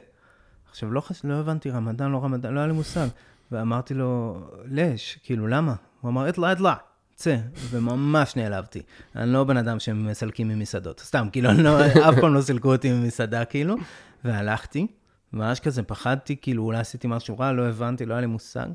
עכשיו, 0.69 0.91
לא, 0.91 1.01
חש... 1.01 1.21
לא 1.23 1.33
הבנתי 1.33 1.69
רמדאן, 1.69 2.11
לא 2.11 2.23
רמדאן, 2.23 2.53
לא 2.53 2.59
היה 2.59 2.67
לי 2.67 2.73
מושג. 2.73 3.07
ואמרתי 3.51 3.93
לו, 3.93 4.39
לש, 4.65 5.17
כאילו, 5.23 5.47
למה? 5.47 5.75
הוא 6.01 6.09
אמר, 6.09 6.29
אטלה, 6.29 6.51
אטלה, 6.51 6.75
צא. 7.15 7.37
וממש 7.69 8.35
נעלבתי. 8.35 8.81
אני 9.15 9.33
לא 9.33 9.43
בן 9.43 9.57
אדם 9.57 9.79
שמסלקים 9.79 10.47
ממסעדות. 10.47 10.99
סתם, 10.99 11.27
כאילו, 11.31 11.51
לא, 11.51 11.85
אף 11.85 12.15
פעם 12.21 12.33
לא 12.33 12.41
סילקו 12.41 12.71
אותי 12.71 12.91
ממסעדה, 12.93 13.45
כאילו. 13.45 13.75
והלכתי, 14.23 14.87
ממש 15.33 15.59
כזה 15.59 15.83
פחדתי, 15.83 16.35
כאילו, 16.41 16.63
אולי 16.63 16.79
עשיתי 16.79 17.07
משהו 17.07 17.39
רע, 17.39 17.51
לא 17.51 17.67
הבנתי, 17.67 18.05
לא 18.05 18.13
היה 18.13 18.21
לי 18.21 18.27
מושג. 18.27 18.67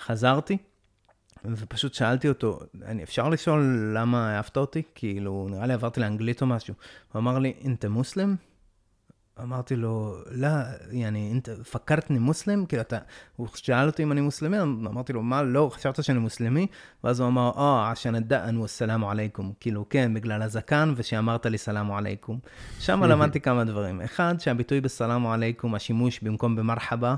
חזרתי, 0.00 0.58
ופשוט 1.44 1.94
שאלתי 1.94 2.28
אותו, 2.28 2.60
אני, 2.84 3.02
אפשר 3.02 3.28
לשאול 3.28 3.92
למה 3.94 4.36
אהבת 4.36 4.56
אותי? 4.56 4.82
כאילו, 4.94 5.48
נראה 5.50 5.66
לי 5.66 5.72
עברתי 5.72 6.00
לאנגלית 6.00 6.42
או 6.42 6.46
משהו. 6.46 6.74
הוא 7.12 7.20
אמר 7.20 7.38
לי, 7.38 7.54
אינטה 7.60 7.88
מוסלם? 7.88 8.36
אמרתי 9.42 9.76
לו, 9.76 10.16
לא, 10.30 10.48
יעני, 10.90 11.28
אינט, 11.28 11.48
פקרתני 11.48 12.18
מוסלם? 12.18 12.66
כאילו, 12.66 12.82
אתה, 12.82 12.98
הוא 13.36 13.48
שאל 13.54 13.86
אותי 13.86 14.02
אם 14.02 14.12
אני 14.12 14.20
מוסלמי, 14.20 14.60
אמרתי 14.60 15.12
לו, 15.12 15.22
מה, 15.22 15.42
לא, 15.42 15.70
חשבת 15.72 16.04
שאני 16.04 16.18
מוסלמי? 16.18 16.66
ואז 17.04 17.20
הוא 17.20 17.28
אמר, 17.28 17.50
אה, 17.56 17.90
עשן 17.90 18.14
א-דאן 18.14 18.60
עליכום. 19.10 19.52
כאילו, 19.60 19.88
כן, 19.90 20.14
בגלל 20.14 20.42
הזקן, 20.42 20.92
ושאמרת 20.96 21.46
לי 21.46 21.58
סלאמו 21.58 21.98
עליכום. 21.98 22.38
שם 22.78 23.04
למדתי 23.10 23.40
כמה 23.40 23.64
דברים. 23.64 24.00
אחד, 24.00 24.34
שהביטוי 24.38 24.80
בסלאמו 24.80 25.32
עליכום, 25.32 25.74
השימוש 25.74 26.20
במקום 26.20 26.56
במרחבה, 26.56 27.14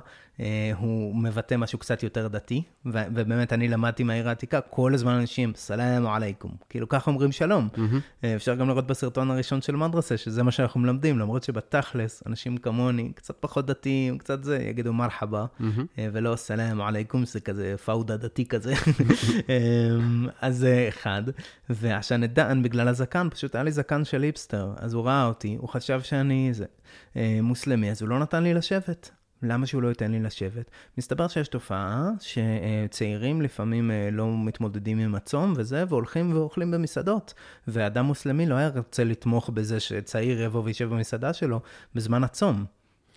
הוא 0.76 1.16
מבטא 1.16 1.54
משהו 1.54 1.78
קצת 1.78 2.02
יותר 2.02 2.28
דתי, 2.28 2.62
ו- 2.86 3.04
ובאמת 3.14 3.52
אני 3.52 3.68
למדתי 3.68 4.04
מהעיר 4.04 4.28
העתיקה, 4.28 4.60
כל 4.60 4.94
הזמן 4.94 5.12
אנשים, 5.12 5.52
סלאם 5.56 6.06
עליכום, 6.06 6.50
כאילו 6.68 6.88
ככה 6.88 7.10
אומרים 7.10 7.32
שלום. 7.32 7.68
Mm-hmm. 7.74 8.26
אפשר 8.36 8.54
גם 8.54 8.68
לראות 8.68 8.86
בסרטון 8.86 9.30
הראשון 9.30 9.62
של 9.62 9.76
מדרסה, 9.76 10.16
שזה 10.16 10.42
מה 10.42 10.50
שאנחנו 10.50 10.80
מלמדים, 10.80 11.18
למרות 11.18 11.42
שבתכלס, 11.42 12.22
אנשים 12.26 12.56
כמוני, 12.56 13.12
קצת 13.14 13.36
פחות 13.40 13.66
דתיים, 13.66 14.18
קצת 14.18 14.44
זה, 14.44 14.58
יגידו 14.58 14.92
מרחבה, 14.92 15.46
mm-hmm. 15.60 15.64
ולא 16.12 16.36
סלאם 16.36 16.80
עליכום, 16.80 17.24
זה 17.24 17.40
כזה 17.40 17.74
פאודה 17.84 18.16
דתי 18.16 18.46
כזה. 18.46 18.74
אז 20.40 20.56
זה 20.56 20.86
אחד. 20.88 21.22
ועשן 21.70 22.24
את 22.24 22.32
דן, 22.32 22.62
בגלל 22.62 22.88
הזקן, 22.88 23.28
פשוט 23.30 23.54
היה 23.54 23.64
לי 23.64 23.72
זקן 23.72 24.04
של 24.04 24.22
היפסטר, 24.22 24.72
אז 24.76 24.94
הוא 24.94 25.04
ראה 25.04 25.26
אותי, 25.26 25.56
הוא 25.58 25.68
חשב 25.68 26.00
שאני 26.02 26.50
זה, 26.52 26.64
מוסלמי, 27.42 27.90
אז 27.90 28.02
הוא 28.02 28.08
לא 28.08 28.18
נתן 28.18 28.42
לי 28.42 28.54
לשבת. 28.54 29.10
למה 29.42 29.66
שהוא 29.66 29.82
לא 29.82 29.88
ייתן 29.88 30.10
לי 30.10 30.20
לשבת? 30.20 30.70
מסתבר 30.98 31.28
שיש 31.28 31.48
תופעה 31.48 32.10
שצעירים 32.20 33.42
לפעמים 33.42 33.90
אה, 33.90 34.08
לא 34.12 34.38
מתמודדים 34.44 34.98
עם 34.98 35.14
הצום 35.14 35.52
וזה, 35.56 35.84
והולכים 35.88 36.32
ואוכלים 36.36 36.70
במסעדות. 36.70 37.34
ואדם 37.68 38.04
מוסלמי 38.04 38.46
לא 38.46 38.54
היה 38.54 38.70
רוצה 38.76 39.04
לתמוך 39.04 39.50
בזה 39.50 39.80
שצעיר 39.80 40.42
יבוא 40.42 40.62
וישב 40.64 40.88
במסעדה 40.88 41.32
שלו 41.32 41.60
בזמן 41.94 42.24
הצום. 42.24 42.64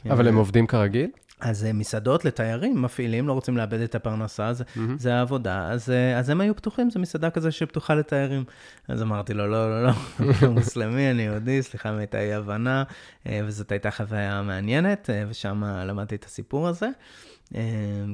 אבל 0.09 0.27
הם 0.27 0.35
עובדים 0.35 0.67
כרגיל? 0.67 1.09
אז 1.41 1.65
אה, 1.65 1.73
מסעדות 1.73 2.25
לתיירים, 2.25 2.81
מפעילים, 2.81 3.27
לא 3.27 3.33
רוצים 3.33 3.57
לאבד 3.57 3.79
את 3.79 3.95
הפרנסה, 3.95 4.47
אז 4.47 4.61
mm-hmm. 4.61 4.79
זה 4.97 5.15
העבודה, 5.15 5.71
אז, 5.71 5.89
אה, 5.89 6.19
אז 6.19 6.29
הם 6.29 6.41
היו 6.41 6.55
פתוחים, 6.55 6.89
זו 6.89 6.99
מסעדה 6.99 7.29
כזה 7.29 7.51
שפתוחה 7.51 7.95
לתיירים. 7.95 8.43
אז 8.87 9.01
אמרתי 9.01 9.33
לו, 9.33 9.47
לא, 9.47 9.69
לא, 9.69 9.83
לא, 9.83 9.91
אני 10.19 10.47
מוסלמי, 10.53 11.11
אני 11.11 11.21
יהודי, 11.21 11.63
סליחה 11.63 11.89
אם 11.89 11.97
הייתה 11.97 12.19
אי 12.19 12.33
הבנה, 12.33 12.83
אה, 13.27 13.41
וזאת 13.45 13.71
הייתה 13.71 13.91
חוויה 13.91 14.41
מעניינת, 14.41 15.09
ושם 15.29 15.63
למדתי 15.63 16.15
את 16.15 16.25
הסיפור 16.25 16.67
הזה. 16.67 16.89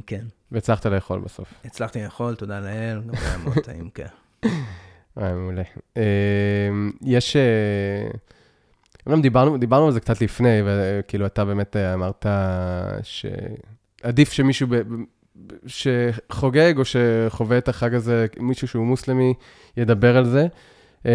כן. 0.06 0.26
והצלחת 0.52 0.86
לאכול 0.86 1.20
בסוף. 1.20 1.54
הצלחתי 1.66 2.04
לאכול, 2.04 2.36
תודה 2.36 2.60
לאל, 2.60 3.02
גם 3.02 3.14
היה 3.14 3.38
מאוד 3.38 3.60
טעים, 3.64 3.90
כן. 3.90 4.08
מעולה. 5.18 5.64
יש... 7.02 7.36
אומנם 9.08 9.22
דיברנו, 9.22 9.58
דיברנו 9.58 9.86
על 9.86 9.92
זה 9.92 10.00
קצת 10.00 10.22
לפני, 10.22 10.62
וכאילו 10.66 11.26
אתה 11.26 11.46
באמת 11.46 11.76
אה, 11.76 11.94
אמרת 11.94 12.26
שעדיף 13.04 14.32
שמישהו 14.32 14.68
ב, 14.70 14.76
שחוגג 15.66 16.74
או 16.78 16.84
שחווה 16.86 17.58
את 17.58 17.68
החג 17.68 17.94
הזה, 17.94 18.26
מישהו 18.40 18.68
שהוא 18.68 18.86
מוסלמי, 18.86 19.34
ידבר 19.78 20.18
על 20.18 20.26
זה. 20.26 20.48
אה, 21.06 21.12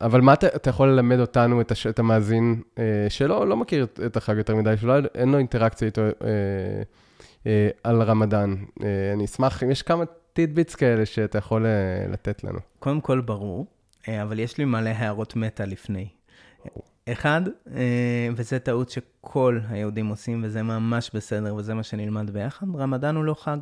אבל 0.00 0.20
מה 0.20 0.32
אתה, 0.32 0.46
אתה 0.46 0.70
יכול 0.70 0.88
ללמד 0.88 1.20
אותנו, 1.20 1.60
את, 1.60 1.70
הש, 1.70 1.86
את 1.86 1.98
המאזין, 1.98 2.62
אה, 2.78 3.06
שלא 3.08 3.48
לא 3.48 3.56
מכיר 3.56 3.86
את 4.06 4.16
החג 4.16 4.36
יותר 4.36 4.56
מדי, 4.56 4.74
שלא 4.80 4.94
אין 5.14 5.28
לו 5.28 5.38
אינטראקציה 5.38 5.86
איתו 5.86 6.02
על 7.84 8.02
רמדאן? 8.02 8.54
אני 9.14 9.24
אשמח, 9.24 9.62
אם 9.62 9.70
יש 9.70 9.82
כמה 9.82 10.04
טידביטס 10.32 10.74
כאלה 10.74 11.06
שאתה 11.06 11.38
יכול 11.38 11.66
לתת 12.12 12.44
לנו. 12.44 12.58
קודם 12.78 13.00
כל, 13.00 13.20
ברור, 13.20 13.66
אבל 14.08 14.38
יש 14.38 14.58
לי 14.58 14.64
מלא 14.64 14.90
הערות 14.90 15.36
מטה 15.36 15.64
לפני. 15.64 16.08
אחד, 17.12 17.42
אה, 17.74 18.28
וזה 18.36 18.58
טעות 18.58 18.90
שכל 18.90 19.60
היהודים 19.68 20.06
עושים, 20.06 20.40
וזה 20.44 20.62
ממש 20.62 21.10
בסדר, 21.14 21.54
וזה 21.54 21.74
מה 21.74 21.82
שנלמד 21.82 22.30
ביחד, 22.30 22.66
רמדאן 22.76 23.16
הוא 23.16 23.24
לא 23.24 23.34
חג. 23.34 23.58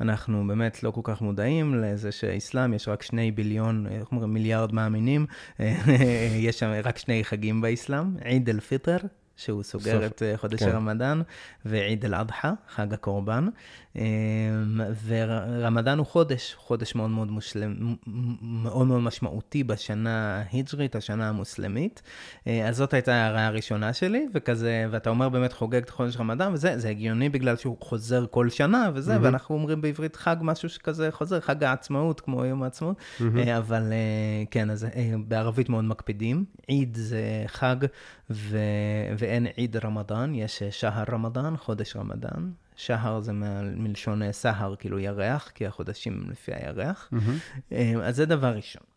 אנחנו 0.00 0.46
באמת 0.46 0.82
לא 0.82 0.90
כל 0.90 1.00
כך 1.04 1.20
מודעים 1.20 1.74
לזה 1.74 2.12
שאסלאם, 2.12 2.74
יש 2.74 2.88
רק 2.88 3.02
שני 3.02 3.30
ביליון, 3.30 3.86
איך 3.86 4.12
אומרים, 4.12 4.34
מיליארד 4.34 4.74
מאמינים, 4.74 5.26
יש 6.46 6.58
שם 6.58 6.72
רק 6.84 6.98
שני 6.98 7.24
חגים 7.24 7.60
באסלאם, 7.60 8.16
עיד 8.24 8.48
אל-פיטר, 8.48 8.96
שהוא 9.36 9.62
סוגר 9.62 10.00
סוף, 10.00 10.12
את 10.12 10.22
אה, 10.22 10.36
חודש 10.36 10.62
כן. 10.62 10.68
הרמדאן, 10.68 11.22
ועיד 11.64 12.04
אל-אדחא, 12.04 12.52
חג 12.68 12.94
הקורבן. 12.94 13.48
אמ, 13.96 14.80
ורמדאן 15.06 15.98
הוא 15.98 16.06
חודש, 16.06 16.54
חודש 16.58 16.94
מאוד 16.94 17.10
מאוד, 17.10 17.30
מושלם, 17.30 17.94
מאוד 18.42 18.86
מאוד 18.86 19.00
משמעותי 19.00 19.64
בשנה 19.64 20.42
ההיג'רית, 20.50 20.96
השנה 20.96 21.28
המוסלמית. 21.28 22.02
אה, 22.46 22.68
אז 22.68 22.76
זאת 22.76 22.94
הייתה 22.94 23.14
ההערה 23.14 23.46
הראשונה 23.46 23.92
שלי, 23.92 24.28
וכזה, 24.34 24.86
ואתה 24.90 25.10
אומר 25.10 25.28
באמת 25.28 25.52
חוגג 25.52 25.82
את 25.82 25.90
חודש 25.90 26.16
רמדאן, 26.16 26.52
וזה, 26.52 26.78
זה 26.78 26.88
הגיוני 26.88 27.28
בגלל 27.28 27.56
שהוא 27.56 27.76
חוזר 27.80 28.26
כל 28.30 28.50
שנה, 28.50 28.90
וזה, 28.94 29.16
mm-hmm. 29.16 29.20
ואנחנו 29.22 29.54
אומרים 29.54 29.80
בעברית 29.80 30.16
חג 30.16 30.36
משהו 30.40 30.68
שכזה 30.68 31.10
חוזר, 31.10 31.40
חג 31.40 31.64
העצמאות, 31.64 32.20
כמו 32.20 32.44
יום 32.44 32.62
העצמאות, 32.62 32.96
mm-hmm. 32.96 33.22
אבל 33.58 33.92
כן, 34.50 34.70
אז 34.70 34.86
בערבית 35.28 35.68
מאוד 35.68 35.84
מקפידים. 35.84 36.44
עיד 36.66 36.96
זה 36.96 37.44
חג, 37.46 37.76
ו... 38.30 38.58
ואין 39.18 39.46
עיד 39.46 39.76
רמדאן, 39.76 40.34
יש 40.34 40.62
שהר 40.62 41.04
רמדאן, 41.12 41.56
חודש 41.56 41.96
רמדאן. 41.96 42.50
שהר 42.76 43.20
זה 43.20 43.32
מלשון 43.76 44.32
סהר, 44.32 44.74
כאילו 44.78 44.98
ירח, 44.98 45.50
כי 45.54 45.66
החודשים 45.66 46.24
לפי 46.30 46.52
הירח. 46.54 47.10
Mm-hmm. 47.12 47.74
אז 48.02 48.16
זה 48.16 48.26
דבר 48.26 48.56
ראשון. 48.56 48.91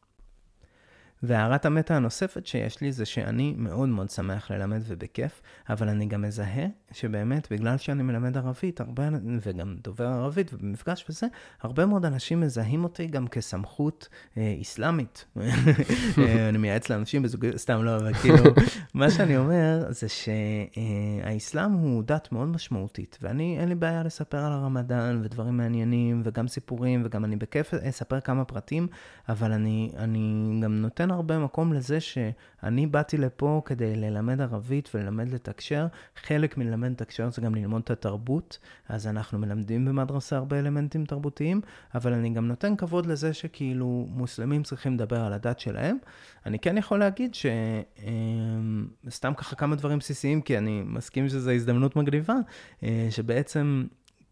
והערת 1.23 1.65
המטה 1.65 1.95
הנוספת 1.95 2.45
שיש 2.47 2.81
לי 2.81 2.91
זה 2.91 3.05
שאני 3.05 3.53
מאוד 3.57 3.89
מאוד 3.89 4.09
שמח 4.09 4.51
ללמד 4.51 4.81
ובכיף, 4.87 5.41
אבל 5.69 5.89
אני 5.89 6.05
גם 6.05 6.21
מזהה 6.21 6.65
שבאמת, 6.91 7.47
בגלל 7.51 7.77
שאני 7.77 8.03
מלמד 8.03 8.37
ערבית, 8.37 8.81
הרבה, 8.81 9.09
וגם 9.41 9.75
דובר 9.83 10.07
ערבית, 10.07 10.53
ובמפגש 10.53 11.05
וזה, 11.09 11.27
הרבה 11.61 11.85
מאוד 11.85 12.05
אנשים 12.05 12.39
מזהים 12.39 12.83
אותי 12.83 13.07
גם 13.07 13.27
כסמכות 13.27 14.07
אה, 14.37 14.55
איסלאמית. 14.57 15.25
אה, 15.37 16.49
אני 16.49 16.57
מייעץ 16.57 16.89
לאנשים 16.89 17.21
בזוגיות, 17.21 17.57
סתם 17.57 17.83
לא, 17.83 17.95
אבל 17.95 18.13
כאילו, 18.13 18.43
מה 18.93 19.11
שאני 19.11 19.37
אומר 19.37 19.85
זה 19.89 20.07
שהאיסלאם 20.09 21.71
הוא 21.71 22.03
דת 22.03 22.31
מאוד 22.31 22.47
משמעותית, 22.47 23.17
ואני, 23.21 23.57
אין 23.59 23.69
לי 23.69 23.75
בעיה 23.75 24.03
לספר 24.03 24.37
על 24.37 24.51
הרמדאן 24.51 25.21
ודברים 25.23 25.57
מעניינים, 25.57 26.21
וגם 26.25 26.47
סיפורים, 26.47 27.01
וגם 27.05 27.25
אני 27.25 27.35
בכיף 27.35 27.73
אספר 27.73 28.19
כמה 28.19 28.45
פרטים, 28.45 28.87
אבל 29.29 29.51
אני, 29.51 29.91
אני 29.97 30.59
גם 30.63 30.81
נותן 30.81 31.04
הרבה 31.11 31.39
מקום 31.39 31.73
לזה 31.73 31.99
שאני 31.99 32.87
באתי 32.87 33.17
לפה 33.17 33.61
כדי 33.65 33.95
ללמד 33.95 34.41
ערבית 34.41 34.89
וללמד 34.93 35.29
לתקשר. 35.29 35.87
חלק 36.15 36.57
מללמד 36.57 36.91
לתקשר 36.91 37.29
זה 37.29 37.41
גם 37.41 37.55
ללמוד 37.55 37.81
את 37.81 37.91
התרבות, 37.91 38.59
אז 38.89 39.07
אנחנו 39.07 39.39
מלמדים 39.39 39.85
במדרסה 39.85 40.37
הרבה 40.37 40.59
אלמנטים 40.59 41.05
תרבותיים, 41.05 41.61
אבל 41.95 42.13
אני 42.13 42.29
גם 42.29 42.47
נותן 42.47 42.75
כבוד 42.75 43.05
לזה 43.05 43.33
שכאילו 43.33 44.07
מוסלמים 44.09 44.63
צריכים 44.63 44.93
לדבר 44.93 45.21
על 45.21 45.33
הדת 45.33 45.59
שלהם. 45.59 45.97
אני 46.45 46.59
כן 46.59 46.77
יכול 46.77 46.99
להגיד 46.99 47.35
שסתם 47.35 49.27
אמ, 49.27 49.33
ככה 49.33 49.55
כמה 49.55 49.75
דברים 49.75 49.99
בסיסיים, 49.99 50.41
כי 50.41 50.57
אני 50.57 50.83
מסכים 50.85 51.29
שזו 51.29 51.51
הזדמנות 51.51 51.95
מגניבה, 51.95 52.35
אה, 52.83 53.07
שבעצם 53.09 53.85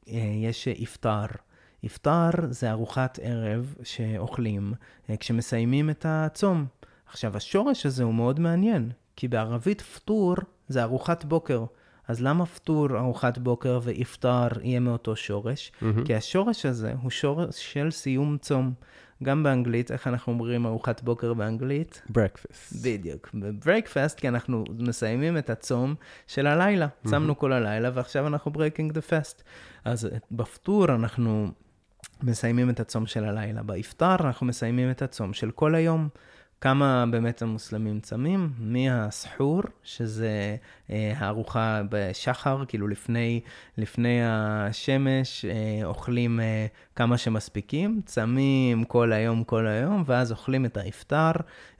אה, 0.08 0.34
יש 0.44 0.68
איפטר. 0.68 1.26
איפטר 1.84 2.30
זה 2.50 2.72
ארוחת 2.72 3.20
ערב 3.22 3.76
שאוכלים 3.84 4.74
אה, 5.10 5.18
כשמסיימים 5.18 5.90
את 5.90 6.06
הצום. 6.10 6.66
עכשיו, 7.08 7.38
השורש 7.38 7.86
הזה 7.86 8.04
הוא 8.04 8.14
מאוד 8.14 8.40
מעניין, 8.40 8.92
כי 9.16 9.28
בערבית 9.28 9.82
פטור 9.82 10.36
זה 10.68 10.84
ארוחת 10.84 11.26
בוקר. 11.26 11.66
אז 12.08 12.22
למה 12.22 12.46
פטור 12.46 12.98
ארוחת 12.98 13.38
בוקר 13.38 13.80
ואיפטר 13.84 14.48
יהיה 14.62 14.80
מאותו 14.80 15.16
שורש? 15.16 15.72
Mm-hmm. 15.72 16.06
כי 16.06 16.16
השורש 16.16 16.66
הזה 16.66 16.94
הוא 17.02 17.12
שורש 17.12 17.74
של 17.74 17.92
סיום 17.92 18.38
צום. 18.38 18.74
גם 19.24 19.44
באנגלית, 19.44 19.92
איך 19.92 20.08
אנחנו 20.08 20.34
אומרים 20.34 20.66
ארוחת 20.66 21.02
בוקר 21.02 21.34
באנגלית? 21.34 22.02
breakfast. 22.10 22.84
בדיוק. 22.84 23.30
breakfast, 23.66 24.16
כי 24.18 24.28
אנחנו 24.28 24.64
מסיימים 24.80 25.38
את 25.38 25.50
הצום 25.50 25.96
של 26.28 26.48
הלילה. 26.48 26.86
Mm-hmm. 26.88 27.10
צמנו 27.10 27.38
כל 27.38 27.54
הלילה, 27.54 27.90
ועכשיו 27.94 28.28
אנחנו 28.28 28.52
breaking 28.52 28.94
the 28.94 29.10
fast. 29.10 29.44
אז 29.86 30.10
בפטור 30.32 30.86
אנחנו 30.86 31.52
מסיימים 32.24 32.70
את 32.70 32.80
הצום 32.80 33.06
של 33.06 33.26
הלילה. 33.26 33.64
באפטר 33.64 34.16
אנחנו 34.20 34.46
מסיימים 34.46 34.92
את 34.92 35.02
הצום 35.02 35.34
של 35.34 35.52
כל 35.52 35.76
היום. 35.76 36.10
כמה 36.64 37.06
באמת 37.12 37.42
המוסלמים 37.42 38.00
צמים? 38.00 38.50
מהסחור, 38.60 39.62
שזה 39.84 40.56
אה, 40.90 41.14
הארוחה 41.18 41.82
בשחר, 41.90 42.64
כאילו 42.68 42.88
לפני, 42.88 43.42
לפני 43.78 44.20
השמש, 44.26 45.46
אה, 45.46 45.86
אוכלים 45.86 46.40
אה, 46.40 46.66
כמה 46.96 47.18
שמספיקים, 47.18 48.02
צמים 48.06 48.84
כל 48.84 49.14
היום, 49.14 49.44
כל 49.44 49.68
היום, 49.68 50.04
ואז 50.06 50.32
אוכלים 50.32 50.66
את 50.66 50.78
האפטר. 50.78 51.32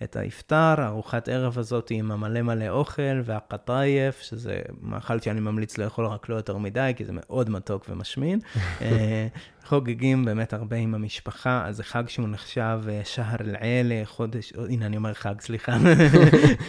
את 0.04 0.16
האפטר, 0.16 0.86
ארוחת 0.86 1.30
ערב 1.30 1.60
הזאת 1.60 1.92
עם 1.92 2.12
המלא 2.12 2.42
מלא 2.42 2.70
אוכל, 2.70 3.22
והקטייף, 3.24 4.22
שזה 4.22 4.62
מאכל 4.82 5.20
שאני 5.20 5.40
ממליץ 5.40 5.78
לאכול 5.78 6.06
רק 6.06 6.30
לא 6.30 6.36
יותר 6.36 6.58
מדי, 6.58 6.94
כי 6.96 7.06
זה 7.06 7.12
מאוד 7.16 7.50
מתוק 7.50 7.86
ומשמין. 7.90 8.40
אה, 8.82 9.28
חוגגים 9.66 10.26
באמת 10.26 10.54
הרבה 10.54 10.76
עם 10.76 10.96
המשפחה, 10.96 11.66
אז 11.66 11.78
זה 11.78 11.84
חג 11.84 12.10
שהוא 12.10 12.28
נחשב 12.30 12.80
אה, 12.90 13.02
שהר 13.04 13.36
אל-עלה, 13.42 14.02
חודש, 14.06 14.54
הנה 14.70 14.86
אני 14.86 14.98
אומר 14.98 15.14
חג, 15.14 15.42
סליחה. 15.42 15.78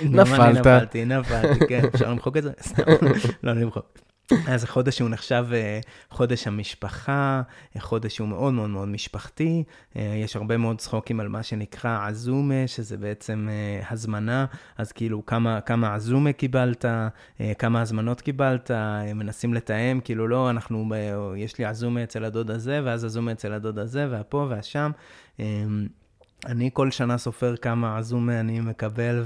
נפלת. 0.04 0.56
נפלתי, 0.56 1.04
נפלתי, 1.04 1.66
כן, 1.68 1.82
אפשר 1.94 2.10
למחוק 2.10 2.36
את 2.36 2.42
זה? 2.42 2.52
סתם, 2.60 2.82
לא 3.42 3.52
למחוק. 3.52 4.13
אז 4.48 4.60
זה 4.60 4.66
חודש 4.66 4.96
שהוא 4.96 5.10
נחשב 5.10 5.46
אה, 5.52 5.80
חודש 6.10 6.46
המשפחה, 6.46 7.42
אה, 7.76 7.80
חודש 7.80 8.16
שהוא 8.16 8.28
מאוד 8.28 8.54
מאוד 8.54 8.70
מאוד 8.70 8.88
משפחתי. 8.88 9.64
יש 9.94 10.36
הרבה 10.36 10.56
מאוד 10.56 10.78
צחוקים 10.78 11.20
על 11.20 11.28
מה 11.28 11.42
שנקרא 11.42 12.06
עזומה, 12.06 12.66
שזה 12.66 12.96
בעצם 12.96 13.48
הזמנה, 13.90 14.46
אז 14.78 14.92
כאילו 14.92 15.26
כמה, 15.26 15.60
כמה 15.60 15.94
עזומה 15.94 16.32
קיבלת, 16.32 16.84
כמה 17.58 17.80
הזמנות 17.80 18.20
קיבלת, 18.20 18.70
מנסים 19.14 19.54
לתאם, 19.54 20.00
כאילו 20.04 20.28
לא, 20.28 20.50
אנחנו, 20.50 20.92
יש 21.36 21.58
לי 21.58 21.64
עזומה 21.64 22.02
אצל 22.02 22.24
הדוד 22.24 22.50
הזה, 22.50 22.80
ואז 22.84 23.04
עזומה 23.04 23.32
אצל 23.32 23.52
הדוד 23.52 23.78
הזה, 23.78 24.06
והפה 24.10 24.46
והשם. 24.50 24.90
אני 26.46 26.70
כל 26.72 26.90
שנה 26.90 27.18
סופר 27.18 27.56
כמה 27.56 27.98
עזומה 27.98 28.40
אני 28.40 28.60
מקבל, 28.60 29.24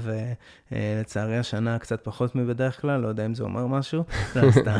ולצערי 0.71 1.37
השנה 1.37 1.79
קצת 1.79 2.03
פחות 2.03 2.35
מבדרך 2.35 2.81
כלל, 2.81 3.01
לא 3.01 3.07
יודע 3.07 3.25
אם 3.25 3.33
זה 3.33 3.43
אומר 3.43 3.67
משהו, 3.67 4.03
לא 4.35 4.51
סתם. 4.51 4.79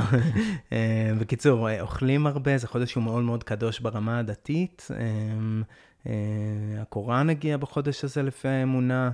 אה, 0.71 1.11
בקיצור, 1.19 1.79
אוכלים 1.81 2.27
הרבה, 2.27 2.57
זה 2.57 2.67
חודש 2.67 2.91
שהוא 2.91 3.03
מאוד 3.03 3.23
מאוד 3.23 3.43
קדוש 3.43 3.79
ברמה 3.79 4.19
הדתית. 4.19 4.87
אה, 4.91 4.97
אה, 6.07 6.81
הקוראן 6.81 7.29
הגיע 7.29 7.57
בחודש 7.57 8.03
הזה 8.03 8.23
לפי 8.23 8.47
האמונה, 8.47 9.11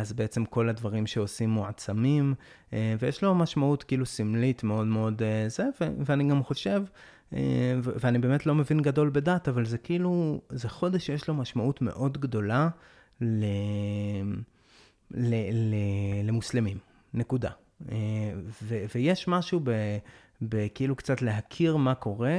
אז 0.00 0.12
בעצם 0.12 0.44
כל 0.44 0.68
הדברים 0.68 1.06
שעושים 1.06 1.50
מועצמים, 1.50 2.34
ויש 2.72 3.22
לו 3.22 3.34
משמעות 3.34 3.82
כאילו 3.82 4.06
סמלית 4.06 4.64
מאוד 4.64 4.86
מאוד 4.86 5.22
זה, 5.46 5.64
ואני 5.80 6.28
גם 6.28 6.42
חושב 6.42 6.82
אה, 6.82 6.86
ואני 7.82 8.18
באמת 8.18 8.46
לא 8.46 8.54
מבין 8.54 8.82
גדול 8.82 9.10
בדת, 9.10 9.48
אבל 9.48 9.64
זה 9.64 9.78
כאילו, 9.78 10.40
זה 10.48 10.68
חודש 10.68 11.06
שיש 11.06 11.28
לו 11.28 11.34
משמעות 11.34 11.82
מאוד 11.82 12.18
גדולה 12.18 12.68
ל... 13.20 13.44
ל... 15.10 15.34
ל... 15.52 15.74
למוסלמים, 16.24 16.78
נקודה. 17.14 17.50
אה, 17.92 17.96
ו... 18.62 18.84
ויש 18.94 19.28
משהו 19.28 19.60
ב... 19.64 19.70
בכאילו 20.42 20.96
קצת 20.96 21.22
להכיר 21.22 21.76
מה 21.76 21.94
קורה 21.94 22.38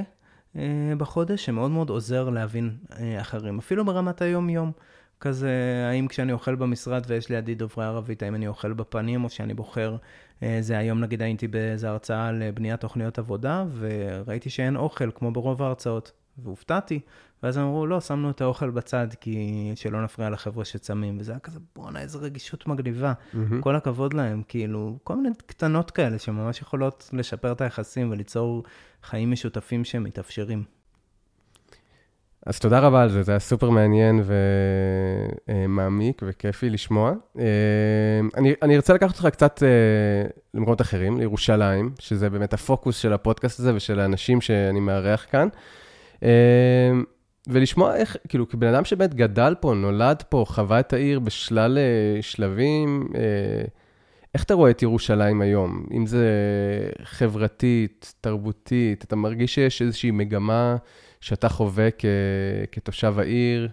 אה, 0.55 0.93
בחודש, 0.97 1.45
שמאוד 1.45 1.71
מאוד 1.71 1.89
עוזר 1.89 2.29
להבין 2.29 2.77
אה, 2.99 3.21
אחרים, 3.21 3.59
אפילו 3.59 3.85
ברמת 3.85 4.21
היום-יום. 4.21 4.71
כזה, 5.19 5.85
האם 5.89 6.07
כשאני 6.07 6.31
אוכל 6.31 6.55
במשרד 6.55 7.03
ויש 7.07 7.29
לידי 7.29 7.55
דוברי 7.55 7.85
ערבית, 7.85 8.23
האם 8.23 8.35
אני 8.35 8.47
אוכל 8.47 8.73
בפנים 8.73 9.23
או 9.23 9.29
שאני 9.29 9.53
בוחר, 9.53 9.95
אה, 10.43 10.57
זה 10.61 10.77
היום 10.77 10.99
נגיד 10.99 11.21
הייתי 11.21 11.47
באיזו 11.47 11.87
הרצאה 11.87 12.31
לבניית 12.31 12.79
תוכניות 12.79 13.19
עבודה, 13.19 13.65
וראיתי 13.77 14.49
שאין 14.49 14.75
אוכל 14.75 15.11
כמו 15.11 15.31
ברוב 15.31 15.61
ההרצאות, 15.61 16.11
והופתעתי, 16.37 16.99
ואז 17.43 17.57
אמרו, 17.57 17.87
לא, 17.87 18.01
שמנו 18.01 18.29
את 18.29 18.41
האוכל 18.41 18.69
בצד, 18.69 19.07
כי 19.21 19.71
שלא 19.75 20.03
נפריע 20.03 20.29
לחבר'ה 20.29 20.65
שצמים, 20.65 21.17
וזה 21.19 21.31
היה 21.31 21.39
כזה, 21.39 21.59
בואנה, 21.75 22.01
איזה 22.01 22.17
רגישות 22.17 22.67
מגניבה, 22.67 23.13
mm-hmm. 23.13 23.37
כל 23.59 23.75
הכבוד 23.75 24.13
להם, 24.13 24.43
כאילו, 24.47 24.97
כל 25.03 25.15
מיני 25.15 25.29
קטנות 25.45 25.91
כאלה 25.91 26.19
שממש 26.19 26.61
יכולות 26.61 27.09
לשפר 27.13 27.51
את 27.51 27.61
היחסים 27.61 28.11
וליצור 28.11 28.63
חיים 29.03 29.31
משותפים 29.31 29.85
שמתאפשרים. 29.85 30.63
אז 32.45 32.59
תודה 32.59 32.79
רבה 32.79 33.03
על 33.03 33.09
זה, 33.09 33.23
זה 33.23 33.31
היה 33.31 33.39
סופר 33.39 33.69
מעניין 33.69 34.23
ומעמיק 35.47 36.21
וכיפי 36.25 36.69
לשמוע. 36.69 37.13
אה, 37.39 37.45
אני, 38.37 38.53
אני 38.61 38.75
ארצה 38.75 38.93
לקחת 38.93 39.15
אותך 39.15 39.27
קצת 39.27 39.63
אה, 39.63 40.29
למקומות 40.53 40.81
אחרים, 40.81 41.17
לירושלים, 41.17 41.91
שזה 41.99 42.29
באמת 42.29 42.53
הפוקוס 42.53 42.97
של 42.97 43.13
הפודקאסט 43.13 43.59
הזה 43.59 43.75
ושל 43.75 43.99
האנשים 43.99 44.41
שאני 44.41 44.79
מארח 44.79 45.25
כאן. 45.31 45.47
אה, 46.23 46.29
ולשמוע 47.47 47.95
איך, 47.95 48.17
כאילו, 48.27 48.49
כבן 48.49 48.67
אדם 48.67 48.85
שבאמת 48.85 49.13
גדל 49.13 49.55
פה, 49.59 49.73
נולד 49.73 50.23
פה, 50.29 50.45
חווה 50.47 50.79
את 50.79 50.93
העיר 50.93 51.19
בשלל 51.19 51.77
שלבים, 52.21 53.07
איך 54.33 54.43
אתה 54.43 54.53
רואה 54.53 54.71
את 54.71 54.81
ירושלים 54.81 55.41
היום? 55.41 55.85
אם 55.93 56.05
זה 56.05 56.29
חברתית, 57.03 58.13
תרבותית, 58.21 59.03
אתה 59.03 59.15
מרגיש 59.15 59.55
שיש 59.55 59.81
איזושהי 59.81 60.11
מגמה 60.11 60.75
שאתה 61.21 61.49
חווה 61.49 61.91
כ, 61.97 62.05
כתושב 62.71 63.19
העיר? 63.19 63.69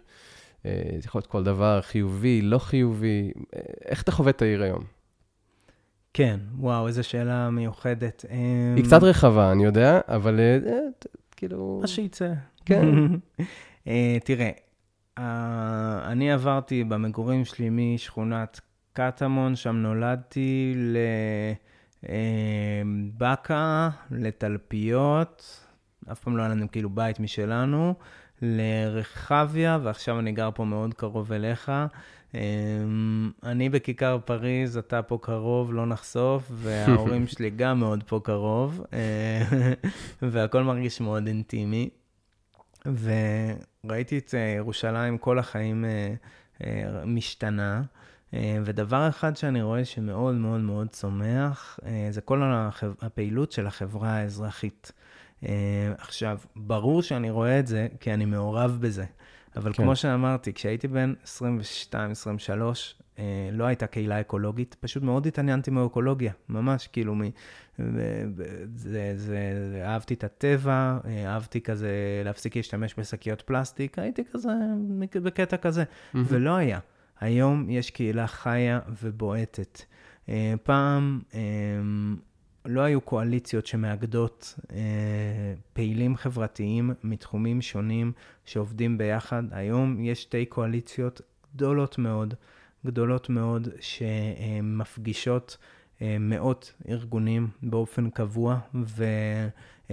אה, 0.66 0.82
זה 0.98 1.06
יכול 1.06 1.18
להיות 1.18 1.26
כל 1.26 1.44
דבר, 1.44 1.80
חיובי, 1.82 2.42
לא 2.42 2.58
חיובי. 2.58 3.32
איך 3.84 4.02
אתה 4.02 4.12
חווה 4.12 4.30
את 4.30 4.42
העיר 4.42 4.62
היום? 4.62 4.84
כן, 6.14 6.40
וואו, 6.58 6.86
איזו 6.86 7.04
שאלה 7.04 7.50
מיוחדת. 7.50 8.24
היא 8.76 8.84
קצת 8.84 9.02
רחבה, 9.02 9.52
אני 9.52 9.64
יודע, 9.64 10.00
אבל 10.08 10.40
אה, 10.40 10.72
אה 10.72 10.78
כאילו... 11.36 11.78
מה 11.80 11.86
שיצא. 11.86 12.32
כן. 12.64 12.88
תראה, 14.24 14.50
אני 16.06 16.32
עברתי 16.32 16.84
במגורים 16.84 17.44
שלי 17.44 17.68
משכונת 17.70 18.60
קטמון, 18.92 19.56
שם 19.56 19.76
נולדתי, 19.76 20.74
לבאקה, 22.84 23.90
לתלפיות, 24.10 25.61
אף 26.12 26.20
פעם 26.20 26.36
לא 26.36 26.42
היה 26.42 26.50
לנו 26.50 26.70
כאילו 26.70 26.90
בית 26.90 27.20
משלנו, 27.20 27.94
לרחביה, 28.42 29.78
ועכשיו 29.82 30.18
אני 30.18 30.32
גר 30.32 30.50
פה 30.54 30.64
מאוד 30.64 30.94
קרוב 30.94 31.32
אליך. 31.32 31.72
אני 33.44 33.68
בכיכר 33.68 34.18
פריז, 34.24 34.76
אתה 34.76 35.02
פה 35.02 35.18
קרוב, 35.22 35.72
לא 35.72 35.86
נחשוף, 35.86 36.50
וההורים 36.62 37.26
שלי 37.26 37.50
גם 37.50 37.80
מאוד 37.80 38.02
פה 38.06 38.20
קרוב, 38.24 38.84
והכל 40.22 40.62
מרגיש 40.62 41.00
מאוד 41.00 41.26
אינטימי. 41.26 41.90
וראיתי 42.86 44.18
את 44.18 44.34
ירושלים 44.56 45.18
כל 45.18 45.38
החיים 45.38 45.84
אה, 45.84 46.14
אה, 46.64 47.04
משתנה. 47.06 47.82
אה, 48.34 48.58
ודבר 48.64 49.08
אחד 49.08 49.36
שאני 49.36 49.62
רואה 49.62 49.84
שמאוד 49.84 50.34
מאוד 50.34 50.60
מאוד 50.60 50.88
צומח, 50.88 51.80
אה, 51.86 52.06
זה 52.10 52.20
כל 52.20 52.42
הפעילות 53.02 53.52
של 53.52 53.66
החברה 53.66 54.10
האזרחית. 54.10 54.92
אה, 55.46 55.92
עכשיו, 55.98 56.38
ברור 56.56 57.02
שאני 57.02 57.30
רואה 57.30 57.58
את 57.58 57.66
זה 57.66 57.88
כי 58.00 58.14
אני 58.14 58.24
מעורב 58.24 58.78
בזה, 58.80 59.04
אבל 59.56 59.72
כן. 59.72 59.82
כמו 59.82 59.96
שאמרתי, 59.96 60.52
כשהייתי 60.52 60.88
בן 60.88 61.14
22-23, 61.92 63.20
לא 63.52 63.64
הייתה 63.64 63.86
קהילה 63.86 64.20
אקולוגית, 64.20 64.76
פשוט 64.80 65.02
מאוד 65.02 65.26
התעניינתי 65.26 65.70
מאקולוגיה, 65.70 66.32
ממש, 66.48 66.86
כאילו, 66.86 67.14
מ... 67.14 67.22
זה, 67.78 68.26
זה, 68.76 69.12
זה, 69.16 69.82
אהבתי 69.84 70.14
את 70.14 70.24
הטבע, 70.24 70.98
אהבתי 71.26 71.60
כזה 71.60 72.22
להפסיק 72.24 72.56
להשתמש 72.56 72.94
בשקיות 72.98 73.42
פלסטיק, 73.42 73.98
הייתי 73.98 74.22
כזה, 74.32 74.48
בקטע 75.22 75.56
כזה, 75.56 75.82
mm-hmm. 75.82 76.18
ולא 76.28 76.56
היה. 76.56 76.78
היום 77.20 77.70
יש 77.70 77.90
קהילה 77.90 78.26
חיה 78.26 78.80
ובועטת. 79.02 79.82
אה, 80.28 80.54
פעם 80.62 81.20
אה, 81.34 81.40
לא 82.64 82.80
היו 82.80 83.00
קואליציות 83.00 83.66
שמאגדות 83.66 84.54
אה, 84.72 85.54
פעילים 85.72 86.16
חברתיים 86.16 86.90
מתחומים 87.04 87.62
שונים 87.62 88.12
שעובדים 88.44 88.98
ביחד. 88.98 89.42
היום 89.50 90.00
יש 90.00 90.22
שתי 90.22 90.46
קואליציות 90.46 91.20
גדולות 91.54 91.98
מאוד, 91.98 92.34
גדולות 92.86 93.30
מאוד, 93.30 93.68
שמפגישות 93.80 95.56
מאות 96.20 96.72
ארגונים 96.88 97.48
באופן 97.62 98.10
קבוע, 98.10 98.58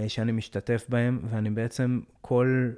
ושאני 0.06 0.32
משתתף 0.32 0.86
בהם, 0.88 1.18
ואני 1.30 1.50
בעצם 1.50 2.00
כל 2.20 2.70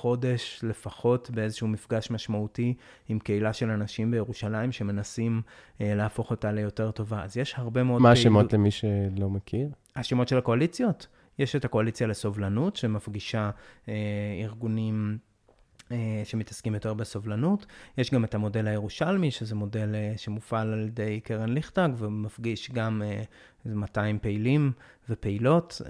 חודש 0.00 0.60
לפחות 0.62 1.30
באיזשהו 1.30 1.68
מפגש 1.68 2.10
משמעותי 2.10 2.74
עם 3.08 3.18
קהילה 3.18 3.52
של 3.52 3.70
אנשים 3.70 4.10
בירושלים 4.10 4.72
שמנסים 4.72 5.42
אה, 5.80 5.94
להפוך 5.94 6.30
אותה 6.30 6.52
ליותר 6.52 6.90
טובה. 6.90 7.24
אז 7.24 7.36
יש 7.36 7.54
הרבה 7.56 7.82
מאוד... 7.82 8.02
מה 8.02 8.10
השמות 8.10 8.50
פעיל... 8.50 8.60
למי 8.60 8.70
שלא 8.70 9.30
מכיר? 9.30 9.68
השמות 9.96 10.28
של 10.28 10.38
הקואליציות? 10.38 11.06
יש 11.38 11.56
את 11.56 11.64
הקואליציה 11.64 12.06
לסובלנות, 12.06 12.76
שמפגישה 12.76 13.50
אה, 13.88 13.94
ארגונים... 14.42 15.18
אה, 15.92 16.22
שמתעסקים 16.24 16.74
יותר 16.74 16.94
בסובלנות. 16.94 17.66
יש 17.98 18.10
גם 18.10 18.24
את 18.24 18.34
המודל 18.34 18.66
הירושלמי, 18.66 19.30
שזה 19.30 19.54
מודל 19.54 19.94
אה, 19.94 20.12
שמופעל 20.16 20.72
על 20.72 20.86
ידי 20.86 21.20
קרן 21.20 21.48
ליכטג, 21.48 21.88
ומפגיש 21.96 22.70
גם 22.70 23.02
200 23.64 24.16
אה, 24.16 24.20
פעילים 24.22 24.72
ופעילות. 25.08 25.82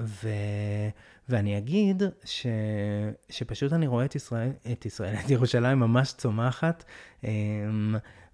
ו... 0.00 0.28
ואני 1.28 1.58
אגיד 1.58 2.02
ש... 2.24 2.46
שפשוט 3.30 3.72
אני 3.72 3.86
רואה 3.86 4.04
את 4.04 4.14
ישראל, 4.14 4.50
את 4.72 4.86
ישראל, 4.86 5.14
את 5.24 5.30
ירושלים 5.30 5.78
ממש 5.78 6.12
צומחת, 6.12 6.84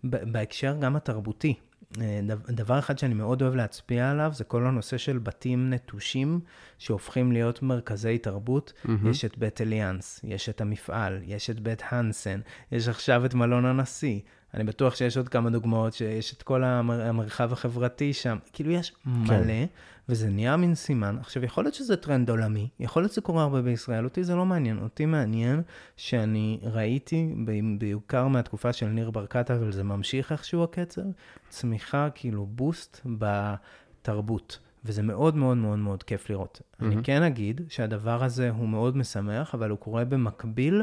בהקשר 0.04 0.76
גם 0.80 0.96
התרבותי. 0.96 1.54
אה, 2.00 2.20
דבר 2.48 2.78
אחד 2.78 2.98
שאני 2.98 3.14
מאוד 3.14 3.42
אוהב 3.42 3.54
להצביע 3.54 4.10
עליו, 4.10 4.30
זה 4.34 4.44
כל 4.44 4.66
הנושא 4.66 4.98
של 4.98 5.18
בתים 5.18 5.70
נטושים 5.70 6.40
שהופכים 6.78 7.32
להיות 7.32 7.62
מרכזי 7.62 8.18
תרבות. 8.18 8.72
Mm-hmm. 8.86 9.08
יש 9.10 9.24
את 9.24 9.38
בית 9.38 9.60
אליאנס, 9.60 10.20
יש 10.24 10.48
את 10.48 10.60
המפעל, 10.60 11.20
יש 11.24 11.50
את 11.50 11.60
בית 11.60 11.82
הנסן, 11.88 12.40
יש 12.72 12.88
עכשיו 12.88 13.24
את 13.24 13.34
מלון 13.34 13.64
הנשיא. 13.64 14.20
אני 14.54 14.64
בטוח 14.64 14.94
שיש 14.94 15.16
עוד 15.16 15.28
כמה 15.28 15.50
דוגמאות, 15.50 15.92
שיש 15.92 16.32
את 16.32 16.42
כל 16.42 16.64
המר... 16.64 17.06
המרחב 17.06 17.52
החברתי 17.52 18.12
שם. 18.12 18.38
כאילו, 18.52 18.70
יש 18.70 18.92
כן. 19.28 19.66
וזה 20.08 20.28
נהיה 20.28 20.56
מין 20.56 20.74
סימן. 20.74 21.16
עכשיו, 21.20 21.44
יכול 21.44 21.64
להיות 21.64 21.74
שזה 21.74 21.96
טרנד 21.96 22.30
עולמי, 22.30 22.68
יכול 22.80 23.02
להיות 23.02 23.12
שזה 23.12 23.20
קורה 23.20 23.42
הרבה 23.42 23.62
בישראל, 23.62 24.04
אותי 24.04 24.24
זה 24.24 24.34
לא 24.34 24.46
מעניין. 24.46 24.78
אותי 24.78 25.06
מעניין 25.06 25.62
שאני 25.96 26.60
ראיתי, 26.62 27.34
בעיקר 27.78 28.28
מהתקופה 28.28 28.72
של 28.72 28.86
ניר 28.86 29.10
ברקת, 29.10 29.50
אבל 29.50 29.72
זה 29.72 29.84
ממשיך 29.84 30.32
איכשהו 30.32 30.64
הקצב, 30.64 31.02
צמיחה, 31.48 32.08
כאילו 32.14 32.46
בוסט 32.46 33.06
בתרבות. 33.18 34.58
וזה 34.84 35.02
מאוד 35.02 35.36
מאוד 35.36 35.56
מאוד 35.56 35.78
מאוד 35.78 36.02
כיף 36.02 36.30
לראות. 36.30 36.60
Mm-hmm. 36.60 36.84
אני 36.84 36.96
כן 37.02 37.22
אגיד 37.22 37.60
שהדבר 37.68 38.24
הזה 38.24 38.50
הוא 38.50 38.68
מאוד 38.68 38.96
משמח, 38.96 39.54
אבל 39.54 39.70
הוא 39.70 39.78
קורה 39.78 40.04
במקביל 40.04 40.82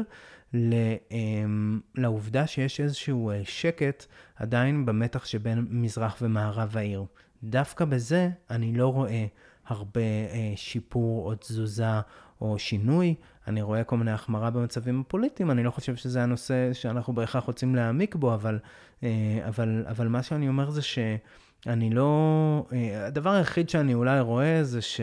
אמ, 0.54 1.80
לעובדה 1.94 2.46
שיש 2.46 2.80
איזשהו 2.80 3.30
אה, 3.30 3.40
שקט 3.44 4.06
עדיין 4.36 4.86
במתח 4.86 5.24
שבין 5.24 5.66
מזרח 5.70 6.16
ומערב 6.22 6.76
העיר. 6.76 7.04
דווקא 7.44 7.84
בזה 7.84 8.30
אני 8.50 8.72
לא 8.72 8.88
רואה 8.88 9.26
הרבה 9.66 10.00
אה, 10.00 10.52
שיפור 10.56 11.30
או 11.30 11.34
תזוזה 11.34 12.00
או 12.40 12.58
שינוי. 12.58 13.14
אני 13.46 13.62
רואה 13.62 13.84
כל 13.84 13.96
מיני 13.96 14.10
החמרה 14.10 14.50
במצבים 14.50 15.00
הפוליטיים, 15.00 15.50
אני 15.50 15.62
לא 15.62 15.70
חושב 15.70 15.96
שזה 15.96 16.22
הנושא 16.22 16.72
שאנחנו 16.72 17.12
בהכרח 17.12 17.44
רוצים 17.44 17.74
להעמיק 17.74 18.14
בו, 18.14 18.34
אבל, 18.34 18.58
אה, 19.02 19.08
אבל, 19.48 19.84
אבל 19.88 20.08
מה 20.08 20.22
שאני 20.22 20.48
אומר 20.48 20.70
זה 20.70 20.82
שאני 20.82 21.90
לא... 21.90 22.66
הדבר 22.94 23.30
היחיד 23.30 23.68
שאני 23.68 23.94
אולי 23.94 24.20
רואה 24.20 24.64
זה 24.64 24.82
ש... 24.82 25.00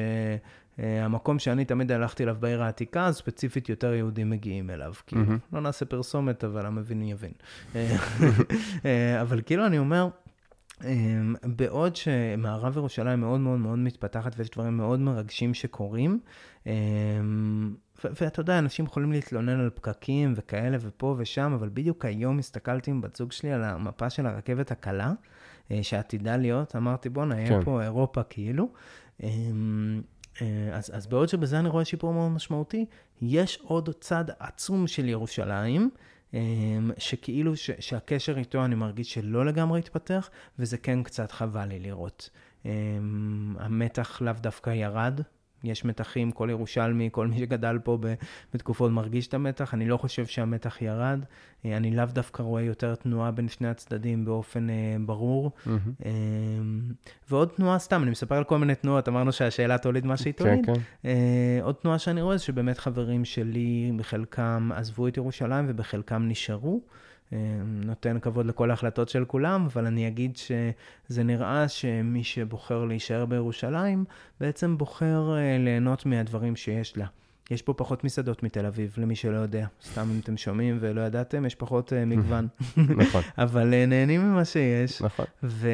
אה, 0.80 1.06
המקום 1.06 1.40
שאני 1.40 1.66
תמיד 1.66 1.92
הלכתי 1.92 2.24
אליו 2.24 2.36
בעיר 2.40 2.64
העתיקה, 2.64 3.12
ספציפית 3.12 3.70
יותר 3.70 3.94
יהודים 3.94 4.30
מגיעים 4.30 4.70
אליו. 4.70 4.94
כאילו, 5.08 5.22
mm-hmm. 5.22 5.54
לא 5.54 5.62
נעשה 5.62 5.86
פרסומת, 5.86 6.44
אבל 6.44 6.66
המבין 6.66 7.02
יבין. 7.02 7.32
אה, 7.76 7.96
אה, 8.86 9.22
אבל 9.22 9.42
כאילו, 9.46 9.66
אני 9.66 9.78
אומר, 9.78 10.08
בעוד 11.43 11.95
שמערב 11.95 12.77
ירושלים 12.77 13.19
מאוד 13.19 13.39
מאוד 13.39 13.59
מאוד 13.59 13.80
מתפתחת 13.80 14.36
ויש 14.38 14.49
דברים 14.49 14.77
מאוד 14.77 14.99
מרגשים 14.99 15.53
שקורים, 15.53 16.19
ואתה 18.03 18.39
יודע, 18.39 18.59
אנשים 18.59 18.86
יכולים 18.86 19.11
להתלונן 19.11 19.59
על 19.59 19.69
פקקים 19.69 20.34
וכאלה 20.36 20.77
ופה 20.82 21.15
ושם, 21.17 21.51
אבל 21.55 21.69
בדיוק 21.73 22.05
היום 22.05 22.39
הסתכלתי 22.39 22.91
עם 22.91 23.01
בת 23.01 23.15
זוג 23.15 23.32
שלי 23.32 23.51
על 23.51 23.63
המפה 23.63 24.09
של 24.09 24.25
הרכבת 24.25 24.71
הקלה, 24.71 25.13
שעתידה 25.82 26.38
להיות, 26.38 26.75
אמרתי, 26.75 27.09
בואנה, 27.09 27.36
יהיה 27.39 27.49
כן. 27.49 27.63
פה 27.63 27.84
אירופה 27.84 28.23
כאילו. 28.23 28.69
אז, 30.73 30.91
אז 30.93 31.07
בעוד 31.07 31.30
שבזה 31.30 31.59
אני 31.59 31.69
רואה 31.69 31.86
שיפור 31.86 32.13
מאוד 32.13 32.32
משמעותי, 32.32 32.86
יש 33.21 33.59
עוד 33.63 33.89
צד 33.99 34.25
עצום 34.39 34.88
של 34.88 35.09
ירושלים, 35.09 35.89
שכאילו 36.97 37.55
ש, 37.55 37.71
שהקשר 37.80 38.38
איתו 38.38 38.65
אני 38.65 38.75
מרגיש 38.75 39.13
שלא 39.13 39.45
לגמרי 39.45 39.80
התפתח, 39.80 40.30
וזה 40.59 40.77
כן 40.77 41.03
קצת 41.03 41.32
חבל 41.32 41.65
לי 41.65 41.80
לראות. 41.80 42.30
המתח 43.59 44.21
לאו 44.21 44.34
דווקא 44.34 44.69
ירד, 44.69 45.21
יש 45.64 45.86
מתחים, 45.86 46.32
כל 46.32 46.47
ירושלמי, 46.51 47.10
כל 47.12 47.28
מי 47.28 47.39
שגדל 47.39 47.80
פה 47.84 47.97
בתקופות 48.53 48.91
מרגיש 48.91 49.28
את 49.28 49.34
המתח. 49.34 49.74
אני 49.74 49.88
לא 49.88 49.97
חושב 49.97 50.26
שהמתח 50.26 50.82
ירד. 50.82 51.20
אה, 51.66 51.78
אני 51.78 51.95
לאו 51.95 52.05
דווקא 52.05 52.43
רואה 52.43 52.62
יותר 52.62 52.95
תנועה 52.95 53.32
בין 53.32 53.47
שני 53.47 53.68
הצדדים 53.68 54.26
באופן 54.26 54.70
אה, 54.70 54.95
ברור. 55.05 55.51
Mm-hmm. 55.68 56.05
ועוד 57.30 57.49
תנועה 57.55 57.80
סתם, 57.80 58.03
אני 58.03 58.12
מספר 58.12 58.36
על 58.36 58.43
כל 58.43 58.57
מיני 58.57 58.76
תנועות, 58.76 59.07
אמרנו 59.07 59.32
שהשאלה 59.32 59.78
תוליד 59.78 60.05
מה 60.05 60.18
שהיא 60.18 60.34
תוליד. 60.34 60.66
כן, 60.66 60.74
כן. 60.74 61.10
עוד 61.62 61.76
תנועה 61.76 61.99
שאני 61.99 62.22
רואה 62.22 62.38
זה 62.38 62.43
שבאמת 62.43 62.78
חברים 62.78 63.26
שלי, 63.26 63.91
בחלקם 63.97 64.70
עזבו 64.76 65.07
את 65.07 65.18
ירושלים 65.18 65.66
ובחלקם 65.68 66.28
נשארו. 66.28 66.82
אה, 67.34 67.38
נותן 67.65 68.19
כבוד 68.19 68.45
לכל 68.45 68.69
ההחלטות 68.69 69.09
של 69.09 69.25
כולם, 69.25 69.65
אבל 69.65 69.86
אני 69.86 70.07
אגיד 70.07 70.38
שזה 70.38 71.23
נראה 71.23 71.67
שמי 71.67 72.23
שבוחר 72.23 72.86
להישאר 72.86 73.25
בירושלים, 73.25 74.05
בעצם 74.39 74.77
בוחר 74.77 75.38
אה, 75.38 75.57
ליהנות 75.57 76.05
מהדברים 76.05 76.55
שיש 76.55 76.97
לה. 76.97 77.05
יש 77.51 77.61
פה 77.61 77.73
פחות 77.73 78.03
מסעדות 78.03 78.43
מתל 78.43 78.65
אביב, 78.65 78.93
למי 78.97 79.15
שלא 79.15 79.38
יודע. 79.38 79.67
סתם 79.84 80.07
אם 80.13 80.19
אתם 80.23 80.38
שומעים 80.38 80.77
ולא 80.82 81.01
ידעתם, 81.01 81.45
יש 81.45 81.55
פחות 81.55 81.93
uh, 81.93 81.95
מגוון. 82.05 82.47
נכון. 83.03 83.21
אבל 83.38 83.73
uh, 83.73 83.89
נהנים 83.89 84.21
ממה 84.21 84.45
שיש. 84.45 85.01
נכון. 85.01 85.25
ו- 85.43 85.69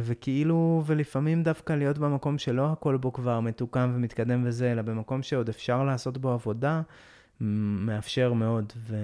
וכאילו, 0.00 0.82
ולפעמים 0.86 1.42
דווקא 1.42 1.72
להיות 1.72 1.98
במקום 1.98 2.38
שלא 2.38 2.72
הכל 2.72 2.96
בו 2.96 3.12
כבר 3.12 3.40
מתוקם 3.40 3.92
ומתקדם 3.94 4.42
וזה, 4.44 4.72
אלא 4.72 4.82
במקום 4.82 5.22
שעוד 5.22 5.48
אפשר 5.48 5.84
לעשות 5.84 6.18
בו 6.18 6.30
עבודה, 6.30 6.82
מאפשר 7.40 8.32
מאוד, 8.32 8.72
ו- 8.76 8.96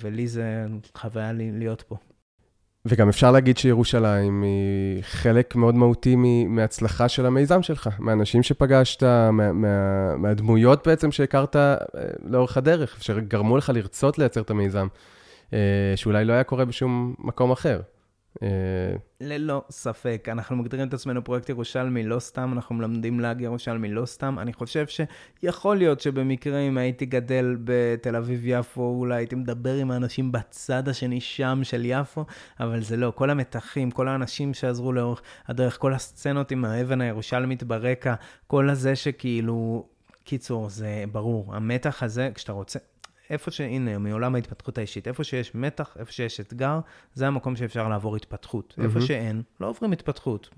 ולי 0.00 0.28
זה 0.28 0.66
חוויה 0.94 1.32
להיות 1.32 1.82
פה. 1.82 1.96
וגם 2.88 3.08
אפשר 3.08 3.32
להגיד 3.32 3.56
שירושלים 3.56 4.42
היא 4.42 5.02
חלק 5.02 5.56
מאוד 5.56 5.74
מהותי 5.74 6.16
מהצלחה 6.48 7.08
של 7.08 7.26
המיזם 7.26 7.62
שלך, 7.62 7.88
מהאנשים 7.98 8.42
שפגשת, 8.42 9.02
מה, 9.02 9.52
מה, 9.52 10.16
מהדמויות 10.16 10.86
בעצם 10.86 11.12
שהכרת 11.12 11.56
אה, 11.56 11.76
לאורך 12.24 12.56
הדרך, 12.56 13.02
שגרמו 13.02 13.56
לך 13.56 13.72
לרצות 13.74 14.18
לייצר 14.18 14.40
את 14.40 14.50
המיזם, 14.50 14.86
אה, 15.52 15.58
שאולי 15.96 16.24
לא 16.24 16.32
היה 16.32 16.44
קורה 16.44 16.64
בשום 16.64 17.14
מקום 17.18 17.50
אחר. 17.50 17.80
ללא 19.20 19.62
ספק, 19.70 20.28
אנחנו 20.32 20.56
מגדירים 20.56 20.88
את 20.88 20.94
עצמנו 20.94 21.24
פרויקט 21.24 21.48
ירושלמי 21.48 22.02
לא 22.02 22.18
סתם, 22.18 22.52
אנחנו 22.52 22.74
מלמדים 22.74 23.20
להג 23.20 23.40
ירושלמי 23.40 23.88
לא 23.88 24.06
סתם. 24.06 24.38
אני 24.38 24.52
חושב 24.52 24.84
שיכול 24.86 25.76
להיות 25.76 26.00
שבמקרה 26.00 26.58
אם 26.58 26.78
הייתי 26.78 27.06
גדל 27.06 27.56
בתל 27.64 28.16
אביב-יפו, 28.16 28.82
אולי 28.98 29.14
הייתי 29.14 29.34
מדבר 29.34 29.74
עם 29.74 29.90
האנשים 29.90 30.32
בצד 30.32 30.88
השני 30.88 31.20
שם 31.20 31.60
של 31.62 31.82
יפו, 31.84 32.24
אבל 32.60 32.82
זה 32.82 32.96
לא. 32.96 33.12
כל 33.14 33.30
המתחים, 33.30 33.90
כל 33.90 34.08
האנשים 34.08 34.54
שעזרו 34.54 34.92
לאורך 34.92 35.22
הדרך, 35.46 35.78
כל 35.78 35.94
הסצנות 35.94 36.50
עם 36.50 36.64
האבן 36.64 37.00
הירושלמית 37.00 37.62
ברקע, 37.62 38.14
כל 38.46 38.70
הזה 38.70 38.96
שכאילו... 38.96 39.86
קיצור, 40.26 40.68
זה 40.68 41.04
ברור. 41.12 41.54
המתח 41.54 42.02
הזה, 42.02 42.30
כשאתה 42.34 42.52
רוצה... 42.52 42.78
איפה 43.30 43.50
שהנה, 43.50 43.98
מעולם 43.98 44.34
ההתפתחות 44.34 44.78
האישית, 44.78 45.08
איפה 45.08 45.24
שיש 45.24 45.54
מתח, 45.54 45.96
איפה 45.98 46.12
שיש 46.12 46.40
אתגר, 46.40 46.80
זה 47.14 47.26
המקום 47.26 47.56
שאפשר 47.56 47.88
לעבור 47.88 48.16
התפתחות. 48.16 48.74
Mm-hmm. 48.78 48.82
איפה 48.82 49.00
שאין, 49.00 49.42
לא 49.60 49.66
עוברים 49.66 49.92
התפתחות. 49.92 50.50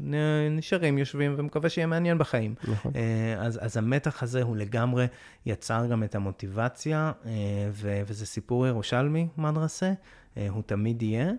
נשארים, 0.50 0.98
יושבים, 0.98 1.34
ומקווה 1.36 1.68
שיהיה 1.68 1.86
מעניין 1.86 2.18
בחיים. 2.18 2.54
נכון. 2.68 2.92
אה, 2.96 3.46
אז, 3.46 3.58
אז 3.62 3.76
המתח 3.76 4.22
הזה 4.22 4.42
הוא 4.42 4.56
לגמרי 4.56 5.06
יצר 5.46 5.86
גם 5.86 6.04
את 6.04 6.14
המוטיבציה, 6.14 7.12
אה, 7.26 7.32
ו, 7.72 8.00
וזה 8.06 8.26
סיפור 8.26 8.66
ירושלמי, 8.66 9.28
מדרסה, 9.36 9.92
אה, 10.36 10.46
הוא 10.48 10.62
תמיד 10.66 11.02
יהיה, 11.02 11.30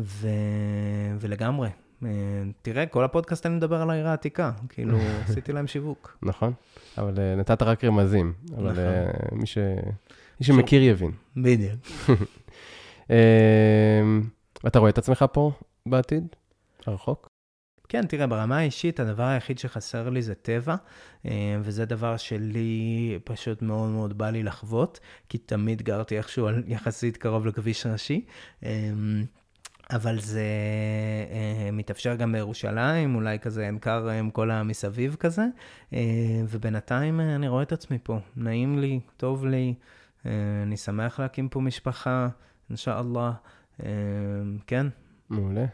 ו, 0.00 0.28
ולגמרי. 1.20 1.70
תראה, 2.62 2.86
כל 2.86 3.04
הפודקאסט 3.04 3.46
אני 3.46 3.54
מדבר 3.54 3.82
על 3.82 3.90
העיר 3.90 4.08
העתיקה, 4.08 4.52
כאילו, 4.68 4.98
עשיתי 5.24 5.52
להם 5.52 5.66
שיווק. 5.66 6.18
נכון, 6.22 6.52
אבל 6.98 7.14
נתת 7.36 7.62
רק 7.62 7.84
רמזים. 7.84 8.32
אבל 8.56 8.70
נכון. 8.70 9.38
מי 9.38 9.46
ש... 9.46 9.58
מי 10.40 10.46
שמכיר 10.46 10.82
יבין. 10.82 11.12
בדיוק. 11.36 11.80
אמ, 13.10 14.22
אתה 14.66 14.78
רואה 14.78 14.90
את 14.90 14.98
עצמך 14.98 15.24
פה 15.32 15.52
בעתיד? 15.86 16.26
הרחוק? 16.86 17.28
כן, 17.88 18.06
תראה, 18.06 18.26
ברמה 18.26 18.58
האישית, 18.58 19.00
הדבר 19.00 19.22
היחיד 19.22 19.58
שחסר 19.58 20.08
לי 20.08 20.22
זה 20.22 20.34
טבע, 20.34 20.76
אמ, 21.24 21.30
וזה 21.62 21.84
דבר 21.84 22.16
שלי 22.16 23.18
פשוט 23.24 23.62
מאוד 23.62 23.90
מאוד 23.90 24.18
בא 24.18 24.30
לי 24.30 24.42
לחוות, 24.42 25.00
כי 25.28 25.38
תמיד 25.38 25.82
גרתי 25.82 26.18
איכשהו 26.18 26.48
יחסית 26.66 27.16
קרוב 27.16 27.46
לכביש 27.46 27.86
ראשי. 27.86 28.24
אמ, 28.62 29.24
אבל 29.90 30.20
זה 30.20 30.44
אה, 31.30 31.70
מתאפשר 31.72 32.14
גם 32.14 32.32
בירושלים, 32.32 33.14
אולי 33.14 33.38
כזה 33.38 33.62
עין 33.62 33.78
כרם, 33.78 34.30
כל 34.30 34.50
המסביב 34.50 35.16
כזה, 35.20 35.44
אה, 35.92 36.00
ובינתיים 36.48 37.20
אה, 37.20 37.34
אני 37.34 37.48
רואה 37.48 37.62
את 37.62 37.72
עצמי 37.72 37.98
פה, 38.02 38.18
נעים 38.36 38.78
לי, 38.78 39.00
טוב 39.16 39.46
לי, 39.46 39.74
אה, 39.76 39.82
אני 40.62 40.76
שמח 40.76 41.20
להקים 41.20 41.48
פה 41.48 41.60
משפחה, 41.60 42.28
אינשאללה. 42.70 43.32
אה, 43.82 43.88
כן. 44.66 44.86
מעולה. 45.30 45.64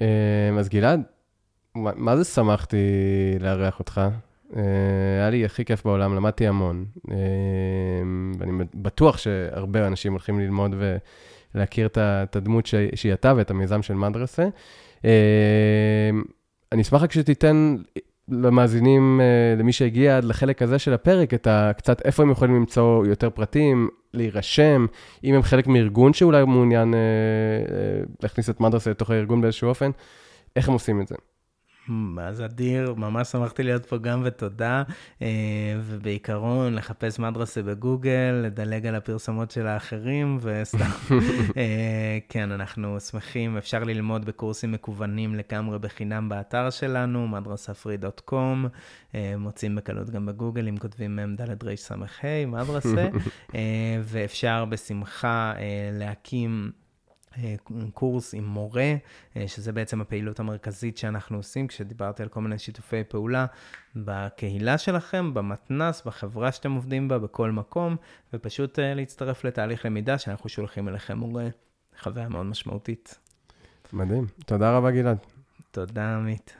אה, 0.00 0.50
אז 0.58 0.68
גלעד, 0.68 1.02
מה 1.74 2.16
זה 2.16 2.24
שמחתי 2.24 2.76
לארח 3.40 3.78
אותך? 3.78 4.00
היה 5.18 5.30
לי 5.30 5.44
הכי 5.44 5.64
כיף 5.64 5.84
בעולם, 5.84 6.16
למדתי 6.16 6.46
המון. 6.46 6.84
ואני 8.38 8.52
בטוח 8.74 9.18
שהרבה 9.18 9.86
אנשים 9.86 10.12
הולכים 10.12 10.40
ללמוד 10.40 10.74
ולהכיר 11.54 11.86
את 11.86 12.36
הדמות 12.36 12.66
שהיא 12.66 13.12
אתה 13.12 13.32
ואת 13.36 13.50
המיזם 13.50 13.82
של 13.82 13.94
מדרסה. 13.94 14.48
אני 16.72 16.82
אשמח 16.82 17.02
רק 17.02 17.12
שתיתן 17.12 17.76
למאזינים, 18.28 19.20
אה, 19.20 19.54
למי 19.58 19.72
שהגיע 19.72 20.16
עד 20.16 20.24
לחלק 20.24 20.62
הזה 20.62 20.78
של 20.78 20.94
הפרק, 20.94 21.34
את 21.34 21.46
ה... 21.46 21.70
קצת 21.76 22.02
איפה 22.06 22.22
הם 22.22 22.30
יכולים 22.30 22.56
למצוא 22.56 23.06
יותר 23.06 23.30
פרטים, 23.30 23.88
להירשם, 24.14 24.86
אם 25.24 25.34
הם 25.34 25.42
חלק 25.42 25.66
מארגון 25.66 26.12
שאולי 26.12 26.44
מעוניין 26.44 26.94
אה, 26.94 26.98
אה, 26.98 28.02
להכניס 28.22 28.50
את 28.50 28.60
מדרסה 28.60 28.90
לתוך 28.90 29.10
הארגון 29.10 29.40
באיזשהו 29.40 29.68
אופן, 29.68 29.90
איך 30.56 30.68
הם 30.68 30.74
עושים 30.74 31.00
את 31.00 31.08
זה? 31.08 31.14
מה 31.88 32.32
זה 32.32 32.44
אדיר, 32.44 32.94
ממש 32.94 33.28
שמחתי 33.28 33.62
להיות 33.62 33.86
פה 33.86 33.98
גם 33.98 34.22
ותודה. 34.24 34.82
אה, 35.22 35.28
ובעיקרון, 35.84 36.74
לחפש 36.74 37.18
מדרסה 37.18 37.62
בגוגל, 37.62 38.40
לדלג 38.44 38.86
על 38.86 38.94
הפרסומות 38.94 39.50
של 39.50 39.66
האחרים, 39.66 40.38
וסתם. 40.40 40.90
אה, 41.56 42.18
כן, 42.28 42.52
אנחנו 42.52 43.00
שמחים, 43.00 43.56
אפשר 43.56 43.84
ללמוד 43.84 44.24
בקורסים 44.24 44.72
מקוונים 44.72 45.34
לגמרי 45.34 45.78
בחינם 45.78 46.28
באתר 46.28 46.70
שלנו, 46.70 47.28
מדרספרי.קום. 47.28 48.66
אה, 49.14 49.34
מוצאים 49.38 49.76
בקלות 49.76 50.10
גם 50.10 50.26
בגוגל, 50.26 50.68
אם 50.68 50.76
כותבים 50.76 51.16
מ"ד 51.16 51.64
רס"ה, 51.64 51.94
מדרסה. 52.46 53.08
ואפשר 54.10 54.64
בשמחה 54.64 55.52
להקים... 55.92 56.70
אה, 57.38 57.54
קורס 57.94 58.34
עם 58.34 58.44
מורה, 58.44 58.94
אה, 59.36 59.48
שזה 59.48 59.72
בעצם 59.72 60.00
הפעילות 60.00 60.40
המרכזית 60.40 60.98
שאנחנו 60.98 61.36
עושים, 61.36 61.66
כשדיברתי 61.66 62.22
על 62.22 62.28
כל 62.28 62.40
מיני 62.40 62.58
שיתופי 62.58 63.04
פעולה 63.04 63.46
בקהילה 63.96 64.78
שלכם, 64.78 65.34
במתנ"ס, 65.34 66.02
בחברה 66.06 66.52
שאתם 66.52 66.72
עובדים 66.72 67.08
בה, 67.08 67.18
בכל 67.18 67.50
מקום, 67.50 67.96
ופשוט 68.32 68.78
אה, 68.78 68.94
להצטרף 68.94 69.44
לתהליך 69.44 69.86
למידה 69.86 70.18
שאנחנו 70.18 70.48
שולחים 70.48 70.88
אליכם 70.88 71.18
מורה. 71.18 71.48
חוויה 72.02 72.28
מאוד 72.28 72.46
משמעותית. 72.46 73.18
מדהים. 73.92 74.26
תודה 74.46 74.76
רבה, 74.76 74.90
גלעד. 74.90 75.18
תודה, 75.70 76.16
עמית. 76.16 76.57